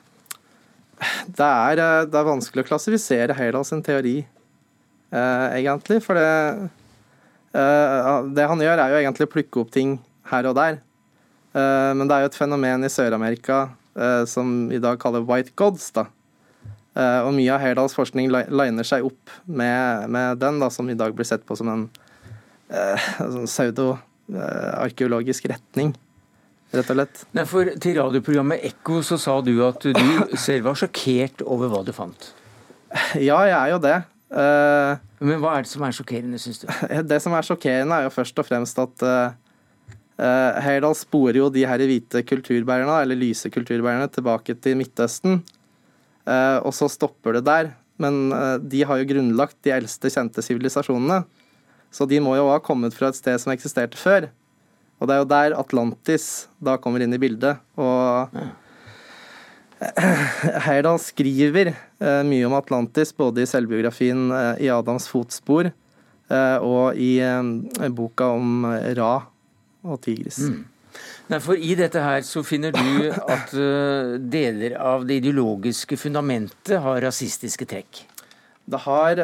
Det 1.27 1.45
er, 1.45 1.81
eh, 1.81 2.07
det 2.09 2.19
er 2.19 2.29
vanskelig 2.29 2.65
å 2.65 2.69
klassifisere 2.69 3.37
Heyerdahl 3.37 3.67
en 3.77 3.85
teori, 3.85 4.17
eh, 5.13 5.47
egentlig. 5.59 6.03
For 6.05 6.15
det 6.19 6.31
Eh, 6.31 6.69
det 7.55 8.49
han 8.51 8.63
gjør, 8.65 8.81
er 8.83 8.91
jo 8.91 8.99
egentlig 8.99 9.29
å 9.29 9.31
plukke 9.31 9.61
opp 9.63 9.71
ting 9.75 9.99
her 10.31 10.49
og 10.51 10.57
der. 10.59 10.81
Eh, 11.55 11.93
men 11.95 12.09
det 12.09 12.17
er 12.17 12.25
jo 12.25 12.31
et 12.33 12.39
fenomen 12.39 12.87
i 12.87 12.91
Sør-Amerika 12.91 13.59
eh, 13.95 14.25
som 14.31 14.73
i 14.75 14.81
dag 14.83 14.99
kaller 15.03 15.27
white 15.27 15.53
gods. 15.59 15.91
da. 15.95 16.05
Og 16.95 17.33
mye 17.35 17.51
av 17.51 17.59
Heyerdahls 17.59 17.97
forskning 17.97 18.29
liner 18.31 18.87
seg 18.87 19.03
opp 19.03 19.31
med, 19.51 20.07
med, 20.15 20.39
den, 20.39 20.61
da, 20.63 20.69
som 20.71 20.87
i 20.87 20.95
dag 20.95 21.11
blir 21.17 21.27
sett 21.27 21.43
på 21.43 21.57
som 21.59 21.67
en 21.73 21.89
sånn 22.71 23.49
pseudo-arkeologisk 23.51 25.49
retning. 25.51 25.91
Rett 26.71 26.93
og 26.93 26.97
slett. 27.01 27.25
Nei, 27.35 27.45
for 27.51 27.67
Til 27.83 27.99
radioprogrammet 27.99 28.63
Ekko 28.71 29.01
så 29.07 29.19
sa 29.19 29.41
du 29.43 29.59
at 29.67 29.83
du 29.83 29.99
selv 30.39 30.69
var 30.69 30.79
sjokkert 30.79 31.43
over 31.43 31.67
hva 31.73 31.83
du 31.83 31.91
fant. 31.97 32.31
Ja, 33.19 33.43
jeg 33.43 33.59
er 33.59 33.75
jo 33.75 33.83
det. 33.83 33.99
Uh, 34.31 34.95
Men 35.25 35.41
hva 35.41 35.57
er 35.57 35.65
det 35.65 35.71
som 35.71 35.85
er 35.87 35.95
sjokkerende, 35.97 36.41
syns 36.41 36.61
du? 36.63 36.69
Det 37.11 37.21
som 37.23 37.35
er 37.37 37.47
sjokkerende, 37.47 37.97
er 37.97 38.09
jo 38.09 38.15
først 38.15 38.41
og 38.41 38.47
fremst 38.49 38.81
at 38.83 39.05
uh, 39.07 39.37
uh, 40.21 40.59
Heyerdahl 40.65 40.97
sporer 40.99 41.41
jo 41.41 41.51
de 41.53 41.65
her 41.69 41.85
hvite 41.89 42.25
kulturbærerne, 42.29 42.99
eller 43.05 43.19
lyse 43.19 43.51
kulturbærerne, 43.53 44.11
tilbake 44.13 44.57
til 44.61 44.77
Midtøsten. 44.81 45.41
Uh, 46.29 46.61
og 46.65 46.75
så 46.77 46.91
stopper 46.93 47.39
det 47.39 47.47
der. 47.49 47.73
Men 48.01 48.33
de 48.67 48.81
har 48.83 48.99
jo 48.99 49.07
grunnlagt 49.07 49.55
de 49.63 49.71
eldste 49.71 50.11
kjente 50.11 50.43
sivilisasjonene. 50.43 51.21
Så 51.95 52.09
de 52.11 52.19
må 52.19 52.33
jo 52.35 52.49
ha 52.51 52.57
kommet 52.59 52.97
fra 52.97 53.13
et 53.13 53.19
sted 53.21 53.39
som 53.39 53.53
eksisterte 53.53 53.95
før. 53.95 54.27
Og 54.99 55.07
det 55.07 55.15
er 55.15 55.21
jo 55.23 55.29
der 55.31 55.55
Atlantis 55.61 56.27
da 56.59 56.75
kommer 56.83 57.05
inn 57.05 57.15
i 57.15 57.21
bildet. 57.23 57.63
Og 57.79 58.35
ja. 58.35 58.49
Heyerdahl 60.65 61.01
skriver 61.03 61.73
eh, 61.73 62.21
mye 62.27 62.45
om 62.49 62.57
Atlantis, 62.57 63.13
både 63.17 63.45
i 63.45 63.49
selvbiografien 63.49 64.29
eh, 64.33 64.63
'I 64.65 64.71
Adams 64.77 65.09
fotspor' 65.11 65.71
eh, 65.71 66.59
og 66.59 66.97
i 66.97 67.19
boka 67.95 68.31
om 68.37 68.65
Ra 68.99 69.17
og 69.85 70.01
Tigris. 70.05 70.41
Mm. 70.49 70.63
Nei, 71.33 71.41
for 71.43 71.59
I 71.59 71.75
dette 71.77 72.01
her 72.05 72.23
så 72.23 72.45
finner 72.47 72.75
du 72.75 73.09
at 73.11 73.51
deler 74.31 74.77
av 74.79 75.07
det 75.09 75.17
ideologiske 75.23 75.97
fundamentet 75.99 76.77
har 76.85 77.01
rasistiske 77.03 77.67
trekk. 77.67 78.05
Det 78.65 78.79
har 78.85 79.19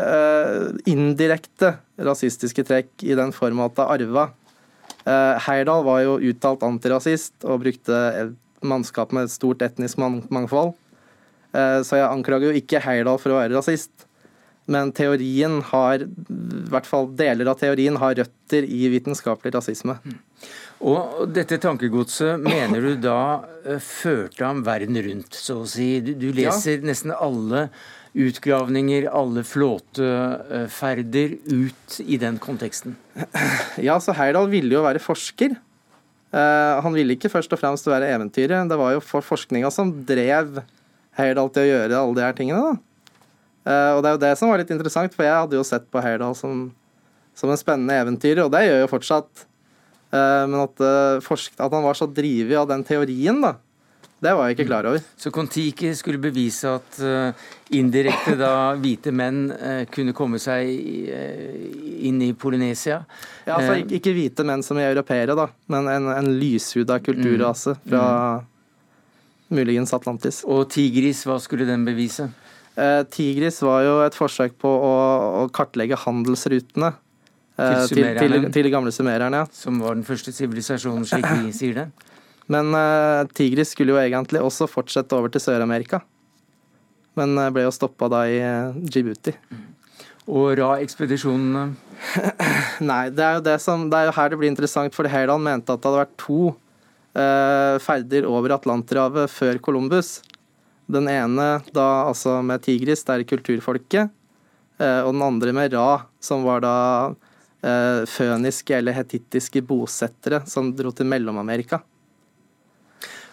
indirekte 0.91 1.75
rasistiske 2.01 2.65
trekk 2.67 3.05
i 3.07 3.15
den 3.17 3.31
form 3.37 3.63
at 3.63 3.77
det 3.77 3.85
er 3.85 3.93
arva. 3.95 4.25
Heyerdahl 5.47 5.85
var 5.87 6.03
jo 6.03 6.19
uttalt 6.33 6.65
antirasist 6.67 7.47
og 7.47 7.63
brukte 7.63 8.01
mannskap 8.67 9.15
med 9.17 9.29
et 9.29 9.35
stort 9.35 9.63
etnisk 9.65 10.01
mangfold. 10.01 10.75
Eh, 11.57 11.81
så 11.87 11.99
jeg 11.99 12.09
anklager 12.11 12.51
jo 12.51 12.61
ikke 12.61 12.83
Heyerdahl 12.85 13.21
for 13.23 13.35
å 13.35 13.41
være 13.41 13.57
rasist. 13.57 14.07
Men 14.71 14.93
teorien 14.95 15.59
har, 15.73 16.05
i 16.05 16.67
hvert 16.71 16.87
fall 16.87 17.09
deler 17.19 17.49
av 17.51 17.59
teorien 17.59 17.97
har 17.99 18.15
røtter 18.21 18.67
i 18.69 18.85
vitenskapelig 18.93 19.55
rasisme. 19.57 19.97
Og 20.87 21.25
dette 21.35 21.59
tankegodset 21.61 22.41
mener 22.41 22.85
du 22.85 22.93
da 23.03 23.23
eh, 23.65 23.81
førte 23.83 24.45
ham 24.47 24.63
verden 24.67 25.01
rundt, 25.05 25.35
så 25.37 25.63
å 25.65 25.69
si. 25.69 25.99
Du, 26.05 26.15
du 26.19 26.31
leser 26.37 26.79
ja. 26.79 26.87
nesten 26.93 27.13
alle 27.17 27.69
utgravninger, 28.11 29.07
alle 29.15 29.45
flåteferder 29.47 31.37
ut 31.47 31.99
i 32.03 32.19
den 32.19 32.41
konteksten? 32.43 32.97
Ja, 33.79 34.01
så 34.03 34.15
Heyerdahl 34.17 34.51
ville 34.51 34.75
jo 34.75 34.87
være 34.87 35.03
forsker. 35.03 35.55
Eh, 36.31 36.75
han 36.85 36.95
ville 36.95 37.17
ikke 37.17 37.31
først 37.33 37.53
og 37.55 37.61
fremst 37.61 37.89
være 37.91 38.13
eventyrer. 38.15 38.69
Det 38.71 38.79
var 38.79 38.95
jo 38.95 39.03
for 39.03 39.25
forskninga 39.27 39.71
som 39.75 39.91
drev 40.07 40.61
Heyerdahl 41.19 41.51
til 41.55 41.67
å 41.67 41.71
gjøre 41.71 42.01
alle 42.01 42.19
de 42.19 42.27
her 42.27 42.39
tingene. 42.39 42.71
da. 42.71 42.87
Uh, 43.61 43.93
og 43.93 43.99
det 44.01 44.09
er 44.09 44.15
jo 44.15 44.23
det 44.23 44.31
som 44.41 44.49
var 44.49 44.61
litt 44.63 44.71
interessant, 44.73 45.13
for 45.13 45.27
jeg 45.27 45.37
hadde 45.37 45.59
jo 45.59 45.65
sett 45.69 45.85
på 45.93 46.01
Heyerdahl 46.01 46.33
som, 46.39 46.63
som 47.37 47.51
en 47.53 47.59
spennende 47.61 47.99
eventyr, 48.01 48.39
og 48.41 48.49
det 48.55 48.63
gjør 48.65 48.79
jo 48.81 48.89
fortsatt. 48.89 49.43
Uh, 50.11 50.47
men 50.49 50.57
at, 50.63 50.81
at, 50.81 51.67
han 51.67 51.85
var 51.85 51.99
så 51.99 52.09
drivig 52.09 52.57
av 52.57 52.71
den 52.71 52.87
teorien, 52.89 53.43
da, 53.45 53.59
det 54.21 54.33
var 54.37 54.51
jeg 54.51 54.59
ikke 54.59 54.67
klar 54.69 54.85
over. 54.85 55.01
Så 55.17 55.31
Kon-Tiki 55.33 55.95
skulle 55.97 56.21
bevise 56.21 56.69
at 56.69 56.99
uh, 57.01 57.47
indirekte 57.77 58.35
da 58.37 58.53
hvite 58.83 59.15
menn 59.17 59.47
uh, 59.49 59.87
kunne 59.93 60.13
komme 60.17 60.41
seg 60.43 60.69
uh, 60.69 61.55
inn 62.05 62.21
i 62.27 62.35
Polynesia? 62.37 63.01
Ja, 63.47 63.57
altså 63.57 63.79
ikke, 63.81 63.97
ikke, 63.97 64.15
hvite 64.19 64.45
menn 64.45 64.65
som 64.67 64.81
er 64.81 64.91
europeere, 64.91 65.37
da, 65.39 65.49
men 65.73 65.89
en, 65.89 66.11
en 66.13 66.29
lyshuda 66.37 67.01
kulturrase 67.05 67.79
mm. 67.79 67.87
fra 67.87 68.05
mm. 68.43 68.51
muligens 69.57 69.97
Atlantis. 69.97 70.43
Og 70.45 70.69
tigris, 70.77 71.25
hva 71.29 71.41
skulle 71.41 71.69
den 71.69 71.89
bevise? 71.89 72.31
tigris 73.13 73.59
var 73.61 73.83
jo 73.85 73.97
et 74.07 74.15
forsøk 74.17 74.55
på 74.63 74.69
å, 74.71 74.93
å 75.43 75.49
kartlegge 75.53 75.99
handelsrutene. 76.01 76.95
Til, 77.61 77.91
til, 77.91 78.07
til, 78.17 78.37
til, 78.55 78.65
de 78.65 78.71
gamle 78.73 78.93
sumererne. 78.95 79.43
Ja. 79.43 79.49
Som 79.53 79.83
var 79.83 79.99
den 79.99 80.07
første 80.07 80.33
sivilisasjonen, 80.33 81.05
slik 81.05 81.27
vi 81.43 81.51
sier 81.53 81.77
det? 81.77 82.10
Men 82.51 82.75
uh, 82.75 83.27
Tigris 83.37 83.75
skulle 83.75 83.95
jo 83.95 84.01
egentlig 84.01 84.43
også 84.43 84.67
fortsette 84.71 85.15
over 85.15 85.31
til 85.31 85.43
Sør-Amerika. 85.45 86.01
Men 87.19 87.37
uh, 87.39 87.51
ble 87.55 87.67
jo 87.69 87.75
stoppa 87.75 88.09
da 88.11 88.25
i 88.27 88.41
uh, 88.43 88.81
Djibouti. 88.91 89.37
Og 90.31 90.57
Ra-ekspedisjonene? 90.59 91.69
Nei, 92.91 93.05
det 93.15 93.23
er, 93.25 93.39
jo 93.39 93.45
det, 93.47 93.57
som, 93.63 93.87
det 93.91 93.99
er 93.99 94.11
jo 94.11 94.17
her 94.19 94.33
det 94.33 94.41
blir 94.41 94.51
interessant, 94.51 94.95
for 94.95 95.09
Heyerdahl 95.11 95.43
mente 95.43 95.73
at 95.73 95.83
det 95.83 95.91
hadde 95.91 96.03
vært 96.05 96.19
to 96.21 96.41
uh, 96.51 97.77
ferder 97.83 98.29
over 98.29 98.55
Atlanterhavet 98.57 99.33
før 99.33 99.61
Columbus. 99.63 100.19
Den 100.91 101.07
ene 101.11 101.61
da 101.75 101.89
altså 102.09 102.41
med 102.47 102.65
Tigris, 102.67 103.05
det 103.07 103.17
er 103.17 103.29
kulturfolket, 103.31 104.11
uh, 104.83 105.03
og 105.07 105.13
den 105.15 105.27
andre 105.27 105.55
med 105.57 105.75
Ra, 105.77 106.03
som 106.23 106.47
var 106.47 106.65
da 106.67 106.77
uh, 107.11 108.03
føniske 108.11 108.75
eller 108.79 108.97
hetittiske 108.97 109.63
bosettere 109.67 110.43
som 110.51 110.73
dro 110.75 110.95
til 110.95 111.11
Mellom-Amerika. 111.11 111.83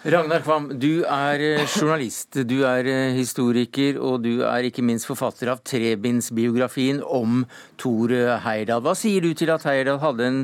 Ragnar 0.05 0.43
Kvam, 0.45 0.67
du 0.77 1.01
er 1.09 1.41
eh, 1.41 1.63
journalist, 1.65 2.37
du 2.45 2.59
er 2.69 2.85
eh, 2.85 3.15
historiker, 3.17 3.97
og 3.97 4.21
du 4.21 4.43
er 4.45 4.67
ikke 4.67 4.83
minst 4.85 5.07
forfatter 5.09 5.49
av 5.49 5.63
trebindsbiografien 5.65 6.99
om 7.01 7.41
Thor 7.81 8.13
Heyerdahl. 8.43 8.83
Hva 8.85 8.93
sier 8.93 9.25
du 9.25 9.33
til 9.33 9.49
at 9.49 9.65
Heyerdahl 9.65 9.97
hadde 10.03 10.27
en, 10.27 10.37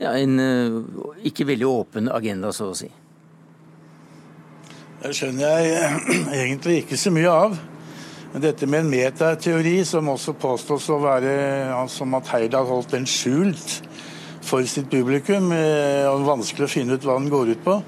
ja, 0.00 0.14
en 0.16 0.40
eh, 0.40 0.78
ikke 1.28 1.44
veldig 1.50 1.68
åpen 1.68 2.08
agenda, 2.08 2.48
så 2.56 2.70
å 2.70 2.78
si? 2.78 2.88
Det 5.04 5.12
skjønner 5.20 5.52
jeg 5.52 6.00
egentlig 6.46 6.80
ikke 6.86 7.00
så 7.04 7.12
mye 7.12 7.36
av. 7.44 7.60
Dette 8.40 8.64
med 8.64 8.86
en 8.86 8.90
metateori, 8.96 9.76
som 9.84 10.08
også 10.14 10.32
påstås 10.40 10.88
å 10.96 11.00
være 11.04 11.36
som 11.92 12.16
at 12.16 12.32
Heyerdahl 12.32 12.72
holdt 12.72 12.96
den 12.96 13.04
skjult 13.04 13.82
for 14.44 14.64
sitt 14.68 14.88
publikum, 14.88 15.52
og 15.52 16.26
vanskelig 16.26 16.66
å 16.66 16.72
finne 16.72 16.96
ut 16.96 17.04
hva 17.04 17.20
den 17.20 17.30
går 17.32 17.52
ut 17.52 17.64
på. 17.68 17.78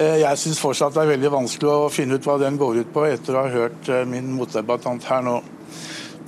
Eh, 0.00 0.22
jeg 0.22 0.38
syns 0.40 0.60
fortsatt 0.62 0.94
det 0.96 1.02
er 1.02 1.10
veldig 1.10 1.30
vanskelig 1.34 1.68
å 1.68 1.88
finne 1.92 2.16
ut 2.16 2.24
hva 2.24 2.38
den 2.40 2.56
går 2.60 2.78
ut 2.80 2.92
på, 2.94 3.02
etter 3.04 3.36
å 3.36 3.42
ha 3.44 3.50
hørt 3.52 3.88
eh, 3.92 4.06
min 4.08 4.30
motdebattant 4.32 5.04
her 5.10 5.24
nå. 5.26 5.34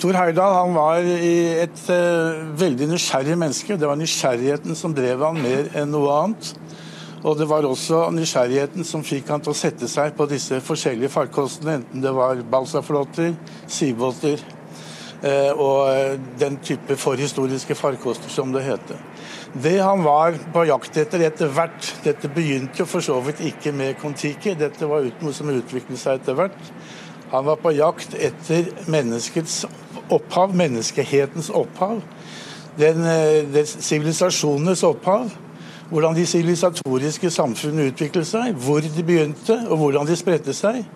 Tor 0.02 0.18
Heyerdahl 0.18 0.56
han 0.58 0.74
var 0.74 1.06
et 1.06 1.82
uh, 1.86 2.40
veldig 2.58 2.88
nysgjerrig 2.90 3.36
menneske. 3.38 3.76
Det 3.78 3.86
var 3.86 4.00
nysgjerrigheten 4.00 4.74
som 4.74 4.96
drev 4.96 5.22
han 5.22 5.38
mer 5.38 5.68
enn 5.78 5.92
noe 5.94 6.16
annet. 6.16 6.48
Og 7.22 7.38
det 7.38 7.46
var 7.46 7.68
også 7.68 8.08
nysgjerrigheten 8.10 8.82
som 8.88 9.04
fikk 9.06 9.30
han 9.30 9.44
til 9.44 9.54
å 9.54 9.60
sette 9.60 9.86
seg 9.86 10.16
på 10.18 10.26
disse 10.32 10.58
forskjellige 10.66 11.12
farkostene, 11.12 11.78
enten 11.78 12.02
det 12.02 12.10
var 12.16 12.42
balsaflåter, 12.50 13.36
sivbåter 13.70 14.42
og 15.54 16.18
den 16.42 16.56
type 16.66 16.96
forhistoriske 16.98 17.76
farkoster, 17.78 18.26
som 18.26 18.50
det 18.50 18.64
heter. 18.66 18.98
Det 19.52 19.78
han 19.78 20.00
var 20.02 20.38
på 20.52 20.64
jakt 20.64 20.96
etter 20.96 21.26
etter 21.26 21.50
hvert 21.52 21.88
Dette 22.06 22.28
begynte 22.32 22.80
jo 22.80 22.86
for 22.88 23.04
så 23.04 23.18
vidt 23.20 23.42
ikke 23.44 23.72
med 23.76 23.98
Kon-Tiki, 24.00 24.54
dette 24.56 24.88
var 24.88 25.04
noe 25.04 25.34
som 25.36 25.50
utviklet 25.52 26.00
seg 26.00 26.22
etter 26.22 26.38
hvert. 26.38 26.70
Han 27.34 27.44
var 27.44 27.58
på 27.60 27.74
jakt 27.76 28.16
etter 28.16 28.70
menneskets 28.92 29.66
opphav, 30.12 30.54
menneskehetens 30.56 31.50
opphav. 31.52 32.00
Den, 32.80 33.04
eh, 33.04 33.64
sivilisasjonenes 33.64 34.82
opphav. 34.88 35.30
Hvordan 35.92 36.16
de 36.16 36.24
sivilisatoriske 36.26 37.30
samfunnene 37.30 37.90
utviklet 37.92 38.26
seg, 38.26 38.54
hvor 38.56 38.80
de 38.80 39.02
begynte 39.04 39.58
og 39.68 39.76
hvordan 39.78 40.08
de 40.08 40.16
spredte 40.16 40.54
seg. 40.56 40.86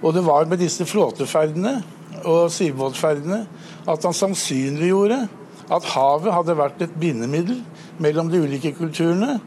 Og 0.00 0.14
det 0.14 0.24
var 0.24 0.48
med 0.48 0.58
disse 0.58 0.86
flåteferdene 0.88 1.82
og 2.24 2.48
sivbåtferdene 2.50 3.42
at 3.88 4.04
han 4.04 4.16
sannsynliggjorde 4.16 5.28
at 5.68 5.84
havet 5.92 6.32
hadde 6.32 6.56
vært 6.56 6.82
et 6.82 6.96
bindemiddel 7.00 7.60
mellom 8.02 8.30
de 8.32 8.42
ulike 8.42 8.72
kulturene, 8.76 9.38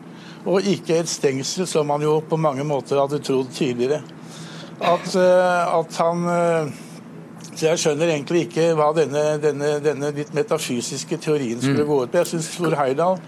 og 0.46 0.66
ikke 0.66 0.98
et 1.02 1.10
stengsel, 1.10 1.68
som 1.70 1.88
man 1.88 2.02
jo 2.02 2.18
på 2.26 2.40
mange 2.42 2.66
måter 2.66 3.00
hadde 3.02 3.22
trodd 3.24 3.52
tidligere. 3.54 4.02
At, 4.82 5.12
eh, 5.14 5.76
at 5.78 5.98
han 6.02 6.24
eh, 6.26 6.72
Så 7.52 7.68
jeg 7.68 7.82
skjønner 7.82 8.10
egentlig 8.10 8.48
ikke 8.48 8.72
hva 8.80 8.88
denne, 8.96 9.36
denne, 9.44 9.76
denne 9.84 10.10
litt 10.16 10.32
metafysiske 10.34 11.20
teorien 11.22 11.60
skulle 11.62 11.84
mm. 11.84 11.90
gå 11.90 11.98
ut 12.00 12.14
på. 12.14 12.22
Jeg 12.22 12.30
syns 12.32 12.48
Thor 12.56 12.74
Heyerdahl 12.80 13.20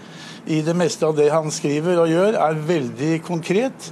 i 0.50 0.62
det 0.64 0.74
meste 0.76 1.06
av 1.06 1.14
det 1.16 1.28
han 1.30 1.52
skriver 1.52 2.00
og 2.02 2.10
gjør, 2.10 2.38
er 2.40 2.62
veldig 2.68 3.12
konkret. 3.24 3.90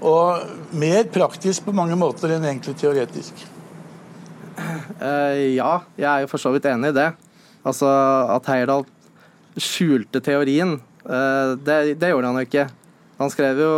Og 0.00 0.78
mer 0.78 1.04
praktisk 1.12 1.66
på 1.66 1.74
mange 1.76 1.98
måter 1.98 2.32
enn 2.34 2.46
egentlig 2.46 2.76
teoretisk. 2.78 3.42
Uh, 5.02 5.50
ja, 5.58 5.82
jeg 5.98 6.08
er 6.08 6.24
jo 6.24 6.30
for 6.30 6.42
så 6.42 6.54
vidt 6.54 6.70
enig 6.70 6.94
i 6.94 6.96
det. 6.96 7.10
Altså 7.66 7.90
at 8.32 8.48
Heyerdahl 8.50 8.86
skjulte 9.56 10.22
teorien. 10.24 10.78
Eh, 11.04 11.56
det, 11.64 11.98
det 12.00 12.12
gjorde 12.12 12.30
han 12.30 12.40
jo 12.40 12.46
ikke. 12.46 12.68
Han 13.20 13.30
skrev 13.30 13.60
jo, 13.62 13.72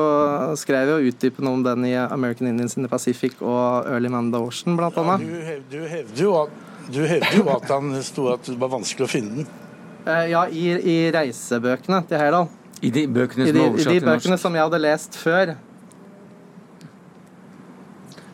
skrev 0.56 0.88
jo 0.94 1.10
utdypende 1.10 1.50
om 1.50 1.64
den 1.66 1.84
i 1.90 1.94
American 1.98 2.48
Indians 2.48 2.78
in 2.78 2.86
the 2.86 2.88
Pacific 2.88 3.34
og 3.42 3.90
Early 3.90 4.08
Manda 4.08 4.40
Ocean, 4.40 4.76
blant 4.78 4.96
annet. 5.02 5.26
Ja, 5.26 5.58
du, 5.58 5.76
du 5.76 5.80
hevder 5.90 6.22
jo 6.22 6.32
at, 6.38 6.54
jo 7.34 7.48
at 7.52 7.68
han 7.74 7.92
sto 8.06 8.30
at 8.32 8.48
det 8.48 8.56
var 8.60 8.72
vanskelig 8.72 9.04
å 9.04 9.10
finne 9.10 9.42
den. 9.42 9.50
Eh, 10.06 10.30
ja, 10.32 10.46
i, 10.48 10.64
i 10.78 10.96
reisebøkene 11.12 12.02
til 12.08 12.20
Heyerdahl. 12.20 12.48
I 12.84 12.90
de 12.92 13.04
bøkene 13.08 13.46
som 13.48 13.56
er 13.56 13.62
oversatt 13.64 13.74
til 13.74 13.78
norsk? 13.80 13.90
I 13.90 13.98
de 13.98 14.06
bøkene 14.10 14.40
som 14.40 14.56
jeg 14.56 14.66
hadde 14.66 14.80
lest 14.84 15.16
før. 15.16 15.54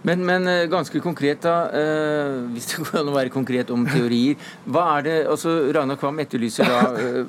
Men, 0.02 0.22
men, 0.24 0.48
eh, 0.48 0.66
ganske 0.70 1.00
konkret, 1.04 1.42
da, 1.44 1.68
eh, 1.76 2.38
hvis 2.54 2.70
det 2.70 2.84
går 2.84 3.02
an 3.02 3.10
å 3.12 3.16
være 3.16 3.32
konkret 3.34 3.70
om 3.74 3.84
teorier. 3.88 4.38
Hva 4.64 4.86
er 4.96 5.04
det, 5.04 5.16
altså 5.28 5.56
Ragnar 5.76 6.00
Kvam 6.00 6.22
etterlyser 6.22 6.70
da 6.70 6.80
eh, 7.02 7.20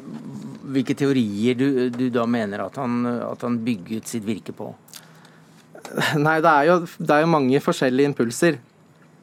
hvilke 0.72 0.96
teorier 0.96 1.58
du, 1.60 1.68
du, 1.92 2.06
da 2.14 2.24
mener 2.30 2.64
at 2.64 2.80
han, 2.80 3.04
at 3.28 3.44
han 3.44 3.60
bygget 3.66 4.08
sitt 4.08 4.24
virke 4.28 4.56
på? 4.56 4.72
Nei, 6.16 6.38
det 6.44 6.52
er 6.52 6.70
jo, 6.70 6.78
det 7.02 7.16
er 7.16 7.26
jo 7.26 7.34
mange 7.34 7.64
forskjellige 7.64 8.14
impulser. 8.14 8.60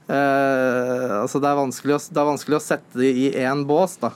Eh, 0.09 1.15
altså 1.21 1.41
det 1.41 1.49
er, 1.49 1.61
å, 1.61 1.69
det 1.69 2.21
er, 2.21 2.29
vanskelig 2.31 2.57
å, 2.57 2.65
sette 2.65 3.01
det 3.01 3.11
i 3.13 3.31
én 3.45 3.65
bås, 3.69 3.99
da. 4.01 4.13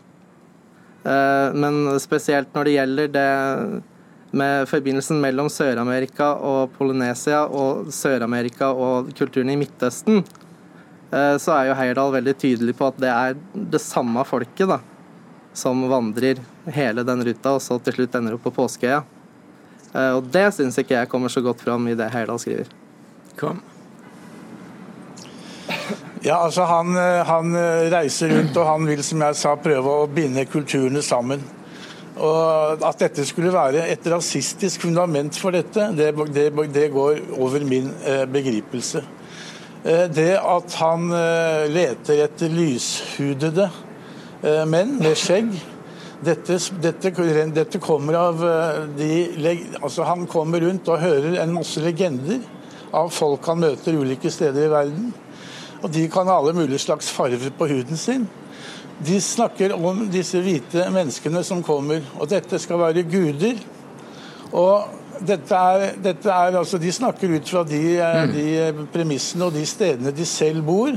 Eh, 1.04 1.56
men 1.56 1.86
spesielt 2.02 2.52
når 2.56 2.68
det 2.68 2.76
gjelder 2.76 3.12
det 3.16 3.30
med 4.32 4.68
forbindelsen 4.68 5.20
mellom 5.20 5.48
Sør-Amerika 5.52 6.32
og 6.40 6.72
Polynesia 6.78 7.44
og 7.44 7.90
Sør-Amerika 7.92 8.70
og 8.72 9.10
kulturen 9.16 9.52
i 9.52 9.58
Midtøsten, 9.60 10.22
eh, 11.12 11.36
så 11.36 11.52
er 11.56 11.68
jo 11.68 11.76
Heyerdahl 11.76 12.14
veldig 12.16 12.34
tydelig 12.40 12.76
på 12.78 12.88
at 12.88 13.00
det 13.02 13.10
er 13.12 13.36
det 13.52 13.82
samme 13.84 14.24
folket 14.28 14.72
da, 14.72 14.80
som 15.52 15.84
vandrer 15.90 16.40
hele 16.72 17.04
den 17.04 17.24
ruta, 17.28 17.58
og 17.58 17.60
så 17.64 17.76
til 17.84 17.98
slutt 17.98 18.16
ender 18.16 18.38
opp 18.38 18.46
på 18.48 18.54
Påskeøya. 18.56 19.02
Eh, 19.92 20.12
og 20.16 20.32
det 20.32 20.48
syns 20.56 20.80
ikke 20.80 20.96
jeg 20.96 21.12
kommer 21.12 21.32
så 21.32 21.44
godt 21.44 21.60
fram 21.60 21.92
i 21.92 21.98
det 21.98 22.08
Heyerdahl 22.14 22.40
skriver. 22.40 22.72
Kom. 23.36 23.60
Ja, 26.24 26.38
altså 26.38 26.64
han, 26.70 26.96
eh, 26.96 27.20
han 27.28 27.52
reiser 27.92 28.32
rundt 28.32 28.56
og 28.56 28.68
han 28.70 28.88
vil, 28.88 29.04
som 29.04 29.20
jeg 29.26 29.36
sa, 29.36 29.58
prøve 29.60 29.98
å 30.04 30.08
binde 30.08 30.48
kulturene 30.48 31.04
sammen. 31.04 31.44
Og 32.22 32.84
At 32.86 33.00
dette 33.02 33.24
skulle 33.26 33.52
være 33.52 33.88
et 33.90 34.06
rasistisk 34.10 34.84
fundament 34.86 35.34
for 35.38 35.54
dette, 35.54 35.88
det, 35.96 36.12
det, 36.34 36.50
det 36.74 36.90
går 36.92 37.18
over 37.38 37.64
min 37.66 37.90
eh, 38.06 38.24
begripelse. 38.30 39.02
Eh, 39.82 40.06
det 40.06 40.36
at 40.38 40.76
han 40.78 41.08
eh, 41.18 41.66
leter 41.72 42.22
etter 42.28 42.52
lyshudede 42.52 43.70
menn 44.42 44.96
med 44.98 45.14
skjegg 45.14 45.52
dette, 46.26 46.56
dette, 46.82 47.12
dette, 47.54 47.78
kommer 47.78 48.16
av 48.18 48.40
de 48.98 49.10
altså 49.78 50.02
Han 50.02 50.24
kommer 50.26 50.64
rundt 50.64 50.88
og 50.90 50.98
hører 50.98 51.36
en 51.38 51.54
masse 51.54 51.78
legender 51.78 52.40
av 52.90 53.12
folk 53.14 53.46
han 53.46 53.62
møter 53.62 53.94
ulike 53.94 54.30
steder 54.34 54.66
i 54.66 54.72
verden. 54.72 55.12
Og 55.82 55.90
de 55.94 56.02
kan 56.10 56.26
ha 56.26 56.40
alle 56.40 56.56
mulige 56.58 56.82
slags 56.82 57.10
farver 57.14 57.54
på 57.54 57.70
huden 57.70 57.98
sin. 57.98 58.26
De 59.00 59.20
snakker 59.20 59.72
om 59.74 60.04
disse 60.12 60.40
hvite 60.42 60.84
menneskene 60.92 61.42
som 61.46 61.62
kommer, 61.64 62.04
og 62.18 62.28
dette 62.30 62.58
skal 62.62 62.80
være 62.82 63.06
guder. 63.08 63.62
Og 64.52 65.00
dette 65.26 65.56
er, 65.56 65.96
dette 66.02 66.28
er 66.30 66.58
altså, 66.58 66.78
De 66.78 66.92
snakker 66.92 67.32
ut 67.36 67.48
fra 67.48 67.62
de, 67.66 67.80
eh, 67.96 68.20
mm. 68.22 68.32
de, 68.36 68.86
premissene 68.92 69.48
og 69.48 69.56
de 69.56 69.64
stedene 69.66 70.12
de 70.14 70.26
selv 70.28 70.62
bor. 70.66 70.92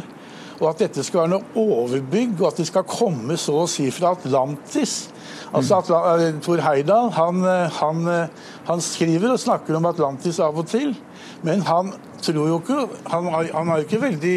og 0.55 0.69
at 0.69 0.85
dette 0.85 1.03
skal 1.03 1.25
være 1.25 1.33
noe 1.33 1.59
overbygg, 1.59 2.37
og 2.39 2.45
at 2.47 2.59
det 2.61 2.65
skal 2.69 2.85
komme 2.87 3.35
så 3.35 3.57
å 3.59 3.67
si 3.67 3.89
fra 3.91 4.13
Atlantis. 4.15 5.09
Altså 5.51 5.81
Atla 5.81 6.29
Tor 6.43 6.61
Heyerdahl 6.63 7.09
han, 7.11 7.41
han, 7.75 8.07
han, 8.69 8.83
skriver 8.83 9.33
og 9.33 9.41
snakker 9.41 9.75
om 9.75 9.89
Atlantis 9.89 10.39
av 10.39 10.55
og 10.55 10.69
til, 10.71 10.93
men 11.43 11.65
han 11.67 11.91
tror 12.26 12.49
jo 12.49 12.57
ikke 12.61 12.80
Han, 13.11 13.30
han 13.30 13.69
er 13.69 13.78
jo 13.78 13.86
ikke 13.86 14.01
veldig 14.01 14.36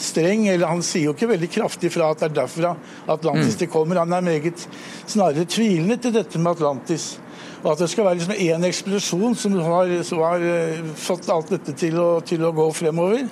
streng, 0.00 0.48
eller 0.48 0.72
han 0.72 0.82
sier 0.86 1.10
jo 1.10 1.16
ikke 1.16 1.30
veldig 1.34 1.50
kraftig 1.52 1.92
fra 1.94 2.10
at 2.12 2.22
det 2.22 2.30
er 2.30 2.38
derfra 2.40 2.72
Atlantis 3.12 3.54
mm. 3.54 3.60
det 3.60 3.70
kommer. 3.72 4.00
Han 4.02 4.16
er 4.16 4.24
meget 4.24 4.66
snarere 5.06 5.44
tvilende 5.44 5.98
til 6.00 6.14
dette 6.16 6.40
med 6.40 6.56
Atlantis. 6.56 7.16
Og 7.62 7.72
at 7.72 7.80
det 7.82 7.88
skal 7.90 8.06
være 8.06 8.18
liksom 8.20 8.36
én 8.38 8.66
eksplosjon 8.68 9.36
som 9.38 9.56
har, 9.58 9.92
som 10.06 10.20
har, 10.22 10.42
eh, 10.44 10.82
fått 10.94 11.28
alt 11.32 11.50
dette 11.50 11.74
til 11.74 11.98
å, 11.98 12.20
til 12.20 12.44
å, 12.46 12.52
gå 12.54 12.66
fremover, 12.76 13.26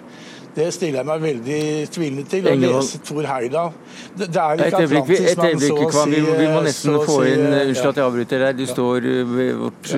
det 0.55 0.68
stiller 0.74 1.00
jeg 1.00 1.09
meg 1.09 1.22
veldig 1.22 1.61
tvilende 1.94 2.24
til. 2.30 2.46
Å 2.46 2.55
lese 2.59 3.00
Tor 3.07 3.26
Heyerdahl. 3.26 3.72
Det, 4.14 4.28
det, 4.28 4.42
er 4.42 4.62
ikke 4.62 4.82
Atlantis, 4.84 5.24
et 5.32 5.42
øyeblikk, 5.42 5.82
Kvam. 5.90 6.14
Vi, 6.14 6.22
vi, 6.22 6.46
må 6.52 6.62
nesten 6.62 6.98
få 7.02 7.18
inn 7.26 7.44
eh, 7.48 7.66
Unnskyld 7.68 7.90
at 7.90 8.00
jeg 8.00 8.07
avbryter 8.07 8.44
deg. 8.46 8.62
Du 8.62 8.70
står 8.70 9.09
eh, 9.11 9.34
ved 9.34 9.52
vårt 9.64 9.92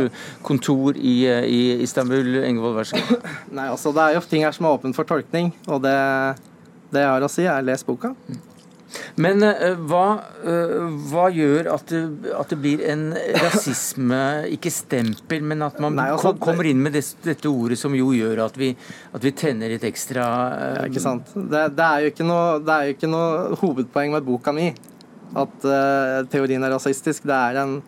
kontor 0.47 0.97
i, 0.97 1.17
i 1.29 1.63
Istanbul. 1.85 2.41
Engevold, 2.41 2.79
vær 2.81 2.91
så 2.91 3.03
god. 3.03 3.31
Nei, 3.59 3.69
altså, 3.69 3.93
det 3.97 4.05
er 4.07 4.17
jo 4.17 4.27
ting 4.31 4.47
her 4.49 4.57
som 4.57 4.69
er 4.69 4.81
åpent 4.81 4.97
for 4.97 5.09
tolkning, 5.09 5.53
og 5.69 5.85
det, 5.85 5.97
det 6.95 7.05
jeg 7.05 7.13
har 7.13 7.29
å 7.29 7.33
si, 7.33 7.49
er 7.53 7.67
les 7.67 7.85
boka. 7.85 8.15
Men 9.21 9.43
uh, 9.43 9.75
hva, 9.89 10.05
uh, 10.47 10.87
hva, 11.11 11.27
gjør 11.35 11.71
at 11.75 11.91
det, 11.91 12.03
at 12.37 12.53
det, 12.53 12.59
blir 12.63 12.83
en 12.87 13.09
rasisme, 13.43 14.21
ikke 14.55 14.73
stempel, 14.73 15.45
men 15.47 15.65
at 15.67 15.81
man 15.83 15.97
Nei, 15.99 16.09
altså, 16.15 16.35
kommer 16.41 16.69
inn 16.69 16.83
med 16.85 16.97
det, 16.97 17.03
dette 17.25 17.51
ordet 17.51 17.79
som 17.81 17.97
jo 17.97 18.13
gjør 18.17 18.45
at 18.47 18.59
vi, 18.61 18.73
at 19.17 19.27
vi 19.27 19.35
tenner 19.37 19.75
litt 19.75 19.87
ekstra 19.87 20.27
uh, 20.27 20.85
Ikke 20.87 21.03
sant. 21.03 21.35
Det, 21.35 21.67
det, 21.77 21.89
er 21.89 22.07
jo 22.07 22.15
ikke 22.15 22.29
noe, 22.29 22.47
det 22.63 22.77
er 22.77 22.89
jo 22.89 22.97
ikke 22.97 23.13
noe 23.13 23.61
hovedpoeng 23.63 24.17
med 24.17 24.27
boka 24.27 24.55
mi 24.57 24.71
at 25.37 25.65
teorien 26.31 26.63
er 26.65 26.71
rasistisk. 26.71 27.25
Det 27.27 27.35
er 27.35 27.59
en 27.61 27.81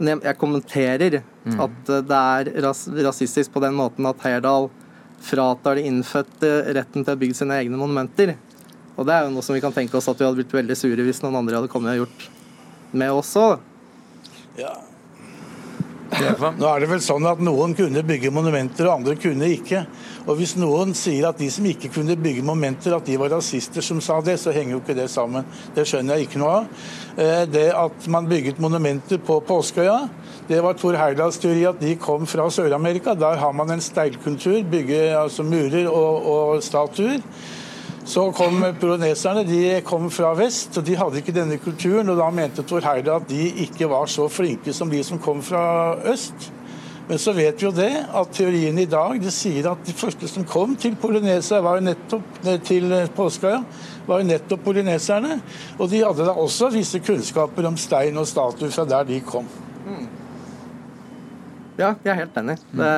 Jeg 0.00 0.38
kommenterer 0.40 1.18
mm. 1.20 1.58
at 1.60 1.90
det 2.08 2.18
er 2.18 2.48
ras, 2.64 2.86
rasistisk 2.88 3.52
på 3.52 3.60
den 3.62 3.76
måten 3.76 4.08
at 4.08 4.22
Heyerdahl 4.24 4.70
fratar 5.20 5.76
de 5.76 5.84
innfødte 5.90 6.50
retten 6.74 7.04
til 7.04 7.14
å 7.14 7.20
bygge 7.20 7.36
sine 7.42 7.58
egne 7.60 7.78
monumenter. 7.78 8.34
Og 8.98 9.06
det 9.06 9.14
er 9.14 9.26
jo 9.26 9.32
noe 9.36 9.46
som 9.46 9.54
vi 9.54 9.62
kan 9.62 9.74
tenke 9.74 9.94
oss 9.98 10.10
at 10.10 10.18
vi 10.18 10.26
hadde 10.26 10.40
blitt 10.40 10.58
veldig 10.58 10.76
sure 10.78 11.06
hvis 11.06 11.22
noen 11.22 11.38
andre 11.38 11.60
hadde 11.60 11.70
kommet 11.70 11.94
og 11.94 12.04
gjort 12.04 12.28
med 12.98 13.14
oss 13.14 13.32
òg. 13.38 13.58
Ja. 14.58 14.74
Nå 16.08 16.64
er 16.64 16.80
det 16.80 16.88
vel 16.88 17.02
sånn 17.04 17.26
at 17.28 17.40
noen 17.44 17.74
kunne 17.76 18.00
bygge 18.06 18.30
monumenter, 18.32 18.86
og 18.88 18.94
andre 18.96 19.14
kunne 19.20 19.50
ikke. 19.52 19.82
Og 20.24 20.38
Hvis 20.40 20.54
noen 20.58 20.94
sier 20.96 21.28
at 21.28 21.38
de 21.40 21.50
som 21.52 21.66
ikke 21.68 21.90
kunne 21.92 22.16
bygge 22.18 22.42
monumenter, 22.42 22.96
at 22.96 23.06
de 23.06 23.18
var 23.20 23.30
rasister 23.36 23.84
som 23.84 24.00
sa 24.02 24.16
det, 24.24 24.38
så 24.40 24.54
henger 24.56 24.74
jo 24.74 24.80
ikke 24.80 24.96
det 24.96 25.06
sammen. 25.12 25.46
Det 25.76 25.84
skjønner 25.88 26.16
jeg 26.16 26.28
ikke 26.28 26.40
noe 26.40 26.54
av. 26.56 26.88
Eh, 27.12 27.44
det 27.52 27.66
at 27.76 28.08
man 28.10 28.28
bygget 28.30 28.60
monumenter 28.62 29.20
på 29.20 29.38
Påskeøya, 29.46 30.00
det 30.48 30.62
var 30.64 30.80
Tor 30.80 30.96
Heyerdahls 30.96 31.38
teori 31.42 31.66
at 31.68 31.80
de 31.80 31.94
kom 32.00 32.26
fra 32.26 32.48
Sør-Amerika. 32.50 33.14
Der 33.14 33.36
har 33.38 33.52
man 33.52 33.76
en 33.76 33.84
steilkultur, 33.84 34.62
bygge 34.64 35.12
altså 35.12 35.44
murer 35.44 35.92
og, 35.92 36.28
og 36.32 36.64
statuer. 36.64 37.20
Så 38.08 38.30
kom 38.32 38.62
poloneserne. 38.80 39.44
De 39.44 39.80
kom 39.84 40.08
fra 40.10 40.30
vest, 40.38 40.78
og 40.80 40.86
de 40.86 40.96
hadde 40.96 41.20
ikke 41.20 41.34
denne 41.36 41.58
kulturen. 41.60 42.08
og 42.08 42.16
Da 42.16 42.30
mente 42.32 42.64
Tor 42.64 42.80
Heyerdahl 42.80 43.20
at 43.20 43.28
de 43.28 43.50
ikke 43.66 43.88
var 43.90 44.08
så 44.08 44.30
flinke 44.32 44.72
som 44.72 44.88
de 44.90 45.02
som 45.04 45.20
kom 45.20 45.42
fra 45.44 45.98
øst. 46.08 46.52
Men 47.08 47.20
så 47.20 47.32
vet 47.32 47.56
vi 47.60 47.64
jo 47.64 47.72
det, 47.72 47.92
at 48.20 48.32
teorien 48.36 48.78
i 48.78 48.88
dag 48.88 49.16
det 49.20 49.32
sier 49.32 49.70
at 49.70 49.84
de 49.86 49.94
første 49.96 50.28
som 50.28 50.44
kom 50.44 50.74
til 50.76 50.96
Polynesia, 51.00 51.62
var 51.64 51.78
jo 51.78 51.86
nettopp 51.86 52.42
til 52.68 52.92
Påskeøya, 53.16 53.62
var 54.08 54.20
jo 54.20 54.28
nettopp 54.28 54.64
polyneserne. 54.64 55.38
Og 55.78 55.88
de 55.88 56.02
hadde 56.04 56.28
da 56.28 56.36
også 56.36 56.68
visse 56.74 57.00
kunnskaper 57.00 57.68
om 57.68 57.80
stein 57.80 58.20
og 58.20 58.28
statuer 58.28 58.72
fra 58.72 58.84
der 58.88 59.08
de 59.08 59.22
kom. 59.24 59.48
Mm. 59.86 60.04
Ja, 61.78 61.94
jeg 62.04 62.12
er 62.12 62.20
helt 62.24 62.40
enig. 62.40 62.58
Det 62.76 62.92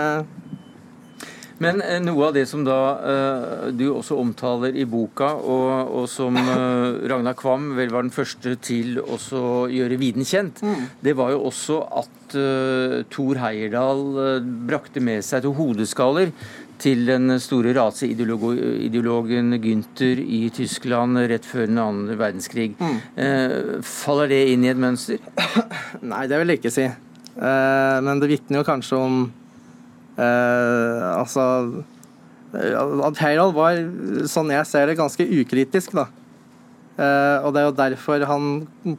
men 1.61 1.83
eh, 1.85 1.99
noe 2.01 2.31
av 2.31 2.37
det 2.37 2.47
som 2.49 2.63
da 2.65 2.79
uh, 2.97 3.67
du 3.77 3.91
også 3.93 4.17
omtaler 4.21 4.77
i 4.81 4.87
boka, 4.89 5.29
og, 5.37 5.93
og 6.01 6.07
som 6.09 6.37
uh, 6.37 6.97
Ragnar 7.11 7.37
Kvam 7.37 7.75
vel 7.77 7.93
var 7.93 8.07
den 8.07 8.15
første 8.15 8.55
til 8.65 8.97
å 9.03 9.51
gjøre 9.69 9.99
viden 10.01 10.25
kjent, 10.27 10.63
mm. 10.65 10.87
det 11.05 11.15
var 11.19 11.35
jo 11.35 11.45
også 11.51 11.83
at 12.01 12.37
uh, 12.39 12.97
Thor 13.13 13.43
Heyerdahl 13.43 14.05
brakte 14.71 15.03
med 15.05 15.25
seg 15.27 15.45
to 15.45 15.53
hodeskaller 15.59 16.33
til 16.81 17.05
den 17.05 17.35
store 17.45 17.75
raseideologen 17.77 19.53
Günther 19.61 20.23
i 20.25 20.47
Tyskland 20.57 21.19
rett 21.29 21.45
før 21.45 21.67
den 21.69 21.81
andre 21.83 22.17
verdenskrig. 22.17 22.71
Mm. 22.81 23.83
faller 23.85 24.31
det 24.33 24.39
inn 24.55 24.65
i 24.65 24.71
et 24.73 24.81
mønster? 24.81 25.21
Nei, 26.01 26.23
det 26.25 26.41
vil 26.41 26.55
jeg 26.55 26.63
ikke 26.63 26.73
si. 26.73 26.87
men 27.37 28.23
det 28.23 28.31
vitner 28.33 28.63
jo 28.63 28.69
kanskje 28.71 28.97
om 28.97 29.21
Eh, 30.19 31.05
altså 31.15 31.45
At 32.51 33.21
Harald 33.23 33.55
var, 33.55 33.79
sånn 34.27 34.51
jeg 34.51 34.67
ser 34.67 34.91
det, 34.91 34.99
ganske 34.99 35.23
ukritisk, 35.23 35.95
da. 35.95 36.09
Eh, 37.01 37.39
og 37.47 37.55
det 37.55 37.61
er 37.61 37.69
jo 37.69 37.77
derfor 37.79 38.25
han 38.29 38.49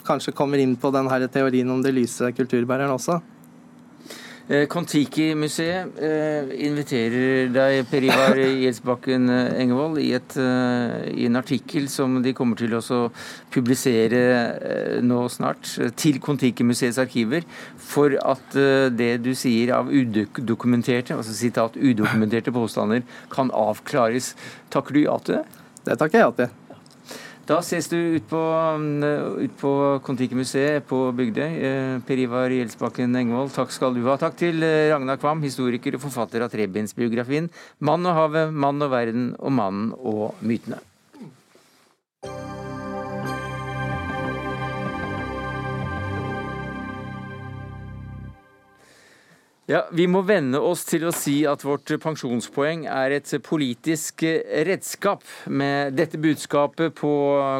kanskje 0.07 0.34
kommer 0.34 0.62
inn 0.62 0.78
på 0.80 0.89
den 0.95 1.09
her 1.12 1.28
teorien 1.32 1.70
om 1.70 1.84
de 1.84 1.91
lyse 1.93 2.32
kulturbærerne 2.38 2.95
også. 2.95 3.20
Eh, 4.52 4.66
Kon-Tiki-museet 4.68 5.99
eh, 6.04 6.49
inviterer 6.68 7.47
deg, 7.56 7.86
Per 7.88 8.04
Ivar 8.04 8.36
Gjelsbakken 8.64 9.32
eh, 9.32 9.62
Engevold, 9.64 10.02
i, 10.04 10.10
et, 10.18 10.36
i, 11.14 11.24
en 11.30 11.39
artikkel 11.39 11.88
som 11.91 12.18
de 12.26 12.34
kommer 12.36 12.60
til 12.60 12.76
å 12.76 12.82
publisere 13.54 14.99
nå 15.06 15.22
snart, 15.32 15.72
til 15.95 16.20
Kon-Tiki-museets 16.24 16.99
arkiver, 16.99 17.47
for 17.80 18.18
at 18.20 18.58
det 18.97 19.14
du 19.24 19.32
sier 19.39 19.72
av 19.78 19.88
udokumenterte, 19.88 21.16
altså 21.16 21.36
sitat 21.38 21.80
udokumenterte 21.80 22.52
påstander 22.56 23.06
kan 23.32 23.54
avklares. 23.56 24.34
Takker 24.74 24.97
du 24.99 25.06
ja 25.06 25.16
til 25.24 25.39
det? 25.39 25.45
Det 25.88 26.02
takker 26.02 26.20
jeg 26.20 26.28
ja 26.28 26.36
til. 26.41 26.61
Da 27.49 27.57
ses 27.65 27.87
du 27.89 27.97
ut 27.97 28.27
på, 28.29 28.41
mm, 28.77 29.41
ut 29.41 29.55
på 29.57 29.71
Kon-Tiki-museet 30.05 30.85
på 30.87 30.99
Bygdøy. 31.17 31.49
Eh, 31.69 31.95
per 32.05 32.21
Ivar 32.21 32.53
Gjelsbakken 32.53 33.17
Engvold, 33.17 33.51
takk 33.55 33.73
skal 33.73 33.97
du 33.97 34.03
ha. 34.05 34.17
Takk 34.17 34.37
til 34.37 34.61
Ragna 34.61 34.93
Ragnar 34.93 35.17
Kvam, 35.17 35.41
historiker 35.41 35.97
og 35.97 36.05
forfatter 36.05 36.45
av 36.45 36.51
trebindsbiografien 36.53 37.49
'Mann 37.81 38.05
og 38.05 38.15
havet, 38.15 38.53
mann 38.53 38.81
og 38.81 38.91
verden' 38.91 39.35
og 39.39 39.51
'Mannen 39.51 39.93
og 39.97 40.35
mytene'. 40.43 40.90
Ja, 49.70 49.84
Vi 49.93 50.07
må 50.09 50.24
venne 50.26 50.57
oss 50.57 50.82
til 50.89 51.03
å 51.05 51.12
si 51.14 51.43
at 51.45 51.62
vårt 51.62 51.91
pensjonspoeng 52.01 52.88
er 52.89 53.14
et 53.14 53.30
politisk 53.45 54.24
redskap. 54.66 55.22
Med 55.53 55.93
dette 55.93 56.18
budskapet 56.18 56.95
på 56.97 57.12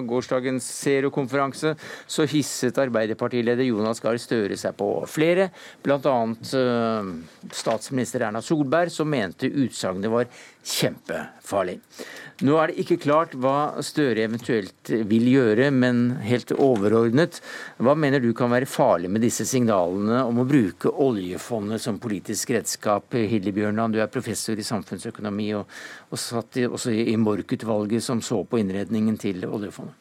gårsdagens 0.10 0.66
Zero-konferanse 0.82 1.76
så 2.10 2.26
hisset 2.32 2.80
Arbeiderpartileder 2.82 3.70
Jonas 3.70 4.02
Gahr 4.02 4.18
Støre 4.18 4.58
seg 4.58 4.74
på 4.82 4.89
flere, 5.06 5.52
bl.a. 5.86 6.18
Eh, 6.58 7.12
statsminister 7.54 8.26
Erna 8.26 8.41
Solberg, 8.41 8.89
som 8.89 9.12
mente 9.14 9.52
utsagnet 9.52 10.10
var 10.10 10.26
kjempefarlig. 10.64 11.80
Nå 12.41 12.55
er 12.57 12.72
det 12.72 12.82
ikke 12.82 12.97
klart 13.03 13.34
hva 13.38 13.82
Støre 13.86 14.24
eventuelt 14.26 14.89
vil 15.09 15.28
gjøre, 15.30 15.68
men 15.74 16.18
helt 16.26 16.53
overordnet, 16.55 17.38
hva 17.78 17.93
mener 17.97 18.22
du 18.24 18.32
kan 18.38 18.49
være 18.53 18.70
farlig 18.70 19.12
med 19.14 19.22
disse 19.26 19.45
signalene 19.45 20.24
om 20.26 20.41
å 20.41 20.47
bruke 20.49 20.89
oljefondet 20.89 21.84
som 21.84 21.99
politisk 22.01 22.55
redskap? 22.55 23.14
Hilde 23.14 23.53
Bjørnland, 23.53 23.93
du 23.93 24.01
er 24.01 24.09
professor 24.09 24.57
i 24.57 24.66
samfunnsøkonomi 24.66 25.51
og, 25.59 25.70
og 26.09 26.22
satt 26.22 26.62
i, 26.62 26.66
også 26.66 26.93
i 26.93 27.18
Mork-utvalget 27.22 28.05
som 28.05 28.24
så 28.26 28.41
på 28.45 28.62
innredningen 28.62 29.22
til 29.22 29.45
oljefondet. 29.45 29.97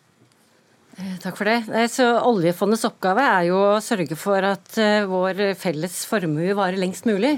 Eh, 0.96 1.16
takk 1.20 1.36
for 1.38 1.48
det. 1.48 1.86
Så 1.92 2.08
Oljefondets 2.24 2.88
oppgave 2.88 3.24
er 3.24 3.50
jo 3.50 3.60
å 3.76 3.84
sørge 3.84 4.16
for 4.18 4.44
at 4.48 4.80
eh, 4.80 5.06
vår 5.08 5.50
felles 5.60 6.02
formue 6.08 6.56
varer 6.56 6.80
lengst 6.80 7.08
mulig. 7.08 7.36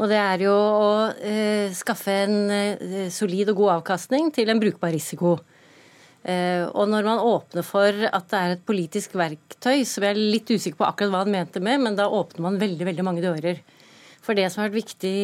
Og 0.00 0.08
det 0.08 0.16
er 0.16 0.46
jo 0.46 0.52
å 0.56 0.92
eh, 1.20 1.72
skaffe 1.76 2.14
en 2.24 2.36
eh, 2.48 3.08
solid 3.12 3.52
og 3.52 3.58
god 3.58 3.72
avkastning 3.80 4.30
til 4.32 4.48
en 4.48 4.60
brukbar 4.62 4.94
risiko. 4.94 5.34
Eh, 6.24 6.64
og 6.68 6.88
når 6.88 7.04
man 7.04 7.20
åpner 7.24 7.64
for 7.64 8.06
at 8.08 8.30
det 8.32 8.38
er 8.38 8.54
et 8.54 8.64
politisk 8.64 9.18
verktøy, 9.20 9.82
jeg 9.82 10.06
er 10.08 10.16
litt 10.16 10.48
usikker 10.48 10.78
på 10.80 10.88
akkurat 10.88 11.12
hva 11.12 11.22
han 11.26 11.34
mente 11.34 11.60
med, 11.64 11.84
men 11.84 11.98
da 11.98 12.08
åpner 12.08 12.46
man 12.48 12.58
veldig, 12.60 12.88
veldig 12.88 13.04
mange 13.04 13.24
dører. 13.24 13.60
For 14.24 14.36
det 14.36 14.48
som 14.52 14.62
har 14.62 14.68
vært 14.68 14.82
viktig 14.82 15.14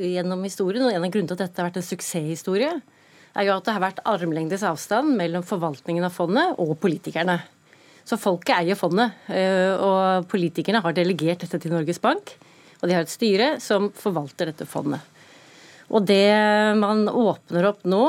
gjennom 0.00 0.44
historien, 0.44 0.84
og 0.84 0.92
en 0.92 1.04
av 1.04 1.12
grunnene 1.12 1.32
til 1.32 1.36
at 1.36 1.44
dette 1.44 1.60
har 1.60 1.68
vært 1.70 1.80
en 1.80 1.90
suksesshistorie, 1.90 2.72
er 3.36 3.44
jo 3.44 3.56
at 3.56 3.66
det 3.66 3.74
har 3.76 3.84
vært 3.84 4.04
armlengdes 4.08 4.64
avstand 4.64 5.12
mellom 5.16 5.44
forvaltningen 5.44 6.04
av 6.08 6.12
fondet 6.12 6.56
og 6.60 6.72
politikerne. 6.80 7.38
Så 8.06 8.16
folket 8.20 8.54
eier 8.60 8.78
fondet, 8.78 9.16
eh, 9.32 9.72
og 9.76 10.28
politikerne 10.30 10.80
har 10.84 10.96
delegert 10.96 11.44
dette 11.44 11.60
til 11.60 11.72
Norges 11.74 12.00
Bank. 12.00 12.36
Og 12.80 12.88
de 12.88 12.96
har 12.96 13.06
et 13.06 13.12
styre 13.12 13.56
som 13.62 13.90
forvalter 13.96 14.50
dette 14.50 14.68
fondet. 14.68 15.00
Og 15.86 16.02
det 16.02 16.34
man 16.80 17.06
åpner 17.08 17.68
opp 17.68 17.84
nå, 17.86 18.04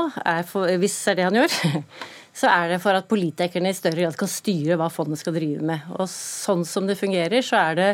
for, 0.49 0.69
hvis 0.81 0.95
det 1.05 1.11
er 1.13 1.19
det 1.19 1.27
han 1.27 1.39
gjør, 1.41 1.57
så 2.41 2.51
er 2.53 2.71
det 2.73 2.79
for 2.83 2.97
at 2.97 3.09
politikerne 3.09 3.73
i 3.73 3.77
større 3.77 4.05
grad 4.05 4.17
kan 4.17 4.31
styre 4.31 4.77
hva 4.79 4.89
fondet 4.93 5.21
skal 5.21 5.37
drive 5.37 5.65
med. 5.65 5.85
Og 5.97 6.09
sånn 6.11 6.65
som 6.67 6.89
det 6.89 6.97
fungerer, 6.99 7.45
så 7.45 7.61
er 7.69 7.77
det 7.77 7.91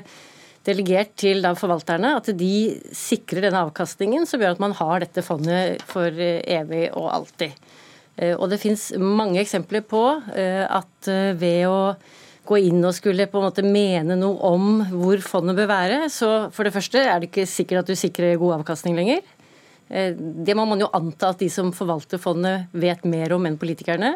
delegert 0.63 1.11
til 1.19 1.43
forvalterne 1.59 2.13
at 2.21 2.29
de 2.39 2.55
sikrer 2.95 3.43
denne 3.43 3.65
avkastningen, 3.65 4.27
som 4.27 4.39
gjør 4.39 4.55
at 4.55 4.63
man 4.63 4.75
har 4.79 5.03
dette 5.03 5.23
fondet 5.25 5.83
for 5.89 6.07
evig 6.07 6.85
og 6.95 7.09
alltid. 7.11 7.57
Eh, 8.15 8.35
og 8.37 8.49
det 8.51 8.61
fins 8.61 8.91
mange 8.99 9.41
eksempler 9.41 9.83
på 9.89 10.03
eh, 10.35 10.63
at 10.63 11.09
eh, 11.09 11.33
ved 11.37 11.65
å 11.69 11.79
gå 12.43 12.59
inn 12.59 12.83
og 12.83 12.95
skulle 12.95 13.29
på 13.31 13.39
en 13.39 13.47
måte 13.47 13.63
mene 13.65 14.17
noe 14.19 14.35
om 14.49 14.81
hvor 14.91 15.21
fondet 15.23 15.55
bør 15.57 15.69
være, 15.71 15.99
så 16.11 16.49
for 16.51 16.67
det 16.67 16.73
første 16.75 16.99
er 16.99 17.21
det 17.21 17.29
ikke 17.31 17.47
sikkert 17.47 17.83
at 17.83 17.91
du 17.93 17.99
sikrer 17.99 18.39
god 18.41 18.59
avkastning 18.59 18.97
lenger. 18.99 19.21
Det 19.87 20.55
må 20.57 20.65
man 20.67 20.81
jo 20.81 20.89
anta 20.95 21.31
at 21.31 21.43
de 21.43 21.49
som 21.53 21.71
forvalter 21.75 22.19
fondet 22.21 22.71
vet 22.73 23.03
mer 23.07 23.35
om 23.35 23.45
enn 23.47 23.59
politikerne. 23.61 24.15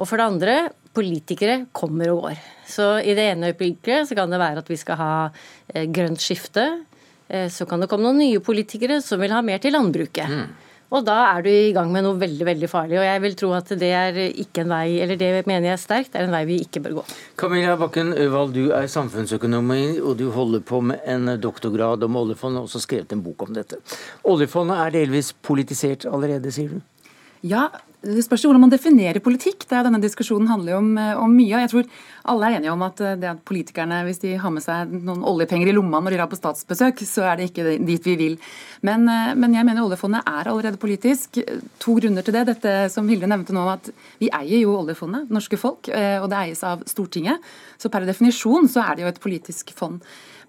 Og 0.00 0.08
for 0.08 0.20
det 0.20 0.26
andre, 0.26 0.54
politikere 0.96 1.66
kommer 1.76 2.10
og 2.12 2.24
går. 2.24 2.38
Så 2.68 2.86
i 3.02 3.14
det 3.16 3.26
ene 3.32 3.50
øyeblikket 3.52 4.08
så 4.08 4.16
kan 4.18 4.32
det 4.32 4.40
være 4.40 4.62
at 4.62 4.70
vi 4.70 4.78
skal 4.80 4.98
ha 5.00 5.12
grønt 5.94 6.22
skifte. 6.22 6.64
Så 7.30 7.66
kan 7.68 7.82
det 7.82 7.90
komme 7.90 8.08
noen 8.08 8.22
nye 8.22 8.42
politikere 8.42 8.98
som 9.04 9.20
vil 9.22 9.34
ha 9.34 9.42
mer 9.44 9.62
til 9.62 9.74
landbruket. 9.76 10.30
Mm. 10.30 10.69
Og 10.90 11.04
da 11.06 11.16
er 11.30 11.44
du 11.46 11.50
i 11.52 11.72
gang 11.74 11.92
med 11.94 12.02
noe 12.02 12.18
veldig 12.18 12.46
veldig 12.48 12.68
farlig. 12.70 12.98
Og 12.98 13.06
jeg 13.06 13.22
vil 13.22 13.36
tro 13.38 13.50
at 13.54 13.68
det 13.78 13.90
er 13.94 14.16
ikke 14.28 14.64
en 14.64 14.72
vei, 14.72 14.86
eller 15.04 15.18
det 15.20 15.28
mener 15.46 15.70
jeg 15.70 15.82
sterkt, 15.84 16.16
er 16.18 16.26
en 16.26 16.34
vei 16.34 16.42
vi 16.48 16.56
ikke 16.64 16.82
bør 16.82 16.96
gå. 16.98 17.04
Camilla 17.38 17.76
Bakken 17.78 18.10
Øvald, 18.18 18.56
du 18.56 18.72
er 18.74 18.88
samfunnsøkonom, 18.90 19.70
og 20.02 20.16
du 20.18 20.26
holder 20.34 20.64
på 20.66 20.80
med 20.82 21.06
en 21.06 21.36
doktorgrad 21.38 22.02
om 22.06 22.18
oljefondet, 22.18 22.64
og 22.64 22.70
også 22.70 22.82
skrevet 22.82 23.14
en 23.14 23.22
bok 23.22 23.46
om 23.46 23.54
dette. 23.54 23.78
Oljefondet 24.26 24.82
er 24.82 24.96
delvis 24.98 25.30
politisert 25.46 26.08
allerede, 26.10 26.50
sier 26.54 26.74
du? 26.74 26.82
Ja, 27.46 27.68
det 28.00 28.22
spørs 28.24 28.46
hvordan 28.46 28.62
man 28.62 28.72
definerer 28.72 29.20
politikk. 29.20 29.66
Det 29.68 29.76
er 29.76 29.84
Denne 29.84 30.00
diskusjonen 30.00 30.48
handler 30.48 30.78
om, 30.78 30.86
eh, 30.98 31.18
om, 31.20 31.32
mye. 31.36 31.60
jeg 31.60 31.70
tror 31.70 31.84
Alle 32.24 32.46
er 32.46 32.56
enige 32.56 32.72
om 32.72 32.82
at 32.82 33.00
eh, 33.00 33.16
det 33.16 33.28
at 33.28 33.44
politikerne, 33.44 34.04
hvis 34.04 34.20
de 34.20 34.36
har 34.36 34.50
med 34.50 34.62
seg 34.62 34.88
noen 34.88 35.22
oljepenger 35.24 35.68
i 35.68 35.74
lomma 35.76 36.00
når 36.00 36.10
de 36.10 36.16
drar 36.16 36.30
på 36.30 36.38
statsbesøk, 36.38 37.00
så 37.04 37.28
er 37.28 37.36
det 37.36 37.50
ikke 37.50 37.76
dit 37.84 38.04
vi 38.04 38.16
vil. 38.16 38.38
Men, 38.82 39.08
eh, 39.08 39.34
men 39.34 39.52
jeg 39.52 39.66
mener 39.68 39.84
oljefondet 39.84 40.24
er 40.24 40.48
allerede 40.48 40.80
politisk. 40.80 41.40
To 41.78 41.96
grunner 42.00 42.24
til 42.24 42.36
det. 42.36 42.46
Dette 42.46 42.74
som 42.88 43.08
Hilde 43.08 43.28
nevnte 43.28 43.52
nå, 43.52 43.68
at 43.68 43.92
vi 44.18 44.32
eier 44.32 44.64
jo 44.64 44.78
oljefondet, 44.80 45.28
norske 45.30 45.58
folk, 45.60 45.88
og 45.88 46.28
det 46.30 46.38
eies 46.40 46.64
av 46.64 46.84
Stortinget. 46.88 47.40
Så 47.78 47.90
per 47.92 48.06
definisjon 48.08 48.68
så 48.68 48.80
er 48.84 48.96
det 48.96 49.04
jo 49.04 49.12
et 49.12 49.20
politisk 49.20 49.72
fond. 49.76 50.00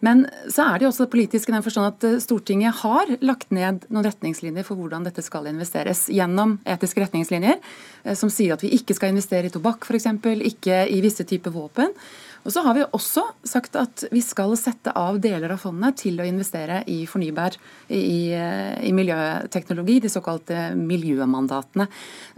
Men 0.05 0.25
så 0.49 0.65
er 0.65 0.79
det 0.79 0.87
jo 0.87 0.91
også 0.91 1.07
politisk 1.11 1.49
i 1.49 1.53
den 1.53 1.65
forstand 1.65 1.91
at 1.91 2.05
eh, 2.07 2.17
Stortinget 2.23 2.81
har 2.81 3.13
lagt 3.21 3.53
ned 3.53 3.85
noen 3.89 4.07
retningslinjer 4.07 4.65
for 4.67 4.79
hvordan 4.79 5.05
dette 5.05 5.23
skal 5.25 5.49
investeres, 5.51 6.07
gjennom 6.09 6.57
etiske 6.65 7.03
retningslinjer 7.03 7.59
eh, 7.59 8.17
som 8.17 8.33
sier 8.33 8.55
at 8.55 8.65
vi 8.65 8.73
ikke 8.77 8.97
skal 8.97 9.13
investere 9.13 9.49
i 9.49 9.53
tobakk 9.53 9.85
f.eks., 9.85 10.09
ikke 10.51 10.83
i 10.89 11.01
visse 11.05 11.25
typer 11.29 11.53
våpen. 11.53 11.93
Og 12.41 12.53
så 12.53 12.63
har 12.65 12.73
vi 12.73 12.85
også 12.87 13.23
sagt 13.45 13.75
at 13.77 14.05
vi 14.09 14.21
skal 14.25 14.55
sette 14.57 14.93
av 14.97 15.19
deler 15.21 15.53
av 15.53 15.61
fondet 15.61 15.99
til 16.01 16.17
å 16.21 16.25
investere 16.25 16.81
i 16.89 17.03
fornybar, 17.09 17.57
i, 17.93 18.33
i 18.33 18.93
miljøteknologi, 18.97 19.99
de 20.01 20.09
såkalte 20.11 20.71
miljømandatene. 20.77 21.85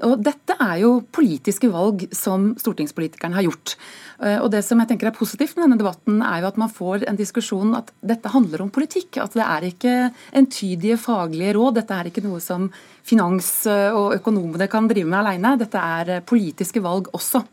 Og 0.09 0.17
dette 0.23 0.57
er 0.59 0.81
jo 0.83 0.97
politiske 1.15 1.71
valg 1.71 2.07
som 2.15 2.51
stortingspolitikerne 2.59 3.39
har 3.39 3.47
gjort. 3.47 3.77
Eh, 4.19 4.39
og 4.41 4.51
det 4.53 4.63
som 4.67 4.81
jeg 4.81 4.91
tenker 4.91 5.09
er 5.09 5.15
positivt 5.15 5.55
med 5.55 5.67
denne 5.67 5.79
debatten, 5.79 6.19
er 6.25 6.43
jo 6.43 6.51
at 6.51 6.59
man 6.59 6.73
får 6.73 7.07
en 7.07 7.19
diskusjon 7.19 7.73
at 7.79 7.95
dette 8.03 8.35
handler 8.35 8.65
om 8.65 8.73
politikk. 8.73 9.21
At 9.23 9.39
det 9.39 9.47
er 9.47 9.69
ikke 9.71 9.95
entydige 10.35 10.99
faglige 11.01 11.55
råd. 11.55 11.79
Dette 11.79 11.95
er 11.95 12.11
ikke 12.11 12.25
noe 12.27 12.43
som 12.43 12.67
finans- 13.07 13.65
og 13.67 14.17
økonomene 14.19 14.67
kan 14.71 14.87
drive 14.91 15.07
med 15.07 15.21
alene. 15.23 15.57
Dette 15.63 15.79
er 15.79 16.23
politiske 16.27 16.83
valg 16.83 17.11
også. 17.15 17.43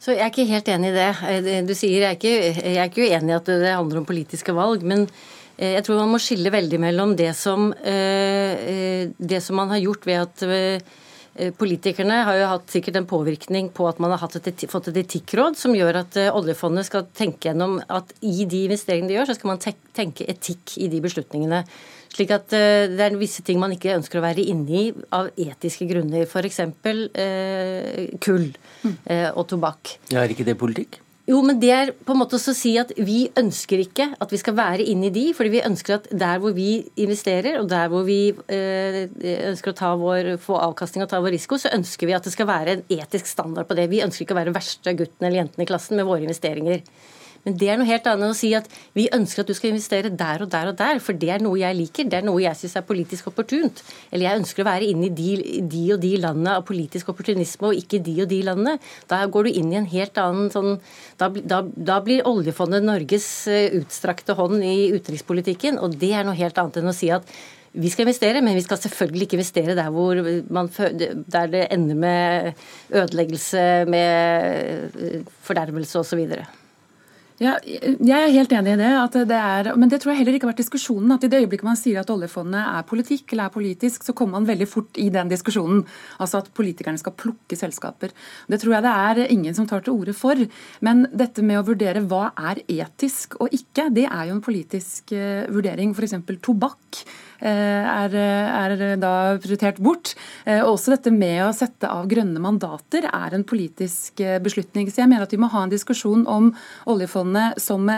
Så 0.00 0.14
Jeg 0.16 0.24
er 0.24 0.30
ikke 0.32 0.48
helt 0.48 0.68
enig 0.72 0.90
i 0.90 0.96
det. 0.96 1.10
Eh, 1.28 1.60
du 1.68 1.74
sier, 1.76 2.00
Jeg 2.00 2.08
er 2.08 2.16
ikke, 2.16 2.36
jeg 2.56 2.76
er 2.80 2.88
ikke 2.88 3.04
uenig 3.04 3.34
i 3.34 3.36
at 3.36 3.50
det 3.52 3.74
handler 3.74 4.00
om 4.00 4.08
politiske 4.08 4.54
valg. 4.56 4.82
men 4.82 5.06
eh, 5.58 5.74
jeg 5.76 5.84
tror 5.84 6.00
man 6.00 6.14
må 6.14 6.18
skille 6.18 6.50
veldig 6.50 6.80
mellom 6.80 7.16
det 7.16 7.34
som, 7.36 7.74
det 7.76 9.42
som 9.42 9.56
man 9.56 9.68
har 9.68 9.78
gjort 9.84 10.06
ved 10.06 10.14
at 10.24 10.80
Eh, 10.80 10.80
politikerne 11.58 12.22
har 12.26 12.36
jo 12.36 12.48
hatt 12.50 12.72
sikkert 12.72 12.98
en 12.98 13.06
påvirkning 13.08 13.70
på 13.74 13.86
at 13.88 14.00
man 14.02 14.12
har 14.12 14.36
et, 14.36 14.64
fått 14.70 14.90
et 14.90 15.00
etikkråd 15.04 15.58
som 15.58 15.76
gjør 15.76 16.00
at 16.02 16.18
eh, 16.18 16.32
oljefondet 16.34 16.88
skal 16.88 17.06
tenke 17.16 17.48
gjennom 17.48 17.78
at 17.88 18.10
i 18.26 18.44
de 18.50 18.64
investeringene 18.66 19.12
de 19.12 19.16
gjør, 19.18 19.30
så 19.30 19.38
skal 19.38 19.52
man 19.52 19.62
tenke 19.62 20.26
etikk 20.30 20.76
i 20.82 20.90
de 20.92 21.02
beslutningene. 21.04 21.62
Slik 22.10 22.32
at 22.34 22.54
eh, 22.56 22.88
det 22.90 23.04
er 23.06 23.18
visse 23.20 23.44
ting 23.46 23.60
man 23.62 23.74
ikke 23.76 23.94
ønsker 23.94 24.18
å 24.18 24.24
være 24.24 24.44
inne 24.50 24.80
i 24.80 24.86
av 25.14 25.30
etiske 25.38 25.86
grunner. 25.90 26.26
F.eks. 26.26 26.60
Eh, 26.64 28.16
kull 28.22 28.50
mm. 28.50 28.96
eh, 29.06 29.28
og 29.30 29.46
tobakk. 29.52 29.96
Ja, 30.10 30.24
Er 30.24 30.34
ikke 30.34 30.48
det 30.48 30.58
politikk? 30.60 30.98
Jo, 31.30 31.38
men 31.46 31.60
det 31.62 31.70
er 31.70 31.90
på 31.94 32.14
en 32.14 32.18
måte 32.24 32.38
å 32.40 32.54
si 32.56 32.72
at 32.80 32.90
vi 32.98 33.28
ønsker 33.38 33.84
ikke 33.84 34.06
at 34.18 34.32
vi 34.34 34.38
skal 34.40 34.56
være 34.58 34.86
inne 34.90 35.10
i 35.10 35.14
de, 35.14 35.24
fordi 35.36 35.52
vi 35.52 35.62
ønsker 35.62 36.00
at 36.00 36.08
der 36.10 36.40
hvor 36.42 36.56
vi 36.56 36.80
investerer, 36.98 37.60
og 37.60 37.68
der 37.70 37.86
hvor 37.92 38.02
vi 38.08 38.32
eh, 38.50 39.04
ønsker 39.52 39.70
å 39.70 39.92
vår, 40.00 40.32
få 40.42 40.58
avkastning 40.58 41.04
og 41.04 41.12
ta 41.12 41.20
vår 41.22 41.36
risiko, 41.36 41.60
så 41.60 41.70
ønsker 41.76 42.10
vi 42.10 42.16
at 42.16 42.26
det 42.26 42.34
skal 42.34 42.50
være 42.50 42.74
en 42.74 42.84
etisk 42.98 43.30
standard 43.30 43.68
på 43.68 43.78
det. 43.78 43.86
Vi 43.92 44.02
ønsker 44.02 44.26
ikke 44.26 44.34
å 44.34 44.40
være 44.40 44.56
verste 44.56 44.96
gutten 44.98 45.28
eller 45.28 45.44
jenten 45.44 45.62
i 45.62 45.68
klassen 45.70 46.00
med 46.00 46.08
våre 46.08 46.26
investeringer. 46.26 46.82
Men 47.46 47.56
det 47.60 47.70
er 47.72 47.78
noe 47.80 47.88
helt 47.88 48.06
annet 48.10 48.26
enn 48.26 48.34
å 48.34 48.36
si 48.36 48.50
at 48.56 48.66
vi 48.96 49.06
ønsker 49.16 49.42
at 49.42 49.50
du 49.50 49.56
skal 49.56 49.72
investere 49.72 50.12
der 50.12 50.44
og 50.44 50.50
der 50.52 50.70
og 50.72 50.76
der, 50.80 51.00
for 51.00 51.16
det 51.16 51.30
er 51.32 51.44
noe 51.44 51.60
jeg 51.60 51.78
liker. 51.78 52.08
Det 52.10 52.18
er 52.18 52.26
noe 52.26 52.42
jeg 52.42 52.58
syns 52.58 52.76
er 52.76 52.86
politisk 52.88 53.30
opportunt. 53.30 53.80
Eller 54.10 54.28
jeg 54.28 54.42
ønsker 54.42 54.64
å 54.64 54.68
være 54.68 54.90
inne 54.92 55.08
i 55.08 55.14
de, 55.16 55.30
de, 55.72 55.84
og 55.94 56.02
de 56.02 56.12
landene 56.20 56.58
av 56.58 56.66
politisk 56.68 57.12
opportunisme, 57.14 57.70
og 57.70 57.80
ikke 57.80 58.02
de 58.04 58.18
og 58.26 58.28
de 58.32 58.42
landene. 58.46 58.76
Da 59.10 59.22
går 59.24 59.48
du 59.48 59.60
inn 59.62 59.72
i 59.72 59.80
en 59.80 59.88
helt 59.88 60.20
annen 60.20 60.52
sånn 60.52 60.76
Da, 61.20 61.28
da, 61.28 61.60
da 61.64 61.98
blir 62.04 62.26
oljefondet 62.28 62.84
Norges 62.84 63.24
eh, 63.50 63.72
utstrakte 63.76 64.36
hånd 64.38 64.62
i 64.64 64.90
utenrikspolitikken, 64.94 65.80
og 65.80 65.96
det 66.00 66.12
er 66.16 66.24
noe 66.24 66.38
helt 66.38 66.58
annet 66.60 66.78
enn 66.80 66.92
å 66.92 66.96
si 66.96 67.10
at 67.12 67.26
vi 67.72 67.90
skal 67.90 68.06
investere, 68.06 68.40
men 68.42 68.56
vi 68.58 68.64
skal 68.64 68.80
selvfølgelig 68.82 69.28
ikke 69.28 69.38
investere 69.38 69.76
der 69.78 69.90
hvor 69.94 70.18
man, 70.50 70.70
der 70.74 71.52
det 71.52 71.66
ender 71.70 72.00
med 72.06 72.64
ødeleggelse, 72.90 73.66
med 73.90 74.96
eh, 74.96 75.20
fordervelse 75.46 76.02
osv. 76.02 76.24
Ja, 77.40 77.54
jeg 77.64 78.12
er 78.12 78.34
helt 78.34 78.50
enig 78.52 78.74
i 78.74 78.78
det, 78.82 79.20
det 79.30 79.36
er, 79.36 79.70
men 79.80 79.88
det 79.88 80.02
tror 80.02 80.12
jeg 80.12 80.18
heller 80.18 80.34
ikke 80.36 80.44
har 80.44 80.50
vært 80.52 80.60
diskusjonen. 80.60 81.14
at 81.14 81.22
I 81.24 81.30
det 81.32 81.38
øyeblikket 81.40 81.64
man 81.64 81.78
sier 81.80 82.02
at 82.02 82.10
oljefondet 82.12 82.60
er 82.60 82.84
politikk 82.84 83.32
eller 83.32 83.48
er 83.48 83.54
politisk, 83.54 84.04
så 84.04 84.12
kommer 84.12 84.36
man 84.36 84.48
veldig 84.50 84.68
fort 84.68 85.00
i 85.00 85.06
den 85.14 85.32
diskusjonen. 85.32 85.80
Altså 86.20 86.42
at 86.42 86.50
politikerne 86.52 87.00
skal 87.00 87.16
plukke 87.16 87.56
selskaper. 87.56 88.12
Det 88.44 88.60
tror 88.60 88.76
jeg 88.76 88.84
det 88.84 88.92
er 88.92 89.32
ingen 89.32 89.56
som 89.56 89.64
tar 89.70 89.80
til 89.86 89.96
orde 89.96 90.12
for. 90.12 90.36
Men 90.84 91.06
dette 91.16 91.40
med 91.40 91.62
å 91.62 91.64
vurdere 91.70 92.04
hva 92.04 92.28
er 92.36 92.60
etisk 92.68 93.40
og 93.40 93.56
ikke, 93.56 93.88
det 93.88 94.04
er 94.10 94.28
jo 94.28 94.36
en 94.36 94.44
politisk 94.44 95.16
uh, 95.16 95.48
vurdering. 95.48 95.96
F.eks. 95.96 96.20
tobakk 96.44 97.00
Eh, 97.00 97.29
er, 97.48 98.14
er 98.14 98.96
da 99.00 99.12
prioritert 99.40 99.80
bort. 99.82 100.14
Eh, 100.44 100.60
også 100.64 100.94
dette 100.94 101.12
med 101.14 101.42
å 101.46 101.52
sette 101.56 101.88
av 101.90 102.08
grønne 102.10 102.42
mandater 102.42 103.08
er 103.08 103.36
en 103.36 103.46
politisk 103.48 104.22
eh, 104.24 104.38
beslutning. 104.42 104.90
Så 104.90 105.02
jeg 105.02 105.10
mener 105.10 105.26
at 105.26 105.34
vi 105.34 105.40
må 105.40 105.50
ha 105.52 105.64
en 105.64 105.72
diskusjon 105.72 106.26
om 106.30 106.50
oljefondet 106.90 107.60
som, 107.62 107.88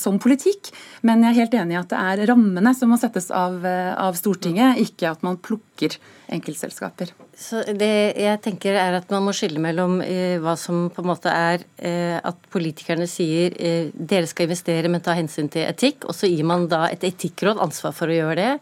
som 0.00 0.20
politikk. 0.22 0.72
Men 1.06 1.24
jeg 1.24 1.32
er 1.32 1.40
helt 1.42 1.58
enig 1.62 1.76
i 1.76 1.80
at 1.80 1.92
det 1.92 2.00
er 2.00 2.26
rammene 2.30 2.74
som 2.76 2.92
må 2.92 3.00
settes 3.00 3.30
av, 3.34 3.62
av 3.64 4.18
Stortinget, 4.18 4.80
ikke 4.82 5.14
at 5.14 5.26
man 5.26 5.38
plukker 5.42 5.98
enkeltselskaper. 6.34 7.12
Så 7.36 7.62
det 7.76 7.90
jeg 8.20 8.40
tenker 8.44 8.76
er 8.78 8.98
at 8.98 9.10
Man 9.10 9.24
må 9.26 9.34
skille 9.36 9.60
mellom 9.62 10.00
eh, 10.04 10.38
hva 10.42 10.56
som 10.58 10.88
på 10.92 11.02
en 11.02 11.10
måte 11.10 11.32
er 11.32 11.64
eh, 11.76 12.16
at 12.16 12.46
politikerne 12.52 13.08
sier 13.10 13.56
eh, 13.58 13.90
dere 13.94 14.28
skal 14.30 14.48
investere, 14.48 14.90
men 14.92 15.02
ta 15.04 15.16
hensyn 15.18 15.50
til 15.52 15.66
etikk. 15.66 16.06
Og 16.08 16.16
så 16.16 16.30
gir 16.30 16.46
man 16.46 16.68
da 16.70 16.86
et 16.90 17.04
etikkråd 17.06 17.60
ansvar 17.62 17.96
for 17.96 18.10
å 18.10 18.18
gjøre 18.20 18.38
det. 18.40 18.52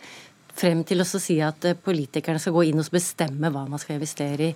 Frem 0.58 0.80
til 0.86 1.04
å 1.04 1.08
si 1.08 1.38
at 1.44 1.68
eh, 1.68 1.76
politikerne 1.78 2.40
skal 2.42 2.56
gå 2.56 2.68
inn 2.70 2.80
og 2.82 2.94
bestemme 2.94 3.52
hva 3.54 3.66
man 3.68 3.82
skal 3.82 3.98
investere 3.98 4.50
i. 4.50 4.54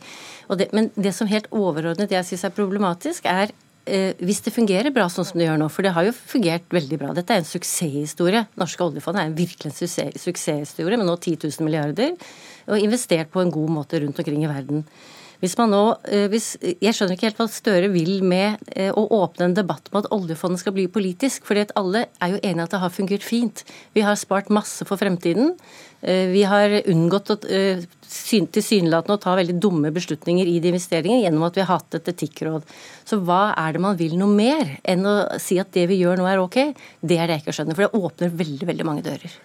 Det, 0.58 0.70
men 0.72 0.90
det 0.96 1.14
som 1.16 1.30
helt 1.30 1.50
overordnet 1.52 2.14
jeg 2.14 2.30
syns 2.30 2.48
er 2.48 2.56
problematisk, 2.56 3.28
er 3.28 3.52
hvis 3.83 4.43
det 4.47 4.53
fungerer 4.55 4.95
bra 4.95 5.09
sånn 5.11 5.26
som 5.26 5.41
det 5.41 5.49
gjør 5.49 5.59
nå, 5.59 5.66
for 5.72 5.83
det 5.83 5.95
har 5.97 6.07
jo 6.07 6.12
fungert 6.14 6.68
veldig 6.70 6.99
bra. 7.01 7.14
Dette 7.16 7.35
er 7.35 7.43
en 7.43 7.49
suksesshistorie. 7.49 8.45
Norske 8.61 8.85
oljefond 8.85 9.18
er 9.18 9.26
en 9.26 9.35
virkelig 9.35 9.72
en 9.72 10.12
suksesshistorie 10.22 11.01
med 11.01 11.09
nå 11.09 11.16
10 11.18 11.41
000 11.43 11.66
milliarder 11.66 12.14
og 12.70 12.78
investert 12.78 13.33
på 13.33 13.43
en 13.43 13.51
god 13.51 13.74
måte 13.80 13.99
rundt 13.99 14.22
omkring 14.22 14.45
i 14.47 14.51
verden. 14.51 14.85
Hvis 15.43 15.57
man 15.59 15.72
nå, 15.74 15.82
eh, 16.07 16.28
hvis, 16.30 16.53
jeg 16.62 16.95
skjønner 16.95 17.16
ikke 17.16 17.26
helt 17.26 17.40
hva 17.40 17.49
Støre 17.51 17.88
vil 17.90 18.20
med 18.22 18.61
eh, 18.78 18.93
å 18.95 19.03
åpne 19.16 19.49
en 19.49 19.57
debatt 19.57 19.90
om 19.90 19.99
at 19.99 20.07
oljefondet 20.14 20.62
skal 20.62 20.76
bli 20.76 20.84
politisk. 20.86 21.43
fordi 21.49 21.64
at 21.66 21.74
alle 21.74 22.05
er 22.22 22.36
jo 22.36 22.38
enige 22.47 22.68
at 22.68 22.76
det 22.76 22.82
har 22.84 22.95
fungert 22.95 23.26
fint. 23.26 23.64
Vi 23.93 24.07
har 24.07 24.14
spart 24.14 24.55
masse 24.55 24.86
for 24.86 24.97
fremtiden. 24.97 25.57
Eh, 26.01 26.30
vi 26.30 26.47
har 26.47 26.78
unngått 26.86 27.34
å 27.34 27.38
tilsynelatende 27.43 29.18
å 29.18 29.22
ta 29.22 29.34
veldig 29.34 29.59
dumme 29.59 29.90
beslutninger 29.90 30.47
i 30.47 30.61
de 30.62 30.70
investeringene 30.70 31.24
gjennom 31.24 31.49
at 31.49 31.59
vi 31.59 31.66
har 31.66 31.74
hatt 31.74 31.99
et 31.99 32.14
etikkråd. 32.14 32.62
Så 33.03 33.18
hva 33.18 33.49
er 33.59 33.74
det 33.74 33.82
man 33.82 33.99
vil 33.99 34.14
noe 34.20 34.30
mer 34.30 34.76
enn 34.86 35.03
å 35.03 35.16
si 35.43 35.59
at 35.59 35.74
det 35.74 35.88
vi 35.90 36.05
gjør 36.05 36.22
nå 36.22 36.30
er 36.30 36.38
ok? 36.38 36.68
Det 37.03 37.18
er 37.18 37.26
det 37.26 37.40
jeg 37.40 37.49
ikke 37.49 37.59
skjønner. 37.59 37.74
For 37.74 37.88
det 37.88 38.07
åpner 38.07 38.38
veldig, 38.45 38.68
veldig 38.70 38.86
mange 38.86 39.11
dører. 39.11 39.43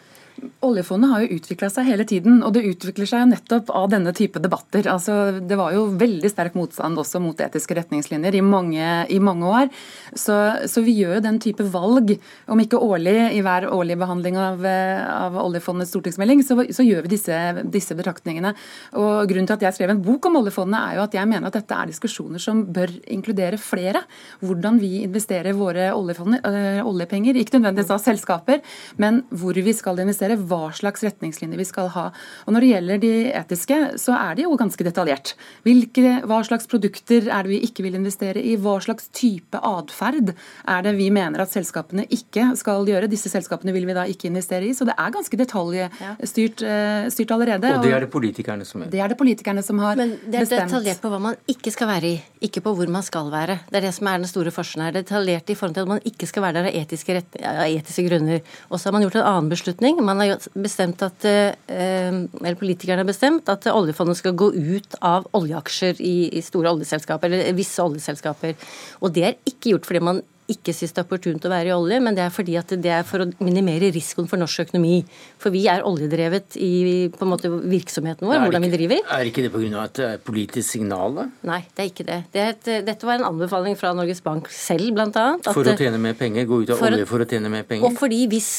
Oljefondet 0.65 1.09
har 1.09 1.23
jo 1.23 1.37
utvikla 1.37 1.69
seg 1.69 1.87
hele 1.87 2.05
tiden, 2.07 2.39
og 2.45 2.51
det 2.53 2.65
utvikler 2.67 3.07
seg 3.09 3.27
nettopp 3.29 3.69
av 3.73 3.87
denne 3.89 4.11
type 4.17 4.41
debatter. 4.41 4.87
Altså, 4.89 5.37
det 5.37 5.57
var 5.57 5.73
jo 5.73 5.85
veldig 5.97 6.29
sterk 6.29 6.57
motstand 6.57 6.97
også 6.97 7.21
mot 7.23 7.39
etiske 7.41 7.77
retningslinjer 7.77 8.37
i 8.37 8.41
mange, 8.45 8.87
i 9.13 9.19
mange 9.23 9.45
år. 9.49 9.69
Så, 10.13 10.35
så, 10.69 10.81
vi 10.85 10.95
gjør 10.97 11.17
jo 11.17 11.23
den 11.25 11.39
type 11.41 11.65
valg, 11.73 12.15
om 12.49 12.61
ikke 12.61 12.81
årlig 12.81 13.15
i 13.37 13.43
hver 13.45 13.67
årlig 13.69 13.97
behandling 14.01 14.39
av, 14.41 14.65
av 14.65 15.37
oljefondets 15.41 15.93
stortingsmelding, 15.93 16.41
så, 16.45 16.57
så 16.73 16.85
gjør 16.85 17.05
vi 17.05 17.13
disse, 17.15 17.37
disse, 17.73 17.97
betraktningene. 17.97 18.53
Og 18.97 19.29
Grunnen 19.29 19.49
til 19.49 19.57
at 19.57 19.67
jeg 19.67 19.77
skrev 19.77 19.93
en 19.93 20.03
bok 20.05 20.29
om 20.29 20.39
oljefondet, 20.41 20.79
er 20.81 20.99
jo 20.99 21.05
at 21.05 21.17
jeg 21.17 21.29
mener 21.29 21.49
at 21.49 21.57
dette 21.57 21.77
er 21.77 21.93
diskusjoner 21.93 22.41
som 22.41 22.65
bør 22.73 22.93
inkludere 23.13 23.61
flere. 23.61 24.03
Hvordan 24.41 24.81
vi 24.81 25.03
investerer 25.05 25.57
våre 25.57 25.89
øh, 25.93 26.81
oljepenger, 26.85 27.37
ikke 27.37 27.57
nødvendigvis 27.57 27.93
av 27.93 28.03
selskaper, 28.03 28.61
men 29.01 29.23
hvor 29.29 29.57
vi 29.57 29.73
skal 29.77 30.01
investere 30.03 30.26
hva 30.35 30.71
slags 30.75 31.03
retningslinjer 31.05 31.57
vi 31.57 31.67
skal 31.67 31.87
ha. 31.95 32.09
Og 32.45 32.53
Når 32.53 32.65
det 32.65 32.71
gjelder 32.73 33.01
de 33.03 33.13
etiske, 33.31 33.77
så 34.01 34.15
er 34.17 34.35
de 34.35 34.43
jo 34.43 34.57
ganske 34.59 34.83
detaljert. 34.83 35.35
Hvilke, 35.63 36.21
hva 36.27 36.41
slags 36.43 36.67
produkter 36.67 37.29
er 37.29 37.47
det 37.47 37.53
vi 37.53 37.61
ikke 37.67 37.85
vil 37.85 37.95
investere 37.95 38.43
i? 38.43 38.57
Hva 38.59 38.77
slags 38.83 39.07
type 39.15 39.61
atferd 39.63 40.33
er 40.67 40.85
det 40.85 40.95
vi 40.97 41.09
mener 41.13 41.43
at 41.43 41.53
selskapene 41.53 42.07
ikke 42.09 42.51
skal 42.59 42.87
gjøre? 42.87 43.09
Disse 43.11 43.31
selskapene 43.31 43.75
vil 43.75 43.87
vi 43.87 43.95
da 43.97 44.05
ikke 44.09 44.27
investere 44.31 44.67
i. 44.67 44.73
Så 44.77 44.87
det 44.87 44.97
er 44.97 45.13
ganske 45.15 45.39
detaljstyrt 45.39 46.63
uh, 46.65 47.07
styrt 47.13 47.33
allerede. 47.35 47.73
Og 47.77 47.85
det 47.85 47.93
er 47.95 48.05
det 48.05 48.11
politikerne 48.13 48.65
som 48.67 48.83
gjør? 48.83 48.91
Det 48.93 49.01
er 49.03 49.13
det 49.13 49.19
politikerne 49.19 49.63
som 49.65 49.79
har 49.83 49.95
bestemt. 49.97 50.23
Men 50.23 50.31
det 50.31 50.39
er 50.39 50.45
bestemt. 50.45 50.71
detaljert 50.71 51.01
på 51.03 51.11
hva 51.13 51.21
man 51.29 51.39
ikke 51.49 51.73
skal 51.73 51.91
være 51.91 52.11
i, 52.11 52.17
ikke 52.47 52.63
på 52.65 52.73
hvor 52.77 52.91
man 52.91 53.05
skal 53.05 53.31
være. 53.33 53.59
Det 53.69 53.79
er 53.79 53.87
det 53.87 53.93
som 53.97 54.09
er 54.11 54.21
den 54.21 54.29
store 54.29 54.53
forskjellen 54.53 54.87
her. 54.87 54.95
Det 54.95 55.03
er 55.03 55.07
detaljert 55.07 55.51
i 55.53 55.57
forhold 55.57 55.77
til 55.77 55.87
at 55.87 55.91
man 55.93 56.03
ikke 56.11 56.29
skal 56.29 56.45
være 56.45 56.59
der 56.59 56.69
av 56.71 56.79
etiske, 56.81 57.21
etiske 57.37 58.07
grunner. 58.07 58.43
Og 58.69 58.79
så 58.79 58.89
har 58.89 58.97
man 58.97 59.05
gjort 59.05 59.19
en 59.19 59.27
annen 59.31 59.51
beslutning. 59.53 60.01
Man 60.03 60.16
har 60.21 60.47
bestemt 60.57 61.01
at, 61.05 61.25
eh, 61.25 61.53
eller 61.67 62.59
Politikerne 62.59 63.03
har 63.03 63.09
bestemt 63.09 63.49
at 63.49 63.67
oljefondet 63.71 64.19
skal 64.19 64.35
gå 64.37 64.51
ut 64.53 64.97
av 65.01 65.27
oljeaksjer 65.37 66.01
i, 66.01 66.15
i 66.37 66.41
store 66.45 66.73
oljeselskaper, 66.75 67.31
eller 67.31 67.57
visse 67.57 67.83
oljeselskaper. 67.83 68.57
Og 69.01 69.13
det 69.13 69.27
er 69.27 69.39
ikke 69.45 69.75
gjort 69.75 69.89
fordi 69.89 70.03
man 70.09 70.23
ikke 70.47 70.71
syns 70.71 70.93
det 70.95 71.01
er 71.01 71.05
opportunt 71.07 71.43
å 71.43 71.51
være 71.51 71.71
i 71.71 71.73
olje, 71.75 71.97
men 72.03 72.15
det 72.15 72.23
er 72.23 72.31
fordi 72.31 72.53
at 72.59 72.71
det 72.79 72.91
er 72.95 73.03
for 73.07 73.25
å 73.25 73.27
minimere 73.43 73.89
risikoen 73.91 74.29
for 74.31 74.39
norsk 74.39 74.63
økonomi. 74.67 75.01
For 75.41 75.51
vi 75.51 75.65
er 75.67 75.83
oljedrevet 75.87 76.55
i 76.63 76.71
på 77.11 77.25
en 77.25 77.31
måte 77.33 77.51
virksomheten 77.51 78.27
vår, 78.27 78.45
hvordan 78.45 78.63
vi 78.63 78.71
driver. 78.71 79.01
Er 79.17 79.27
ikke 79.27 79.43
det 79.43 79.51
pga. 79.51 79.83
et 79.83 79.99
eh, 80.05 80.13
politisk 80.23 80.69
signal, 80.77 81.17
da? 81.17 81.25
Nei, 81.49 81.59
det 81.75 81.83
er 81.83 81.91
ikke 81.91 82.07
det. 82.07 82.19
det 82.31 82.43
er 82.43 82.53
et, 82.53 82.69
dette 82.87 83.09
var 83.09 83.19
en 83.19 83.27
anbefaling 83.27 83.75
fra 83.79 83.91
Norges 83.97 84.23
Bank 84.23 84.47
selv, 84.53 84.93
bl.a. 84.95 85.25
For 85.49 85.67
å 85.67 85.75
tjene 85.75 85.99
mer 85.99 86.15
penger? 86.19 86.47
Gå 86.47 86.61
ut 86.63 86.71
av 86.71 86.79
for, 86.79 86.95
olje 86.95 87.09
for 87.09 87.25
å 87.25 87.27
tjene 87.27 87.51
mer 87.51 87.67
penger? 87.67 87.89
Og 87.89 87.99
fordi 87.99 88.23
hvis, 88.31 88.51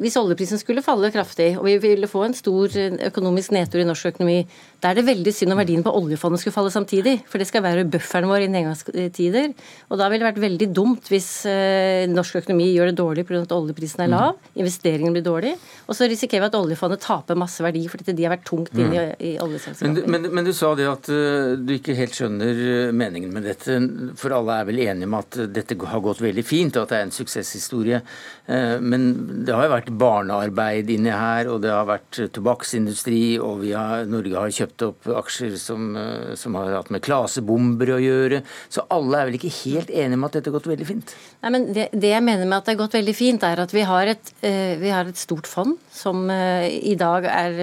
hvis 0.00 0.16
oljeprisen 0.16 0.62
skulle 0.62 0.84
falle 0.86 1.12
kraftig, 1.12 1.52
og 1.60 1.68
vi 1.68 1.76
ville 1.84 2.08
få 2.08 2.24
en 2.30 2.36
stor 2.38 2.72
økonomisk 3.10 3.52
nedtur 3.56 3.84
i 3.84 3.88
norsk 3.88 4.14
økonomi, 4.14 4.40
da 4.82 4.90
er 4.90 4.98
det 4.98 5.06
veldig 5.06 5.32
synd 5.32 5.54
om 5.54 5.60
verdien 5.60 5.84
på 5.84 5.92
oljefondet 5.96 6.42
skulle 6.42 6.54
falle 6.54 6.70
samtidig. 6.72 7.14
For 7.30 7.40
det 7.40 7.48
skal 7.48 7.64
være 7.64 7.86
bufferen 7.88 8.28
vår 8.28 8.44
i 8.44 8.48
nedgangstider. 8.52 9.54
Og 9.88 10.00
da 10.00 10.08
ville 10.12 10.20
det 10.20 10.28
vært 10.28 10.42
veldig 10.42 10.68
dumt 10.76 11.08
hvis 11.08 11.28
eh, 11.48 12.04
norsk 12.10 12.42
økonomi 12.42 12.68
gjør 12.74 12.90
det 12.90 12.98
dårlig 13.00 13.24
pga. 13.24 13.40
at 13.46 13.54
oljeprisen 13.56 14.04
er 14.04 14.12
lav, 14.12 14.34
mm. 14.36 14.50
investeringene 14.60 15.14
blir 15.16 15.24
dårlig, 15.24 15.54
og 15.86 15.96
så 15.96 16.08
risikerer 16.10 16.44
vi 16.44 16.50
at 16.50 16.58
oljefondet 16.58 17.02
taper 17.04 17.38
masse 17.38 17.64
verdi 17.64 17.86
fordi 17.88 18.12
de 18.12 18.26
har 18.26 18.34
vært 18.34 18.44
tungt 18.48 18.74
inne 18.76 18.92
i, 18.92 19.06
mm. 19.06 19.24
i 19.30 19.32
oljeselskaper. 19.46 19.94
Men, 19.94 20.12
men, 20.12 20.30
men, 20.38 20.46
du 20.46 20.52
sa 20.56 20.74
det 20.78 20.88
at 20.90 21.10
uh, 21.12 21.56
du 21.56 21.72
ikke 21.76 21.96
helt 21.96 22.16
skjønner 22.16 22.62
eh, 22.66 22.92
meningen 22.92 23.32
med 23.32 23.48
dette. 23.48 23.78
For 24.20 24.36
alle 24.36 24.60
er 24.60 24.68
vel 24.68 24.82
enige 24.84 25.08
om 25.08 25.18
at 25.22 25.40
dette 25.56 25.78
har 25.88 26.04
gått 26.04 26.20
veldig 26.24 26.44
fint, 26.44 26.76
og 26.76 26.84
at 26.84 26.92
det 26.92 27.00
er 27.00 27.08
en 27.08 27.16
suksesshistorie. 27.16 28.02
Men 28.46 29.06
det 29.46 29.54
har 29.54 29.66
jo 29.66 29.72
vært 29.72 29.88
barnearbeid 29.98 30.90
inni 30.94 31.10
her, 31.10 31.48
og 31.50 31.62
det 31.64 31.72
har 31.72 31.86
vært 31.88 32.20
tobakksindustri, 32.36 33.38
og 33.42 33.64
har, 33.72 34.06
Norge 34.10 34.38
har 34.38 34.54
kjøpt 34.54 34.65
kjøpt 34.66 34.84
opp 34.86 35.08
aksjer 35.22 35.56
som, 35.60 35.88
eh, 35.96 36.34
som, 36.38 36.54
har 36.58 36.74
hatt 36.74 36.90
med 36.90 37.04
klasebomber 37.06 37.94
å 37.94 38.00
gjøre. 38.02 38.42
Så 38.68 38.84
alle 38.90 39.20
er 39.20 39.30
vel 39.30 39.38
ikke 39.38 39.54
helt 39.64 39.90
enige 39.90 40.18
med 40.18 40.28
at 40.28 40.38
dette 40.38 40.50
har 40.50 40.58
gått 40.58 40.70
veldig 40.70 40.88
fint? 40.88 41.14
Nei, 41.42 41.52
men 41.54 41.68
det, 41.72 41.88
det, 41.94 42.12
jeg 42.12 42.24
mener 42.26 42.46
med 42.46 42.58
at 42.58 42.66
det 42.66 42.74
har 42.74 42.82
gått 42.84 42.98
veldig 42.98 43.16
fint, 43.16 43.46
er 43.46 43.62
at 43.62 43.74
vi 43.74 43.84
har 43.86 44.12
et, 44.12 44.32
uh, 44.42 44.74
vi 44.80 44.92
har 44.92 45.06
et 45.06 45.20
stort 45.20 45.46
fond 45.46 45.76
som 45.92 46.26
uh, 46.30 46.66
i 46.66 46.96
dag 46.98 47.28
er 47.30 47.60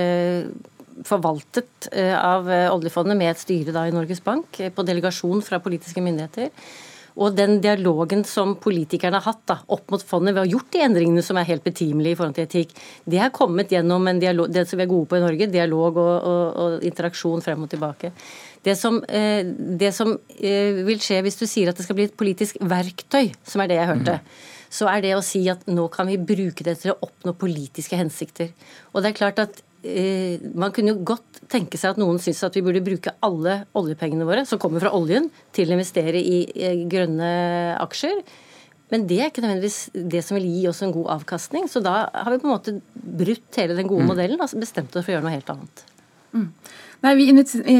forvaltet 1.03 1.87
av 1.91 2.45
oljefondet 2.69 3.17
med 3.17 3.31
et 3.31 3.39
styre 3.41 3.81
i 3.89 3.93
Norges 3.95 4.21
Bank, 4.23 4.59
på 4.75 4.85
delegasjon 4.85 5.41
fra 5.43 5.57
politiske 5.59 6.03
myndigheter. 6.05 6.51
Og 7.19 7.35
den 7.37 7.59
dialogen 7.61 8.23
som 8.25 8.55
politikerne 8.61 9.19
har 9.19 9.27
hatt 9.27 9.43
da, 9.49 9.57
opp 9.75 9.91
mot 9.93 10.01
fondet 10.05 10.33
ved 10.33 10.41
å 10.41 10.45
ha 10.45 10.51
gjort 10.53 10.71
de 10.73 10.81
endringene 10.85 11.23
som 11.25 11.37
er 11.37 11.49
helt 11.49 11.65
betimelige 11.65 12.15
i 12.15 12.19
forhold 12.19 12.37
til 12.37 12.47
etikk, 12.47 12.73
det 13.05 13.21
har 13.21 13.33
kommet 13.35 13.73
gjennom 13.73 14.07
en 14.09 14.21
dialog, 14.21 14.49
det 14.53 14.65
som 14.69 14.79
vi 14.79 14.87
er 14.87 14.91
gode 14.91 15.09
på 15.11 15.19
i 15.19 15.23
Norge, 15.23 15.49
dialog 15.53 15.99
og, 16.01 16.15
og, 16.31 16.43
og 16.63 16.87
interaksjon 16.89 17.43
frem 17.45 17.65
og 17.65 17.71
tilbake. 17.73 18.13
Det 18.63 18.77
som, 18.79 19.01
eh, 19.09 19.43
det 19.43 19.91
som, 19.93 20.15
eh, 20.39 20.81
vil 20.87 21.01
skje 21.03 21.19
hvis 21.25 21.39
du 21.39 21.45
sier 21.45 21.69
at 21.69 21.77
det 21.77 21.85
skal 21.85 21.99
bli 21.99 22.07
et 22.09 22.17
politisk 22.17 22.57
verktøy, 22.61 23.33
som 23.43 23.61
er 23.61 23.69
det 23.69 23.77
jeg 23.81 23.91
hørte, 23.91 24.17
mm. 24.21 24.49
så 24.79 24.89
er 24.89 25.03
det 25.03 25.13
å 25.17 25.25
si 25.25 25.43
at 25.51 25.67
nå 25.67 25.89
kan 25.91 26.07
vi 26.07 26.17
bruke 26.17 26.65
det 26.65 26.79
til 26.81 26.93
å 26.93 26.99
oppnå 27.09 27.35
politiske 27.37 27.99
hensikter. 27.99 28.53
Og 28.93 29.03
det 29.03 29.11
er 29.11 29.19
klart 29.19 29.43
at 29.43 29.61
man 29.83 30.71
kunne 30.71 30.93
jo 30.93 31.01
godt 31.03 31.41
tenke 31.51 31.79
seg 31.79 31.93
at 31.93 31.99
noen 31.99 32.21
syns 32.23 32.39
at 32.47 32.55
vi 32.55 32.63
burde 32.63 32.83
bruke 32.85 33.11
alle 33.25 33.63
oljepengene 33.75 34.27
våre 34.27 34.45
som 34.47 34.61
kommer 34.61 34.83
fra 34.83 34.93
oljen, 34.95 35.27
til 35.51 35.69
å 35.69 35.75
investere 35.75 36.21
i 36.23 36.85
grønne 36.89 37.29
aksjer. 37.83 38.23
Men 38.93 39.07
det 39.09 39.17
er 39.19 39.31
ikke 39.31 39.41
nødvendigvis 39.43 39.79
det 40.13 40.21
som 40.23 40.37
vil 40.37 40.45
gi 40.51 40.67
oss 40.69 40.83
en 40.85 40.93
god 40.93 41.09
avkastning. 41.15 41.65
Så 41.71 41.81
da 41.83 42.03
har 42.13 42.29
vi 42.29 42.39
på 42.43 42.49
en 42.49 42.53
måte 42.53 42.75
brutt 42.93 43.57
hele 43.57 43.77
den 43.77 43.89
gode 43.89 44.05
mm. 44.05 44.11
modellen 44.11 44.37
og 44.37 44.45
altså 44.45 44.61
bestemt 44.61 44.93
oss 44.93 45.07
for 45.07 45.13
å 45.13 45.17
gjøre 45.17 45.25
noe 45.25 45.33
helt 45.33 45.49
annet. 45.49 45.83
Mm. 46.33 46.49
Nei, 47.03 47.17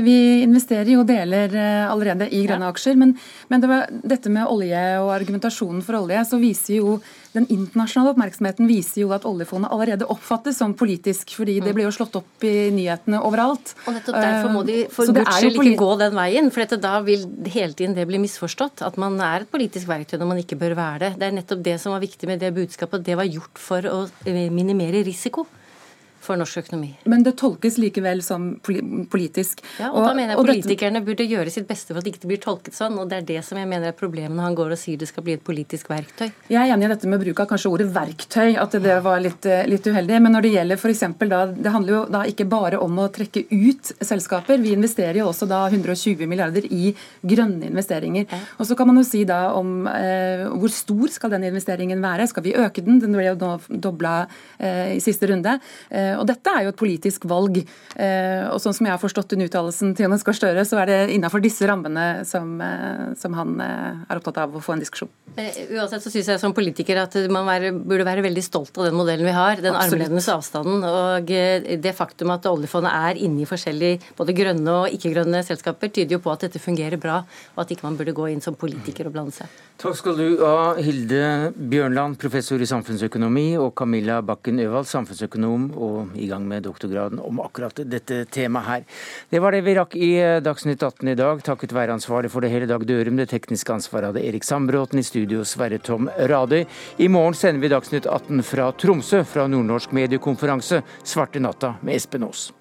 Vi 0.03 0.15
investerer 0.43 0.89
jo 0.91 1.05
deler 1.07 1.53
eh, 1.55 1.87
allerede 1.87 2.27
i 2.27 2.41
grønne 2.43 2.67
ja. 2.67 2.73
aksjer. 2.73 2.97
Men, 2.99 3.13
men 3.47 3.61
det 3.63 3.69
var, 3.71 3.85
dette 4.03 4.31
med 4.33 4.49
olje 4.51 4.81
og 4.99 5.13
argumentasjonen 5.15 5.79
for 5.85 6.01
olje, 6.01 6.25
så 6.27 6.39
viser 6.41 6.81
jo 6.81 6.97
den 7.33 7.47
internasjonale 7.47 8.11
oppmerksomheten 8.11 8.67
viser 8.69 9.05
jo 9.05 9.13
at 9.15 9.23
oljefondet 9.25 9.71
allerede 9.73 10.09
oppfattes 10.11 10.59
som 10.59 10.75
politisk. 10.77 11.31
fordi 11.37 11.55
det 11.61 11.71
mm. 11.71 11.77
blir 11.77 11.87
jo 11.87 11.95
slått 11.95 12.19
opp 12.19 12.45
i 12.45 12.67
nyhetene 12.75 13.23
overalt. 13.23 13.73
Og 13.87 13.95
nettopp 13.95 14.19
Derfor 14.19 14.53
må 14.57 14.67
de 14.67 14.77
eh, 14.83 14.91
for 14.91 15.15
guds 15.15 15.39
skyld 15.39 15.63
ikke 15.63 15.79
gå 15.85 15.91
den 16.03 16.19
veien. 16.19 16.51
For 16.51 16.77
da 16.83 16.93
vil 17.07 17.25
hele 17.47 17.79
tiden 17.79 17.95
det 17.95 18.09
bli 18.11 18.19
misforstått. 18.27 18.83
At 18.83 18.99
man 18.99 19.15
er 19.23 19.47
et 19.47 19.55
politisk 19.55 19.87
verktøy 19.87 20.19
når 20.19 20.33
man 20.35 20.43
ikke 20.43 20.59
bør 20.59 20.75
være 20.75 21.05
det. 21.07 21.15
Det 21.23 21.31
er 21.31 21.39
nettopp 21.39 21.63
det 21.63 21.79
som 21.79 21.95
var 21.95 22.03
viktig 22.03 22.27
med 22.27 22.43
det 22.43 22.51
budskapet. 22.59 23.07
Det 23.07 23.15
var 23.15 23.31
gjort 23.31 23.67
for 23.71 23.87
å 23.87 23.99
eh, 24.27 24.49
minimere 24.51 25.07
risiko 25.07 25.47
for 26.23 26.39
norsk 26.39 26.63
økonomi. 26.63 26.91
Men 27.09 27.23
det 27.25 27.35
tolkes 27.39 27.77
likevel 27.81 28.21
som 28.25 28.53
politisk. 28.63 29.63
Ja, 29.79 29.91
og, 29.91 29.99
og 30.01 30.07
da 30.07 30.13
mener 30.17 30.33
jeg 30.33 30.43
Politikerne 30.43 30.99
dette... 31.01 31.09
burde 31.09 31.27
gjøre 31.27 31.53
sitt 31.53 31.67
beste 31.69 31.91
for 31.91 31.99
at 31.99 32.07
det 32.07 32.15
ikke 32.15 32.29
blir 32.31 32.41
tolket 32.43 32.77
sånn. 32.77 32.97
og 33.01 33.09
Det 33.11 33.19
er 33.19 33.27
det 33.33 33.39
som 33.45 33.59
jeg 33.59 33.69
mener 33.69 33.91
er 33.91 33.97
problemet 33.97 34.35
når 34.37 34.47
han 34.47 34.57
går 34.57 34.75
og 34.75 34.79
sier 34.79 34.99
det 34.99 35.09
skal 35.09 35.25
bli 35.25 35.35
et 35.37 35.43
politisk 35.43 35.91
verktøy. 35.91 36.29
Jeg 36.51 36.59
er 36.61 36.73
enig 36.73 36.87
i 36.87 36.91
dette 36.93 37.11
med 37.11 37.23
bruk 37.23 37.43
av 37.43 37.49
kanskje 37.51 37.71
ordet 37.73 37.89
verktøy, 37.93 38.55
at 38.61 38.77
det 38.83 38.97
var 39.05 39.23
litt, 39.23 39.47
eh, 39.49 39.65
litt 39.69 39.87
uheldig. 39.87 40.21
Men 40.23 40.37
når 40.37 40.47
det 40.47 40.53
gjelder 40.55 40.79
f.eks. 40.79 41.03
da 41.33 41.41
Det 41.53 41.73
handler 41.75 41.95
jo 41.95 42.03
da 42.13 42.23
ikke 42.29 42.47
bare 42.49 42.79
om 42.83 43.01
å 43.03 43.09
trekke 43.13 43.45
ut 43.51 43.93
selskaper. 43.99 44.61
Vi 44.63 44.75
investerer 44.77 45.21
jo 45.21 45.29
også 45.31 45.47
da 45.49 45.65
120 45.67 46.27
milliarder 46.29 46.67
i 46.69 46.93
grønne 47.21 47.67
investeringer. 47.71 48.29
Ja. 48.29 48.41
Og 48.59 48.69
så 48.69 48.77
kan 48.79 48.89
man 48.89 49.01
jo 49.01 49.05
si 49.07 49.25
da 49.27 49.41
om 49.57 49.87
eh, 49.91 50.45
hvor 50.47 50.71
stor 50.71 51.11
skal 51.11 51.35
den 51.35 51.49
investeringen 51.49 52.01
være. 52.03 52.29
Skal 52.31 52.47
vi 52.47 52.55
øke 52.55 52.85
den? 52.85 53.01
Den 53.03 53.15
ble 53.17 53.27
jo 53.27 53.37
nå 53.39 53.53
dobla 53.83 54.15
eh, 54.59 54.95
i 54.95 55.01
siste 55.03 55.27
runde. 55.29 55.57
Eh, 55.89 56.12
Eh, 56.12 56.12
og 56.19 56.27
dette 56.29 56.53
er 56.53 56.65
jo 56.65 56.73
et 56.73 56.79
politisk 56.79 57.27
valg. 57.29 57.59
Eh, 57.95 58.43
og 58.49 58.59
sånn 58.63 58.75
som 58.75 58.87
jeg 58.87 58.95
har 58.95 59.01
forstått 59.01 59.33
den 59.33 59.45
uttalelsen 59.47 59.93
til 59.95 60.07
Jonas 60.07 60.25
Gahr 60.25 60.37
Støre, 60.37 60.65
så 60.67 60.79
er 60.81 60.91
det 60.91 60.99
innafor 61.15 61.43
disse 61.43 61.67
rammene 61.69 62.23
som, 62.29 62.55
eh, 62.61 63.13
som, 63.19 63.37
han 63.37 63.55
er 63.63 64.19
opptatt 64.19 64.41
av 64.43 64.55
å 64.55 64.63
få 64.63 64.75
en 64.75 64.83
diskusjon. 64.83 65.11
Uansett 65.33 66.03
så 66.03 66.11
syns 66.13 66.29
jeg 66.29 66.41
som 66.41 66.53
politiker 66.53 66.99
at 67.01 67.15
man 67.33 67.47
være, 67.47 67.71
burde 67.73 68.05
være 68.05 68.21
veldig 68.25 68.43
stolt 68.45 68.77
av 68.77 68.89
den 68.89 68.97
modellen 68.97 69.25
vi 69.25 69.33
har. 69.33 69.61
Den 69.63 69.77
armlengdes 69.77 70.29
avstanden. 70.29 70.83
Og 70.85 71.31
det 71.83 71.95
faktum 71.97 72.33
at 72.35 72.45
oljefondet 72.49 72.93
er 72.93 73.21
inne 73.25 73.41
i 73.41 73.49
forskjellige 73.49 74.13
både 74.17 74.35
grønne 74.37 74.77
og 74.83 74.93
ikke-grønne 74.93 75.41
selskaper, 75.45 75.89
tyder 75.93 76.17
jo 76.17 76.21
på 76.23 76.33
at 76.33 76.45
dette 76.45 76.61
fungerer 76.61 76.99
bra, 77.01 77.21
og 77.55 77.63
at 77.63 77.73
ikke 77.73 77.87
man 77.87 77.97
burde 77.99 78.15
gå 78.15 78.29
inn 78.31 78.43
som 78.43 78.57
politiker 78.59 79.09
og 79.09 79.15
blande 79.15 79.35
seg. 79.35 79.49
Takk 79.81 79.97
skal 79.99 80.19
du 80.19 80.27
ha, 80.43 80.73
Hilde 80.79 81.51
Bjørnland, 81.57 82.17
professor 82.21 82.61
i 82.61 82.69
samfunnsøkonomi, 82.69 83.53
og 83.59 83.73
Camilla 83.79 84.21
Bakken 84.25 84.61
Øvald, 84.63 84.87
samfunnsøkonom 84.89 85.71
og 85.73 86.02
i 86.15 86.27
gang 86.29 86.47
med 86.47 86.63
doktorgraden 86.67 87.21
om 87.23 87.41
akkurat 87.43 87.83
dette 87.89 88.23
temaet 88.33 88.67
her. 88.67 88.87
Det 89.29 89.41
var 89.43 89.55
det 89.55 89.63
vi 89.65 89.75
rakk 89.77 89.97
i 89.97 90.11
eh, 90.21 90.39
Dagsnytt 90.43 90.83
18 90.83 91.13
i 91.13 91.17
dag, 91.19 91.43
takket 91.45 91.75
være 91.75 91.97
ansvarlig 91.97 92.31
for 92.33 92.45
det 92.45 92.53
hele 92.53 92.69
Dag 92.69 92.87
Dørum. 92.87 93.19
Det 93.19 93.29
tekniske 93.33 93.75
ansvaret 93.75 94.11
hadde 94.11 94.25
Erik 94.25 94.47
Sandbråten, 94.47 94.99
i 94.99 95.07
studio 95.07 95.43
Sverre 95.47 95.81
Tom 95.83 96.09
Radøy. 96.17 96.65
I 96.97 97.11
morgen 97.11 97.37
sender 97.37 97.63
vi 97.63 97.71
Dagsnytt 97.73 98.09
18 98.09 98.43
fra 98.47 98.71
Tromsø, 98.71 99.23
fra 99.27 99.47
Nordnorsk 99.47 99.95
mediekonferanse 99.95 100.83
Svarte 101.03 101.43
natta 101.43 101.75
med 101.81 101.99
Espen 101.99 102.27
Aas. 102.29 102.51